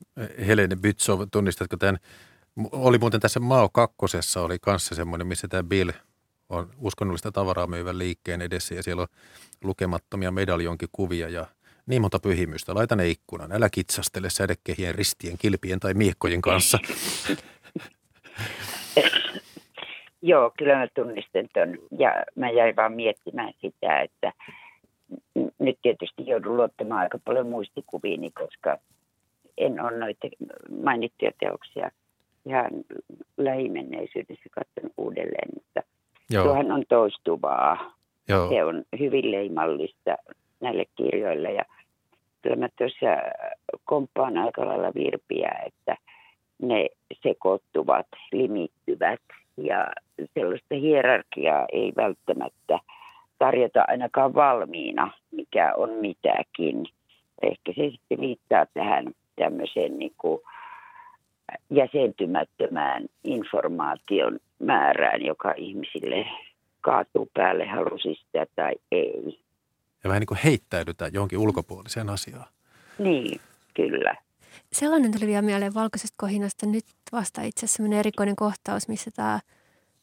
Helene 0.48 0.76
Bytsov, 0.76 1.22
tunnistatko 1.32 1.78
tämän? 1.78 1.98
Oli 2.72 2.98
muuten 2.98 3.20
tässä 3.20 3.40
Mao 3.40 3.70
kakkosessa 3.70 4.42
oli 4.42 4.60
kanssa 4.60 4.96
semmoinen, 4.96 5.28
missä 5.28 5.48
tämä 5.48 5.64
Bill 5.64 5.92
on 6.52 6.70
uskonnollista 6.78 7.32
tavaraa 7.32 7.68
myyvän 7.68 7.98
liikkeen 7.98 8.42
edessä 8.42 8.76
ja 8.76 8.84
siellä 8.84 9.02
on 9.02 9.08
lukemattomia 9.64 10.32
medaljonkikuvia 10.32 11.30
ja 11.30 11.46
niin 11.86 12.02
monta 12.02 12.20
pyhimystä, 12.20 12.76
laita 12.76 12.96
ne 12.96 13.08
ikkunan, 13.08 13.52
älä 13.52 13.70
kitsastele 13.70 14.30
sädekehien, 14.30 14.96
ristien, 14.96 15.38
kilpien 15.38 15.80
tai 15.80 15.94
miekkojen 15.94 16.42
kanssa. 16.42 16.78
Joo, 20.22 20.52
kyllä 20.58 20.76
mä 20.76 20.88
tunnistan 20.96 21.48
ton. 21.54 21.78
Ja 22.00 22.24
mä 22.36 22.50
jäin 22.50 22.76
vaan 22.76 22.94
miettimään 22.94 23.54
sitä, 23.62 24.02
että 24.02 24.34
nyt 25.60 25.80
tietysti 25.82 26.28
joudun 26.28 26.58
luottamaan 26.58 27.02
aika 27.02 27.20
paljon 27.26 27.48
muistikuviini, 27.48 28.32
koska 28.32 28.78
en 29.58 29.82
ole 29.82 29.98
noita 29.98 30.28
mainittuja 30.84 31.32
teoksia 31.40 31.92
ihan 32.46 32.72
lähimenneisyydessä 33.38 34.50
katsonut 34.52 34.94
uudelleen, 34.98 35.50
mutta 35.54 35.91
Joo. 36.32 36.44
tuohan 36.44 36.72
on 36.72 36.84
toistuvaa. 36.90 37.94
Joo. 38.28 38.50
Se 38.50 38.64
on 38.64 38.84
hyvin 39.00 39.32
leimallista 39.32 40.18
näille 40.60 40.86
kirjoille 40.96 41.52
ja 41.52 41.64
kyllä 42.42 42.56
mä 42.56 42.70
tuossa 42.78 43.08
komppaan 43.86 44.38
aika 44.38 44.66
lailla 44.66 44.92
virpiä, 44.96 45.52
että 45.66 45.98
ne 46.62 46.88
sekoittuvat, 47.24 48.08
limittyvät 48.32 49.22
ja 49.58 49.88
sellaista 50.34 50.76
hierarkiaa 50.76 51.66
ei 51.72 51.94
välttämättä 51.98 52.80
tarjota 53.40 53.86
ainakaan 53.88 54.34
valmiina, 54.34 55.12
mikä 55.32 55.74
on 55.78 55.90
mitäkin. 55.90 56.86
Ehkä 57.42 57.74
se 57.76 57.90
sitten 57.92 58.20
viittaa 58.20 58.66
tähän 58.74 59.06
tämmöiseen 59.36 60.00
niin 60.00 60.14
kuin 60.18 60.42
jäsentymättömään 61.70 63.06
informaation 63.24 64.40
määrään, 64.62 65.26
joka 65.26 65.54
ihmisille 65.58 66.26
kaatuu 66.82 67.30
päälle, 67.34 67.68
halusi 67.68 68.16
sitä 68.16 68.46
tai 68.56 68.74
ei. 68.92 69.40
Ja 70.04 70.08
vähän 70.08 70.20
niin 70.20 70.28
kuin 70.28 70.40
heittäydytään 70.44 71.14
johonkin 71.14 71.40
ulkopuoliseen 71.40 72.10
asiaan. 72.10 72.48
Niin, 73.00 73.40
kyllä. 73.74 74.16
Sellainen 74.74 75.12
tuli 75.12 75.28
vielä 75.28 75.42
mieleen 75.42 75.74
valkoisesta 75.74 76.16
kohinasta 76.18 76.66
nyt 76.66 76.86
vasta 77.12 77.42
itse 77.42 77.66
asiassa 77.66 77.96
erikoinen 78.00 78.36
kohtaus, 78.36 78.88
missä 78.88 79.12
tämä 79.16 79.40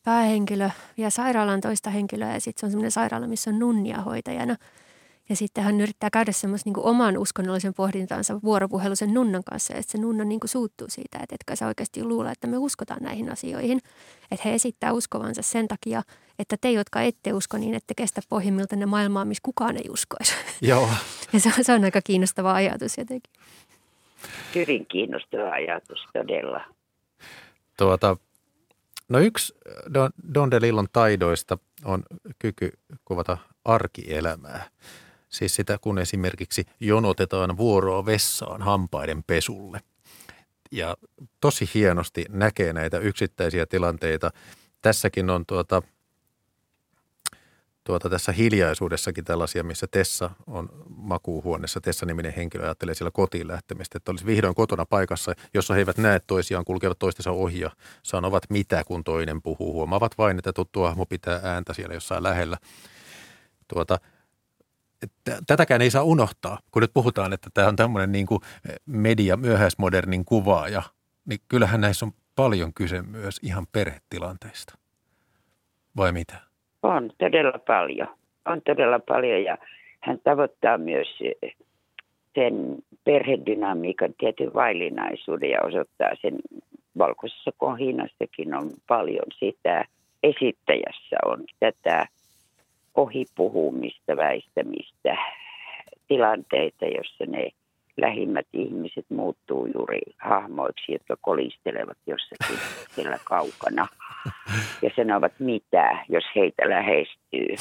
päähenkilö 0.04 0.70
vie 0.96 1.10
sairaalaan 1.10 1.60
toista 1.60 1.90
henkilöä 1.90 2.32
ja 2.32 2.40
sitten 2.40 2.60
se 2.60 2.66
on 2.66 2.70
semmoinen 2.70 2.90
sairaala, 2.90 3.26
missä 3.26 3.50
on 3.50 3.58
nunnia 3.58 4.00
hoitajana– 4.00 4.56
ja 5.28 5.36
sitten 5.36 5.64
hän 5.64 5.80
yrittää 5.80 6.10
käydä 6.10 6.32
semmoisen 6.32 6.72
niin 6.72 6.86
oman 6.86 7.18
uskonnollisen 7.18 7.74
pohdintansa 7.74 8.42
vuoropuhelu 8.42 8.96
sen 8.96 9.14
nunnan 9.14 9.44
kanssa. 9.44 9.76
Ja 9.76 9.82
se 9.82 9.98
nunna 9.98 10.24
niin 10.24 10.40
kuin 10.40 10.48
suuttuu 10.48 10.86
siitä, 10.90 11.18
että 11.22 11.34
etkä 11.34 11.56
sä 11.56 11.66
oikeasti 11.66 12.04
luulla, 12.04 12.32
että 12.32 12.46
me 12.46 12.58
uskotaan 12.58 13.02
näihin 13.02 13.32
asioihin. 13.32 13.80
Että 14.30 14.48
he 14.48 14.54
esittää 14.54 14.92
uskovansa 14.92 15.42
sen 15.42 15.68
takia, 15.68 16.02
että 16.38 16.56
te, 16.60 16.70
jotka 16.70 17.02
ette 17.02 17.32
usko, 17.32 17.58
niin 17.58 17.74
ette 17.74 17.94
kestä 17.94 18.20
pohjimmilta 18.28 18.76
ne 18.76 18.86
maailmaa, 18.86 19.24
missä 19.24 19.42
kukaan 19.42 19.76
ei 19.76 19.86
uskoisi. 19.90 20.34
Joo. 20.60 20.88
Ja 21.32 21.40
se 21.40 21.48
on, 21.58 21.64
se 21.64 21.72
on 21.72 21.84
aika 21.84 22.00
kiinnostava 22.02 22.54
ajatus 22.54 22.98
jotenkin. 22.98 23.32
Hyvin 24.54 24.86
kiinnostava 24.86 25.50
ajatus 25.50 25.98
todella. 26.12 26.60
Tuota, 27.76 28.16
no 29.08 29.18
yksi 29.18 29.54
Don, 29.94 30.10
Don 30.34 30.50
DeLillon 30.50 30.86
taidoista 30.92 31.58
on 31.84 32.02
kyky 32.38 32.70
kuvata 33.04 33.38
arkielämää. 33.64 34.68
Siis 35.28 35.54
sitä, 35.54 35.78
kun 35.80 35.98
esimerkiksi 35.98 36.64
jonotetaan 36.80 37.56
vuoroa 37.56 38.06
vessaan 38.06 38.62
hampaiden 38.62 39.24
pesulle. 39.26 39.80
Ja 40.72 40.96
tosi 41.40 41.70
hienosti 41.74 42.24
näkee 42.28 42.72
näitä 42.72 42.98
yksittäisiä 42.98 43.66
tilanteita. 43.66 44.30
Tässäkin 44.82 45.30
on 45.30 45.46
tuota, 45.46 45.82
tuota, 47.84 48.10
tässä 48.10 48.32
hiljaisuudessakin 48.32 49.24
tällaisia, 49.24 49.64
missä 49.64 49.86
Tessa 49.90 50.30
on 50.46 50.68
makuuhuoneessa. 50.88 51.80
Tessa-niminen 51.80 52.34
henkilö 52.34 52.64
ajattelee 52.64 52.94
siellä 52.94 53.10
kotiin 53.10 53.48
lähtemistä, 53.48 53.96
että 53.98 54.12
olisi 54.12 54.26
vihdoin 54.26 54.54
kotona 54.54 54.86
paikassa, 54.86 55.34
jossa 55.54 55.74
he 55.74 55.80
eivät 55.80 55.98
näe 55.98 56.20
toisiaan, 56.26 56.64
kulkevat 56.64 56.98
toistensa 56.98 57.30
ohi 57.30 57.60
ja 57.60 57.70
sanovat 58.02 58.42
mitä, 58.50 58.84
kun 58.84 59.04
toinen 59.04 59.42
puhuu. 59.42 59.72
Huomaavat 59.72 60.18
vain, 60.18 60.38
että 60.38 60.52
tuttu 60.52 60.82
hahmo 60.82 61.06
pitää 61.06 61.40
ääntä 61.42 61.74
siellä 61.74 61.94
jossain 61.94 62.22
lähellä. 62.22 62.56
Tuota, 63.68 63.98
tätäkään 65.46 65.82
ei 65.82 65.90
saa 65.90 66.02
unohtaa, 66.02 66.58
kun 66.70 66.82
nyt 66.82 66.90
puhutaan, 66.94 67.32
että 67.32 67.50
tämä 67.54 67.68
on 67.68 67.76
tämmöinen 67.76 68.12
niin 68.12 68.26
kuin 68.26 68.40
media 68.86 69.36
myöhäismodernin 69.36 70.24
kuvaaja, 70.24 70.82
niin 71.24 71.40
kyllähän 71.48 71.80
näissä 71.80 72.06
on 72.06 72.12
paljon 72.36 72.74
kyse 72.74 73.02
myös 73.02 73.40
ihan 73.42 73.66
perhetilanteista. 73.72 74.78
Vai 75.96 76.12
mitä? 76.12 76.34
On 76.82 77.10
todella 77.18 77.58
paljon. 77.66 78.08
On 78.46 78.62
todella 78.62 78.98
paljon 78.98 79.44
ja 79.44 79.58
hän 80.00 80.18
tavoittaa 80.24 80.78
myös 80.78 81.08
sen 82.34 82.76
perhedynamiikan 83.04 84.14
tietyn 84.18 84.54
vaillinaisuuden 84.54 85.50
ja 85.50 85.62
osoittaa 85.62 86.10
sen 86.22 86.38
valkoisessa 86.98 87.50
kohinassakin 87.56 88.54
on 88.54 88.70
paljon 88.86 89.26
sitä. 89.38 89.84
Esittäjässä 90.22 91.16
on 91.24 91.44
tätä 91.60 92.06
ohipuhumista, 92.98 94.16
väistämistä, 94.16 95.16
tilanteita, 96.08 96.84
jossa 96.86 97.24
ne 97.26 97.50
lähimmät 97.96 98.46
ihmiset 98.52 99.06
muuttuu 99.08 99.66
juuri 99.74 100.00
hahmoiksi, 100.18 100.92
jotka 100.92 101.16
kolistelevat 101.20 101.98
jossakin 102.06 102.58
siellä 102.94 103.18
kaukana 103.24 103.86
ja 104.82 104.90
sanovat 104.96 105.32
mitä, 105.38 106.04
jos 106.08 106.24
heitä 106.36 106.68
lähestyy. 106.68 107.54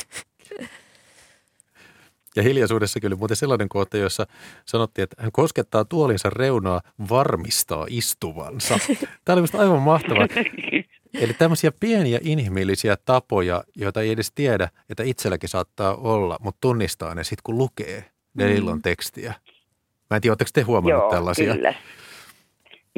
Ja 2.36 2.44
hiljaisuudessa 2.44 3.00
kyllä 3.00 3.16
muuten 3.16 3.38
sellainen 3.38 3.70
kohta, 3.70 3.98
jossa 3.98 4.26
sanottiin, 4.66 5.04
että 5.04 5.22
hän 5.22 5.32
koskettaa 5.32 5.86
tuolinsa 5.86 6.30
reunaa 6.30 6.82
varmistaa 7.10 7.86
istuvansa. 7.90 8.78
Tämä 9.26 9.34
oli 9.34 9.36
minusta 9.36 9.60
aivan 9.60 9.82
mahtavaa. 9.82 10.28
Eli 11.14 11.34
tämmöisiä 11.34 11.72
pieniä 11.80 12.20
inhimillisiä 12.22 12.98
tapoja, 13.06 13.64
joita 13.76 14.02
ei 14.02 14.12
edes 14.12 14.32
tiedä, 14.36 14.70
että 14.90 15.04
itselläkin 15.04 15.50
saattaa 15.50 15.96
olla, 15.96 16.38
mutta 16.42 16.58
tunnistaa 16.62 17.16
ne 17.16 17.24
sitten, 17.24 17.44
kun 17.44 17.58
lukee 17.58 18.06
Delillon 18.38 18.78
mm. 18.78 18.82
tekstiä. 18.82 19.34
Mä 20.10 20.16
en 20.16 20.22
tiedä, 20.22 20.32
oletteko 20.32 20.50
te 20.54 20.62
huomannut 20.62 21.02
Joo, 21.02 21.12
tällaisia? 21.12 21.54
Kyllä. 21.54 21.74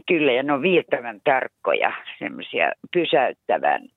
Kyllä, 0.07 0.32
ja 0.32 0.43
ne 0.43 0.53
on 0.53 0.62
viiltävän 0.62 1.22
tarkkoja, 1.24 1.93
semmoisia 2.20 2.72
pysäyttävän, 2.93 3.88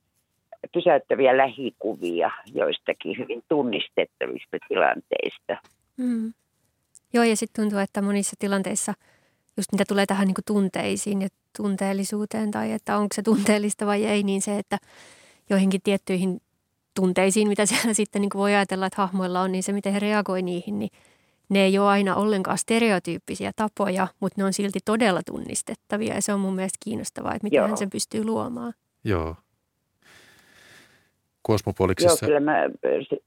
pysäyttäviä 0.73 1.37
lähikuvia 1.37 2.31
joistakin 2.53 3.17
hyvin 3.17 3.43
tunnistettavista 3.49 4.57
tilanteista. 4.67 5.57
Mm. 5.97 6.33
Joo, 7.13 7.23
ja 7.23 7.35
sitten 7.35 7.63
tuntuu, 7.63 7.79
että 7.79 8.01
monissa 8.01 8.35
tilanteissa, 8.39 8.93
just 9.57 9.71
mitä 9.71 9.83
tulee 9.87 10.05
tähän 10.05 10.27
niin 10.27 10.35
tunteisiin 10.47 11.21
ja 11.21 11.27
tunteellisuuteen 11.57 12.51
tai 12.51 12.71
että 12.71 12.97
onko 12.97 13.15
se 13.15 13.21
tunteellista 13.21 13.85
vai 13.85 14.05
ei, 14.05 14.23
niin 14.23 14.41
se, 14.41 14.59
että 14.59 14.77
joihinkin 15.49 15.81
tiettyihin 15.83 16.41
tunteisiin, 16.95 17.47
mitä 17.47 17.65
siellä 17.75 17.93
sitten 17.93 18.21
niin 18.21 18.29
voi 18.35 18.55
ajatella, 18.55 18.85
että 18.85 19.01
hahmoilla 19.01 19.41
on, 19.41 19.51
niin 19.51 19.63
se, 19.63 19.73
miten 19.73 19.93
he 19.93 19.99
reagoi 19.99 20.41
niihin, 20.41 20.79
niin 20.79 20.89
ne 21.49 21.63
ei 21.63 21.77
ole 21.77 21.89
aina 21.89 22.15
ollenkaan 22.15 22.57
stereotyyppisiä 22.57 23.51
tapoja, 23.55 24.07
mutta 24.19 24.41
ne 24.41 24.45
on 24.45 24.53
silti 24.53 24.79
todella 24.85 25.21
tunnistettavia 25.25 26.13
ja 26.13 26.21
se 26.21 26.33
on 26.33 26.39
mun 26.39 26.55
mielestä 26.55 26.77
kiinnostavaa, 26.83 27.33
että 27.35 27.43
miten 27.43 27.57
Joo. 27.57 27.67
hän 27.67 27.77
sen 27.77 27.89
pystyy 27.89 28.23
luomaan. 28.23 28.73
Joo. 29.03 29.35
Kosmopoliksissa... 31.41 32.25
Joo, 32.25 32.27
kyllä 32.27 32.39
mä, 32.39 32.55
se, 33.09 33.17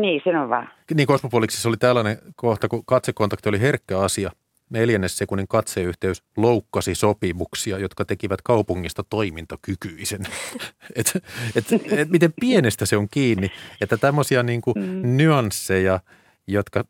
niin, 0.00 0.36
on 0.42 0.48
vaan. 0.48 0.68
Niin, 0.94 1.06
Kosmopoliksissa 1.06 1.68
oli 1.68 1.76
tällainen 1.76 2.18
kohta, 2.36 2.68
kun 2.68 2.82
katsekontakti 2.86 3.48
oli 3.48 3.60
herkkä 3.60 3.98
asia– 3.98 4.30
neljännes 4.70 5.18
sekunnin 5.18 5.48
katseyhteys 5.48 6.22
loukkasi 6.36 6.94
sopimuksia, 6.94 7.78
jotka 7.78 8.04
tekivät 8.04 8.42
kaupungista 8.42 9.04
toimintakykyisen. 9.10 10.20
et, 10.96 11.12
et, 11.54 11.64
et 11.90 12.10
miten 12.10 12.32
pienestä 12.40 12.86
se 12.86 12.96
on 12.96 13.08
kiinni, 13.10 13.50
että 13.80 13.96
tämmöisiä 13.96 14.42
niin 14.42 14.60
kuin 14.60 14.74
mm. 14.78 15.16
nyansseja, 15.16 16.00
jotka 16.46 16.84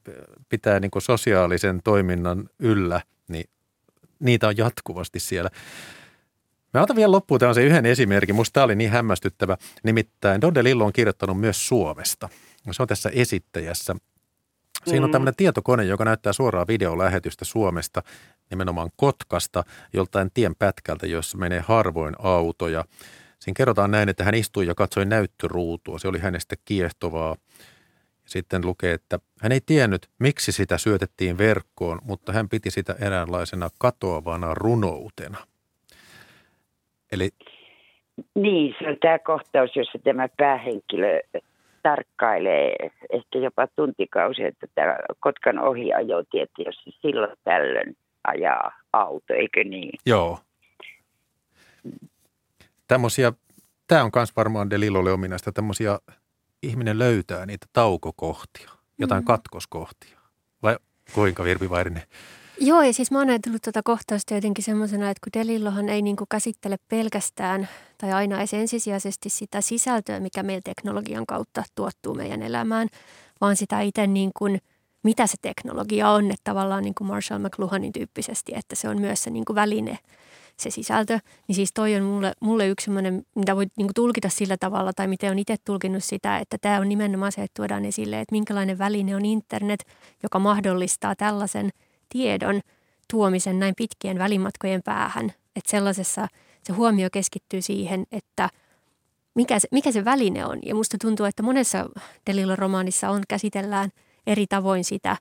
pitää 0.48 0.80
niin 0.80 0.90
kuin 0.90 1.02
sosiaalisen 1.02 1.80
toiminnan 1.84 2.50
yllä, 2.58 3.00
niin 3.28 3.50
niitä 4.18 4.48
on 4.48 4.56
jatkuvasti 4.56 5.20
siellä. 5.20 5.50
Mä 6.74 6.82
otan 6.82 6.96
vielä 6.96 7.12
loppuun 7.12 7.40
tämmöisen 7.40 7.64
yhden 7.64 7.86
esimerkin. 7.86 8.34
Musta 8.34 8.52
tämä 8.52 8.64
oli 8.64 8.74
niin 8.74 8.90
hämmästyttävä. 8.90 9.56
Nimittäin 9.82 10.40
Don 10.40 10.54
DeLillo 10.54 10.84
on 10.84 10.92
kirjoittanut 10.92 11.40
myös 11.40 11.68
Suomesta. 11.68 12.28
Se 12.70 12.82
on 12.82 12.88
tässä 12.88 13.10
esittäjässä. 13.12 13.96
Siinä 14.84 15.04
on 15.04 15.10
mm. 15.10 15.12
tämmöinen 15.12 15.36
tietokone, 15.36 15.84
joka 15.84 16.04
näyttää 16.04 16.32
suoraa 16.32 16.66
videolähetystä 16.66 17.44
Suomesta, 17.44 18.02
nimenomaan 18.50 18.90
Kotkasta, 18.96 19.64
joltain 19.92 20.30
tien 20.34 20.54
pätkältä, 20.58 21.06
jossa 21.06 21.38
menee 21.38 21.60
harvoin 21.60 22.14
autoja. 22.18 22.84
Siinä 23.38 23.54
kerrotaan 23.56 23.90
näin, 23.90 24.08
että 24.08 24.24
hän 24.24 24.34
istui 24.34 24.66
ja 24.66 24.74
katsoi 24.74 25.04
näyttöruutua. 25.04 25.98
Se 25.98 26.08
oli 26.08 26.18
hänestä 26.18 26.56
kiehtovaa. 26.64 27.36
Sitten 28.26 28.66
lukee, 28.66 28.92
että 28.92 29.18
hän 29.42 29.52
ei 29.52 29.60
tiennyt, 29.66 30.08
miksi 30.18 30.52
sitä 30.52 30.78
syötettiin 30.78 31.38
verkkoon, 31.38 31.98
mutta 32.02 32.32
hän 32.32 32.48
piti 32.48 32.70
sitä 32.70 32.96
eräänlaisena 33.00 33.68
katoavana 33.78 34.54
runoutena. 34.54 35.38
Eli... 37.12 37.28
Niin, 38.34 38.74
se 38.78 38.88
on 38.88 38.96
tämä 39.00 39.18
kohtaus, 39.18 39.76
jossa 39.76 39.98
tämä 40.04 40.28
päähenkilö 40.36 41.20
tarkkailee 41.88 42.76
ehkä 43.10 43.38
jopa 43.38 43.66
tuntikausia 43.76 44.52
tätä 44.60 44.98
Kotkan 45.20 45.58
ohiajotietä, 45.58 46.62
jos 46.66 46.84
silloin 47.02 47.36
tällöin 47.44 47.96
ajaa 48.24 48.72
auto, 48.92 49.34
eikö 49.34 49.64
niin? 49.64 49.98
Joo. 50.06 50.38
Tämmöisiä, 52.88 53.32
tämä 53.86 54.04
on 54.04 54.10
myös 54.14 54.36
varmaan 54.36 54.70
Delilolle 54.70 55.12
ominaista, 55.12 55.52
tämmöisiä 55.52 55.98
ihminen 56.62 56.98
löytää 56.98 57.46
niitä 57.46 57.66
taukokohtia, 57.72 58.70
jotain 58.98 59.22
mm. 59.22 59.26
katkoskohtia. 59.26 60.18
Vai 60.62 60.76
kuinka 61.14 61.44
Virpi 61.44 61.70
Vairinen? 61.70 62.02
Joo, 62.60 62.82
ja 62.82 62.92
siis 62.92 63.10
mä 63.10 63.18
oon 63.18 63.30
ajatellut 63.30 63.62
tuota 63.62 63.82
kohtausta 63.82 64.34
jotenkin 64.34 64.64
semmoisena, 64.64 65.10
että 65.10 65.20
kun 65.24 65.40
Delillohan 65.40 65.88
ei 65.88 66.02
niinku 66.02 66.24
käsittele 66.30 66.76
pelkästään 66.88 67.68
tai 67.98 68.12
aina 68.12 68.38
edes 68.38 68.54
ensisijaisesti 68.54 69.28
sitä 69.30 69.60
sisältöä, 69.60 70.20
mikä 70.20 70.42
meillä 70.42 70.62
teknologian 70.64 71.26
kautta 71.26 71.64
tuottuu 71.74 72.14
meidän 72.14 72.42
elämään, 72.42 72.88
vaan 73.40 73.56
sitä 73.56 73.80
itse 73.80 74.06
niin 74.06 74.30
kuin, 74.38 74.60
mitä 75.02 75.26
se 75.26 75.36
teknologia 75.42 76.10
on, 76.10 76.24
että 76.24 76.44
tavallaan 76.44 76.82
niin 76.82 76.94
kuin 76.94 77.08
Marshall 77.08 77.44
McLuhanin 77.44 77.92
tyyppisesti, 77.92 78.52
että 78.54 78.76
se 78.76 78.88
on 78.88 79.00
myös 79.00 79.22
se 79.22 79.30
niin 79.30 79.44
kuin 79.44 79.54
väline, 79.54 79.98
se 80.56 80.70
sisältö. 80.70 81.18
Niin 81.48 81.56
siis 81.56 81.70
toi 81.74 81.96
on 81.96 82.02
mulle, 82.02 82.32
mulle 82.40 82.68
yksi 82.68 82.84
semmoinen, 82.84 83.22
mitä 83.34 83.56
voi 83.56 83.66
niin 83.76 83.86
kuin 83.86 83.94
tulkita 83.94 84.28
sillä 84.28 84.56
tavalla, 84.60 84.92
tai 84.92 85.08
miten 85.08 85.30
on 85.30 85.38
itse 85.38 85.56
tulkinut 85.64 86.04
sitä, 86.04 86.38
että 86.38 86.58
tämä 86.60 86.78
on 86.78 86.88
nimenomaan 86.88 87.32
se, 87.32 87.42
että 87.42 87.56
tuodaan 87.56 87.84
esille, 87.84 88.20
että 88.20 88.34
minkälainen 88.34 88.78
väline 88.78 89.16
on 89.16 89.24
internet, 89.24 89.80
joka 90.22 90.38
mahdollistaa 90.38 91.16
tällaisen– 91.16 91.70
tiedon 92.08 92.60
tuomisen 93.10 93.58
näin 93.58 93.74
pitkien 93.76 94.18
välimatkojen 94.18 94.82
päähän. 94.84 95.32
Että 95.56 95.70
sellaisessa 95.70 96.28
se 96.62 96.72
huomio 96.72 97.08
keskittyy 97.12 97.62
siihen, 97.62 98.06
että 98.12 98.48
mikä 99.34 99.58
se, 99.58 99.68
mikä 99.72 99.92
se 99.92 100.04
väline 100.04 100.46
on. 100.46 100.58
Ja 100.66 100.74
musta 100.74 100.96
tuntuu, 101.00 101.26
että 101.26 101.42
monessa 101.42 101.86
Delilon 102.26 102.58
romaanissa 102.58 103.10
on, 103.10 103.22
käsitellään 103.28 103.90
eri 104.26 104.46
tavoin 104.46 104.84
sitä, 104.84 105.16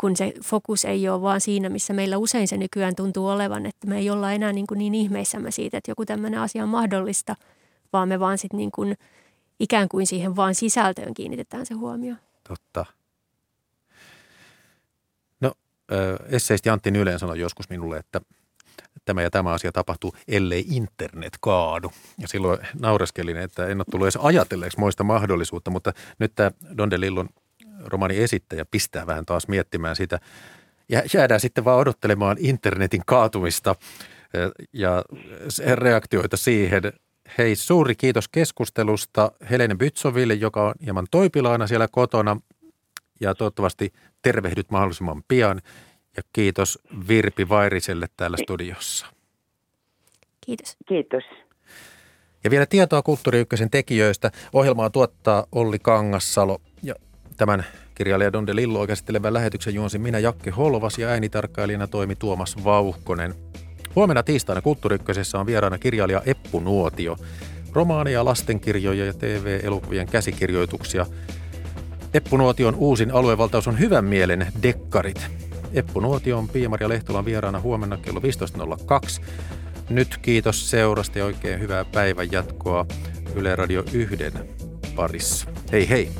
kun 0.00 0.16
se 0.16 0.32
fokus 0.44 0.84
ei 0.84 1.08
ole 1.08 1.22
vaan 1.22 1.40
siinä, 1.40 1.68
missä 1.68 1.92
meillä 1.92 2.18
usein 2.18 2.48
se 2.48 2.56
nykyään 2.56 2.96
tuntuu 2.96 3.28
olevan, 3.28 3.66
että 3.66 3.86
me 3.86 3.98
ei 3.98 4.10
olla 4.10 4.32
enää 4.32 4.52
niin, 4.52 4.66
kuin 4.66 4.78
niin 4.78 4.94
ihmeissämme 4.94 5.50
siitä, 5.50 5.78
että 5.78 5.90
joku 5.90 6.06
tämmöinen 6.06 6.40
asia 6.40 6.62
on 6.62 6.68
mahdollista, 6.68 7.36
vaan 7.92 8.08
me 8.08 8.20
vaan 8.20 8.38
sitten 8.38 8.58
niin 8.58 8.96
ikään 9.60 9.88
kuin 9.88 10.06
siihen 10.06 10.36
vaan 10.36 10.54
sisältöön 10.54 11.14
kiinnitetään 11.14 11.66
se 11.66 11.74
huomio. 11.74 12.14
Totta. 12.48 12.86
Esseisti 16.28 16.70
Antti 16.70 16.90
Nyleen 16.90 17.18
sanoi 17.18 17.40
joskus 17.40 17.70
minulle, 17.70 17.96
että 17.96 18.20
tämä 19.04 19.22
ja 19.22 19.30
tämä 19.30 19.50
asia 19.50 19.72
tapahtuu, 19.72 20.14
ellei 20.28 20.64
internet 20.70 21.32
kaadu. 21.40 21.92
Ja 22.18 22.28
silloin 22.28 22.58
naureskelin, 22.80 23.36
että 23.36 23.66
en 23.66 23.78
ole 23.78 23.84
tullut 23.90 24.04
edes 24.04 24.18
ajatelleeksi 24.22 24.80
moista 24.80 25.04
mahdollisuutta, 25.04 25.70
mutta 25.70 25.92
nyt 26.18 26.32
tämä 26.34 26.50
Don 26.76 26.90
DeLillon 26.90 27.28
romani 27.84 28.18
esittäjä 28.18 28.64
pistää 28.64 29.06
vähän 29.06 29.26
taas 29.26 29.48
miettimään 29.48 29.96
sitä. 29.96 30.18
Ja 30.88 31.02
jäädään 31.14 31.40
sitten 31.40 31.64
vaan 31.64 31.78
odottelemaan 31.78 32.36
internetin 32.40 33.02
kaatumista 33.06 33.74
ja 34.72 35.04
reaktioita 35.74 36.36
siihen. 36.36 36.82
Hei, 37.38 37.56
suuri 37.56 37.94
kiitos 37.94 38.28
keskustelusta 38.28 39.32
Helene 39.50 39.74
Bytsoville, 39.74 40.34
joka 40.34 40.68
on 40.68 40.74
hieman 40.84 41.06
toipilaana 41.10 41.66
siellä 41.66 41.88
kotona 41.88 42.36
ja 43.22 43.34
toivottavasti 43.34 43.92
tervehdyt 44.22 44.70
mahdollisimman 44.70 45.22
pian. 45.28 45.60
Ja 46.16 46.22
kiitos 46.32 46.78
Virpi 47.08 47.48
Vairiselle 47.48 48.06
täällä 48.16 48.36
studiossa. 48.42 49.06
Kiitos. 50.46 50.76
Kiitos. 50.88 51.24
Ja 52.44 52.50
vielä 52.50 52.66
tietoa 52.66 53.02
Kulttuuri 53.02 53.40
Ykkösen 53.40 53.70
tekijöistä. 53.70 54.30
Ohjelmaa 54.52 54.90
tuottaa 54.90 55.46
Olli 55.52 55.78
Kangassalo 55.78 56.58
ja 56.82 56.94
tämän 57.36 57.64
kirjailija 57.94 58.32
Don 58.32 58.46
Lillo 58.52 58.86
käsittelevän 58.86 59.34
lähetyksen 59.34 59.74
juonsi 59.74 59.98
minä 59.98 60.18
Jakke 60.18 60.50
Holvas 60.50 60.98
ja 60.98 61.08
äänitarkkailijana 61.08 61.86
toimi 61.86 62.16
Tuomas 62.16 62.64
Vauhkonen. 62.64 63.34
Huomenna 63.96 64.22
tiistaina 64.22 64.62
Kulttuuri 64.62 64.94
Ykkösessä 64.94 65.38
on 65.38 65.46
vieraana 65.46 65.78
kirjailija 65.78 66.22
Eppu 66.26 66.60
Nuotio. 66.60 67.16
Romaaneja, 67.72 68.24
lastenkirjoja 68.24 69.04
ja 69.04 69.12
TV-elokuvien 69.12 70.06
käsikirjoituksia– 70.06 71.06
Eppu 72.14 72.36
Nuotion 72.36 72.74
uusin 72.74 73.10
aluevaltaus 73.10 73.68
on 73.68 73.78
hyvän 73.78 74.04
mielen 74.04 74.46
dekkarit. 74.62 75.26
Eppu 75.72 76.00
Nuotio 76.00 76.38
on 76.38 76.48
Pia-Maria 76.48 76.88
Lehtolan 76.88 77.24
vieraana 77.24 77.60
huomenna 77.60 77.96
kello 77.96 78.20
15.02. 78.20 79.22
Nyt 79.90 80.16
kiitos 80.16 80.70
seurasta 80.70 81.18
ja 81.18 81.24
oikein 81.24 81.60
hyvää 81.60 81.84
päivän 81.84 82.32
jatkoa 82.32 82.86
Yle 83.34 83.56
Radio 83.56 83.84
1 83.92 84.16
parissa. 84.96 85.46
Hei 85.72 85.88
hei! 85.88 86.10